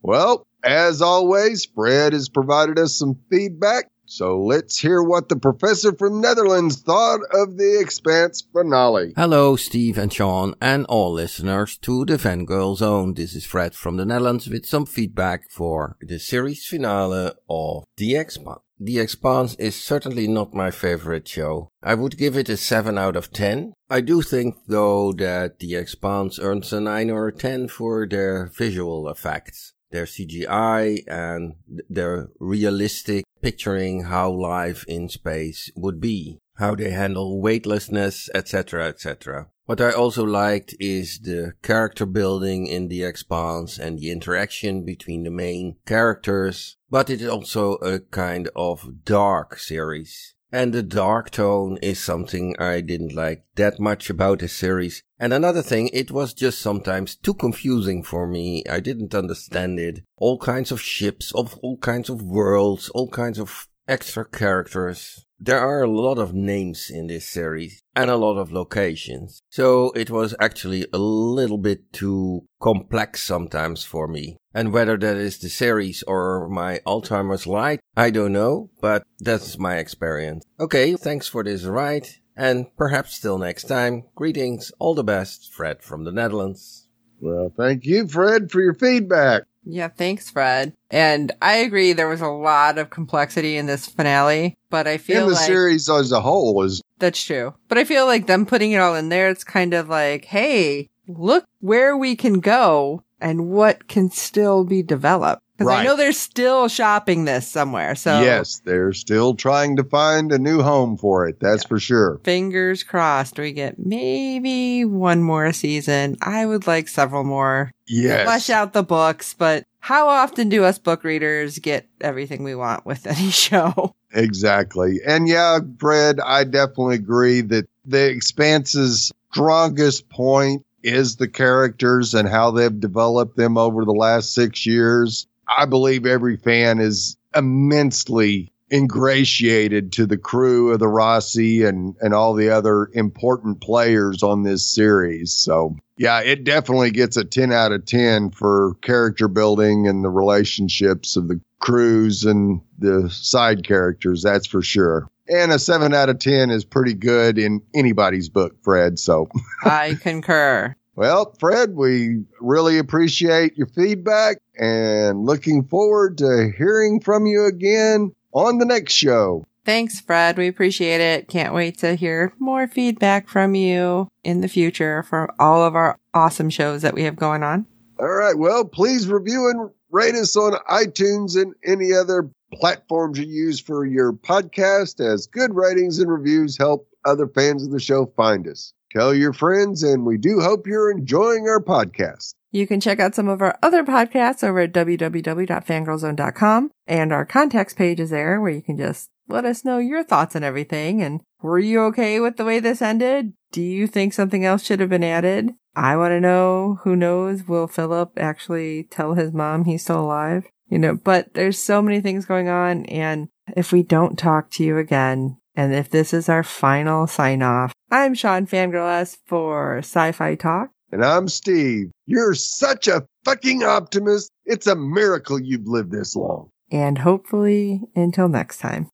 Well, 0.03 0.45
as 0.63 1.01
always, 1.01 1.65
Fred 1.65 2.13
has 2.13 2.27
provided 2.29 2.77
us 2.79 2.97
some 2.97 3.19
feedback. 3.29 3.85
So 4.13 4.43
let's 4.43 4.77
hear 4.77 5.01
what 5.01 5.29
the 5.29 5.37
professor 5.37 5.93
from 5.93 6.19
Netherlands 6.19 6.81
thought 6.81 7.21
of 7.31 7.55
the 7.55 7.79
Expanse 7.79 8.41
finale. 8.41 9.13
Hello, 9.15 9.55
Steve 9.55 9.97
and 9.97 10.11
Sean, 10.11 10.53
and 10.59 10.85
all 10.87 11.13
listeners 11.13 11.77
to 11.77 12.03
the 12.03 12.17
Fangirl 12.17 12.75
Zone. 12.75 13.13
This 13.13 13.33
is 13.35 13.45
Fred 13.45 13.73
from 13.73 13.95
the 13.95 14.05
Netherlands 14.05 14.49
with 14.49 14.65
some 14.65 14.85
feedback 14.85 15.49
for 15.49 15.95
the 16.01 16.19
series 16.19 16.65
finale 16.65 17.31
of 17.49 17.85
The 17.95 18.17
Expanse. 18.17 18.59
The 18.77 18.99
Expanse 18.99 19.55
is 19.55 19.81
certainly 19.81 20.27
not 20.27 20.53
my 20.53 20.71
favorite 20.71 21.25
show. 21.25 21.69
I 21.81 21.95
would 21.95 22.17
give 22.17 22.35
it 22.35 22.49
a 22.49 22.57
7 22.57 22.97
out 22.97 23.15
of 23.15 23.31
10. 23.31 23.71
I 23.89 24.01
do 24.01 24.21
think, 24.21 24.55
though, 24.67 25.13
that 25.13 25.59
The 25.59 25.75
Expanse 25.75 26.37
earns 26.37 26.73
a 26.73 26.81
9 26.81 27.09
or 27.11 27.29
a 27.29 27.33
10 27.33 27.69
for 27.69 28.05
their 28.05 28.51
visual 28.57 29.07
effects. 29.07 29.71
Their 29.91 30.05
CGI 30.05 31.03
and 31.07 31.55
their 31.89 32.29
realistic 32.39 33.25
picturing 33.41 34.03
how 34.03 34.31
life 34.31 34.85
in 34.87 35.09
space 35.09 35.71
would 35.75 35.99
be 35.99 36.39
how 36.61 36.75
they 36.75 36.91
handle 36.91 37.41
weightlessness, 37.41 38.29
etc., 38.35 38.87
etc. 38.87 39.47
What 39.65 39.81
I 39.81 39.91
also 39.91 40.23
liked 40.23 40.75
is 40.79 41.19
the 41.19 41.53
character 41.63 42.05
building 42.05 42.67
in 42.67 42.87
the 42.87 43.03
Expanse 43.03 43.79
and 43.79 43.97
the 43.97 44.11
interaction 44.11 44.85
between 44.85 45.23
the 45.23 45.31
main 45.31 45.77
characters, 45.85 46.77
but 46.89 47.09
it 47.09 47.21
is 47.21 47.27
also 47.27 47.75
a 47.75 47.99
kind 47.99 48.49
of 48.55 49.05
dark 49.05 49.57
series. 49.57 50.35
And 50.53 50.73
the 50.73 50.83
dark 50.83 51.31
tone 51.31 51.77
is 51.81 51.99
something 51.99 52.55
I 52.59 52.81
didn't 52.81 53.15
like 53.15 53.45
that 53.55 53.79
much 53.79 54.09
about 54.09 54.39
the 54.39 54.49
series. 54.49 55.01
And 55.17 55.31
another 55.31 55.61
thing, 55.61 55.89
it 55.93 56.11
was 56.11 56.33
just 56.33 56.59
sometimes 56.59 57.15
too 57.15 57.33
confusing 57.33 58.03
for 58.03 58.27
me. 58.27 58.63
I 58.69 58.81
didn't 58.81 59.15
understand 59.15 59.79
it. 59.79 60.03
All 60.17 60.37
kinds 60.37 60.71
of 60.71 60.81
ships, 60.81 61.31
of 61.33 61.57
all 61.59 61.77
kinds 61.77 62.09
of 62.09 62.21
worlds, 62.21 62.89
all 62.89 63.09
kinds 63.09 63.39
of 63.39 63.69
extra 63.91 64.23
characters. 64.23 65.25
There 65.37 65.59
are 65.59 65.83
a 65.83 65.91
lot 65.91 66.17
of 66.17 66.33
names 66.33 66.89
in 66.89 67.07
this 67.07 67.27
series 67.27 67.83
and 67.93 68.09
a 68.09 68.15
lot 68.15 68.37
of 68.37 68.53
locations. 68.53 69.41
So 69.49 69.91
it 69.91 70.09
was 70.09 70.33
actually 70.39 70.87
a 70.93 70.97
little 70.97 71.57
bit 71.57 71.91
too 71.91 72.45
complex 72.61 73.21
sometimes 73.21 73.83
for 73.83 74.07
me. 74.07 74.37
And 74.53 74.71
whether 74.71 74.97
that 74.97 75.17
is 75.17 75.39
the 75.39 75.49
series 75.49 76.03
or 76.03 76.47
my 76.47 76.79
Alzheimer's 76.87 77.45
light, 77.45 77.81
I 77.97 78.11
don't 78.11 78.31
know, 78.31 78.69
but 78.79 79.03
that's 79.19 79.57
my 79.57 79.75
experience. 79.75 80.45
Okay, 80.57 80.95
thanks 80.95 81.27
for 81.27 81.43
this 81.43 81.65
ride 81.65 82.07
and 82.37 82.67
perhaps 82.77 83.19
till 83.19 83.37
next 83.37 83.65
time. 83.65 84.03
Greetings, 84.15 84.71
all 84.79 84.95
the 84.95 85.03
best, 85.03 85.51
Fred 85.53 85.83
from 85.83 86.05
the 86.05 86.13
Netherlands. 86.13 86.87
Well, 87.19 87.51
thank 87.57 87.85
you, 87.85 88.07
Fred, 88.07 88.51
for 88.51 88.61
your 88.61 88.73
feedback. 88.73 89.43
Yeah, 89.63 89.89
thanks, 89.89 90.29
Fred. 90.29 90.73
And 90.89 91.31
I 91.41 91.55
agree, 91.55 91.93
there 91.93 92.07
was 92.07 92.21
a 92.21 92.27
lot 92.27 92.77
of 92.77 92.89
complexity 92.89 93.57
in 93.57 93.67
this 93.67 93.85
finale, 93.85 94.57
but 94.69 94.87
I 94.87 94.97
feel 94.97 95.23
In 95.23 95.29
the 95.29 95.35
like 95.35 95.45
series 95.45 95.89
as 95.89 96.11
a 96.11 96.21
whole 96.21 96.63
is 96.63 96.81
that's 96.99 97.23
true. 97.23 97.53
But 97.67 97.77
I 97.77 97.83
feel 97.83 98.05
like 98.05 98.27
them 98.27 98.45
putting 98.45 98.71
it 98.71 98.79
all 98.79 98.95
in 98.95 99.09
there, 99.09 99.29
it's 99.29 99.43
kind 99.43 99.73
of 99.73 99.89
like, 99.89 100.25
hey, 100.25 100.89
look 101.07 101.45
where 101.59 101.95
we 101.97 102.15
can 102.15 102.39
go 102.39 103.03
and 103.19 103.49
what 103.49 103.87
can 103.87 104.09
still 104.09 104.63
be 104.63 104.81
developed. 104.81 105.43
Because 105.65 105.79
I 105.79 105.83
know 105.83 105.95
they're 105.95 106.11
still 106.11 106.67
shopping 106.67 107.25
this 107.25 107.47
somewhere. 107.47 107.95
So 107.95 108.21
yes, 108.21 108.61
they're 108.65 108.93
still 108.93 109.35
trying 109.35 109.77
to 109.77 109.83
find 109.83 110.31
a 110.31 110.39
new 110.39 110.61
home 110.61 110.97
for 110.97 111.27
it. 111.27 111.39
That's 111.39 111.63
for 111.63 111.79
sure. 111.79 112.19
fingers 112.23 112.83
crossed 112.83 113.37
we 113.39 113.51
get 113.51 113.79
maybe 113.79 114.85
one 114.85 115.23
more 115.23 115.53
season. 115.53 116.17
I 116.21 116.45
would 116.45 116.67
like 116.67 116.87
several 116.87 117.23
more. 117.23 117.71
Yes. 117.87 118.23
Flesh 118.23 118.49
out 118.49 118.73
the 118.73 118.83
books, 118.83 119.33
but 119.33 119.65
how 119.79 120.07
often 120.07 120.47
do 120.47 120.63
us 120.63 120.77
book 120.77 121.03
readers 121.03 121.59
get 121.59 121.87
everything 121.99 122.43
we 122.43 122.55
want 122.55 122.85
with 122.85 123.05
any 123.07 123.31
show? 123.31 123.95
Exactly. 124.13 124.99
And 125.05 125.27
yeah, 125.27 125.59
Fred, 125.79 126.19
I 126.19 126.43
definitely 126.43 126.95
agree 126.95 127.41
that 127.41 127.67
the 127.85 128.09
Expanse's 128.09 129.11
strongest 129.31 130.09
point 130.09 130.65
is 130.83 131.15
the 131.15 131.27
characters 131.27 132.13
and 132.13 132.27
how 132.27 132.51
they've 132.51 132.79
developed 132.79 133.37
them 133.37 133.57
over 133.57 133.85
the 133.85 133.91
last 133.91 134.33
six 134.33 134.65
years. 134.65 135.27
I 135.47 135.65
believe 135.65 136.05
every 136.05 136.37
fan 136.37 136.79
is 136.79 137.17
immensely 137.35 138.51
ingratiated 138.71 139.91
to 139.91 140.05
the 140.05 140.17
crew 140.17 140.71
of 140.71 140.79
the 140.79 140.85
Roci 140.85 141.67
and, 141.67 141.95
and 141.99 142.13
all 142.13 142.33
the 142.33 142.49
other 142.49 142.89
important 142.93 143.59
players 143.61 144.23
on 144.23 144.43
this 144.43 144.65
series. 144.65 145.33
So 145.33 145.75
yeah, 145.97 146.21
it 146.21 146.45
definitely 146.45 146.91
gets 146.91 147.17
a 147.17 147.25
10 147.25 147.51
out 147.51 147.73
of 147.73 147.85
10 147.85 148.31
for 148.31 148.75
character 148.81 149.27
building 149.27 149.87
and 149.87 150.03
the 150.03 150.09
relationships 150.09 151.15
of 151.15 151.27
the 151.27 151.39
crews 151.59 152.23
and 152.23 152.61
the 152.79 153.09
side 153.09 153.65
characters. 153.65 154.23
That's 154.23 154.47
for 154.47 154.61
sure. 154.61 155.07
And 155.27 155.51
a 155.51 155.59
7 155.59 155.93
out 155.93 156.09
of 156.09 156.19
10 156.19 156.49
is 156.49 156.65
pretty 156.65 156.93
good 156.93 157.37
in 157.37 157.61
anybody's 157.75 158.29
book, 158.29 158.55
Fred. 158.63 158.99
So, 158.99 159.29
I 159.63 159.95
concur. 160.01 160.75
Well, 160.95 161.33
Fred, 161.39 161.75
we 161.75 162.23
really 162.39 162.77
appreciate 162.77 163.57
your 163.57 163.67
feedback 163.67 164.37
and 164.59 165.25
looking 165.25 165.63
forward 165.63 166.17
to 166.19 166.51
hearing 166.57 166.99
from 166.99 167.25
you 167.25 167.45
again 167.45 168.13
on 168.33 168.57
the 168.57 168.65
next 168.65 168.93
show. 168.93 169.45
Thanks, 169.63 170.01
Fred. 170.01 170.37
We 170.37 170.47
appreciate 170.47 171.01
it. 171.01 171.27
Can't 171.27 171.53
wait 171.53 171.77
to 171.79 171.95
hear 171.95 172.33
more 172.39 172.67
feedback 172.67 173.27
from 173.27 173.53
you 173.53 174.07
in 174.23 174.41
the 174.41 174.47
future 174.47 175.03
for 175.03 175.33
all 175.39 175.63
of 175.63 175.75
our 175.75 175.97
awesome 176.13 176.49
shows 176.49 176.81
that 176.81 176.95
we 176.95 177.03
have 177.03 177.15
going 177.15 177.43
on. 177.43 177.67
All 177.99 178.07
right. 178.07 178.37
Well, 178.37 178.65
please 178.65 179.07
review 179.07 179.49
and 179.49 179.69
rate 179.91 180.15
us 180.15 180.35
on 180.35 180.53
iTunes 180.69 181.39
and 181.39 181.53
any 181.63 181.93
other 181.93 182.31
platforms 182.53 183.19
you 183.19 183.27
use 183.27 183.59
for 183.59 183.85
your 183.85 184.13
podcast 184.13 184.99
as 184.99 185.27
good 185.27 185.53
ratings 185.53 185.99
and 185.99 186.11
reviews 186.11 186.57
help 186.57 186.87
other 187.05 187.27
fans 187.27 187.63
of 187.63 187.71
the 187.71 187.79
show 187.79 188.11
find 188.15 188.47
us. 188.47 188.73
Tell 188.95 189.13
your 189.13 189.31
friends, 189.31 189.83
and 189.83 190.05
we 190.05 190.17
do 190.17 190.41
hope 190.41 190.67
you're 190.67 190.91
enjoying 190.91 191.47
our 191.47 191.63
podcast. 191.63 192.33
You 192.51 192.67
can 192.67 192.81
check 192.81 192.99
out 192.99 193.15
some 193.15 193.29
of 193.29 193.41
our 193.41 193.57
other 193.63 193.85
podcasts 193.85 194.43
over 194.43 194.59
at 194.59 194.73
www.fangirlzone.com 194.73 196.71
and 196.85 197.13
our 197.13 197.25
contacts 197.25 197.73
page 197.73 198.01
is 198.01 198.09
there 198.09 198.41
where 198.41 198.51
you 198.51 198.61
can 198.61 198.77
just 198.77 199.09
let 199.29 199.45
us 199.45 199.63
know 199.63 199.77
your 199.77 200.03
thoughts 200.03 200.35
and 200.35 200.43
everything. 200.43 201.01
And 201.01 201.21
were 201.41 201.59
you 201.59 201.81
okay 201.83 202.19
with 202.19 202.35
the 202.35 202.43
way 202.43 202.59
this 202.59 202.81
ended? 202.81 203.31
Do 203.53 203.61
you 203.61 203.87
think 203.87 204.11
something 204.11 204.43
else 204.43 204.65
should 204.65 204.81
have 204.81 204.89
been 204.89 205.05
added? 205.05 205.53
I 205.73 205.95
want 205.95 206.11
to 206.11 206.19
know. 206.19 206.79
Who 206.83 206.97
knows? 206.97 207.47
Will 207.47 207.67
Philip 207.67 208.11
actually 208.17 208.83
tell 208.91 209.13
his 209.13 209.31
mom 209.31 209.63
he's 209.63 209.83
still 209.83 210.01
alive? 210.01 210.47
You 210.67 210.79
know, 210.79 210.95
but 210.95 211.33
there's 211.33 211.57
so 211.57 211.81
many 211.81 212.01
things 212.01 212.25
going 212.25 212.49
on. 212.49 212.85
And 212.87 213.29
if 213.55 213.71
we 213.71 213.83
don't 213.83 214.17
talk 214.17 214.51
to 214.51 214.63
you 214.63 214.77
again, 214.77 215.37
and 215.55 215.73
if 215.73 215.89
this 215.89 216.13
is 216.13 216.29
our 216.29 216.43
final 216.43 217.07
sign 217.07 217.41
off, 217.41 217.73
I'm 217.89 218.13
Sean 218.13 218.47
Fangirl 218.47 218.89
S 218.89 219.17
for 219.25 219.79
Sci-Fi 219.79 220.35
Talk. 220.35 220.69
And 220.91 221.03
I'm 221.03 221.27
Steve. 221.27 221.91
You're 222.05 222.33
such 222.33 222.87
a 222.87 223.05
fucking 223.25 223.63
optimist. 223.63 224.29
It's 224.45 224.67
a 224.67 224.75
miracle 224.75 225.39
you've 225.39 225.67
lived 225.67 225.91
this 225.91 226.15
long. 226.15 226.49
And 226.71 226.97
hopefully 226.97 227.81
until 227.95 228.27
next 228.29 228.59
time. 228.59 228.89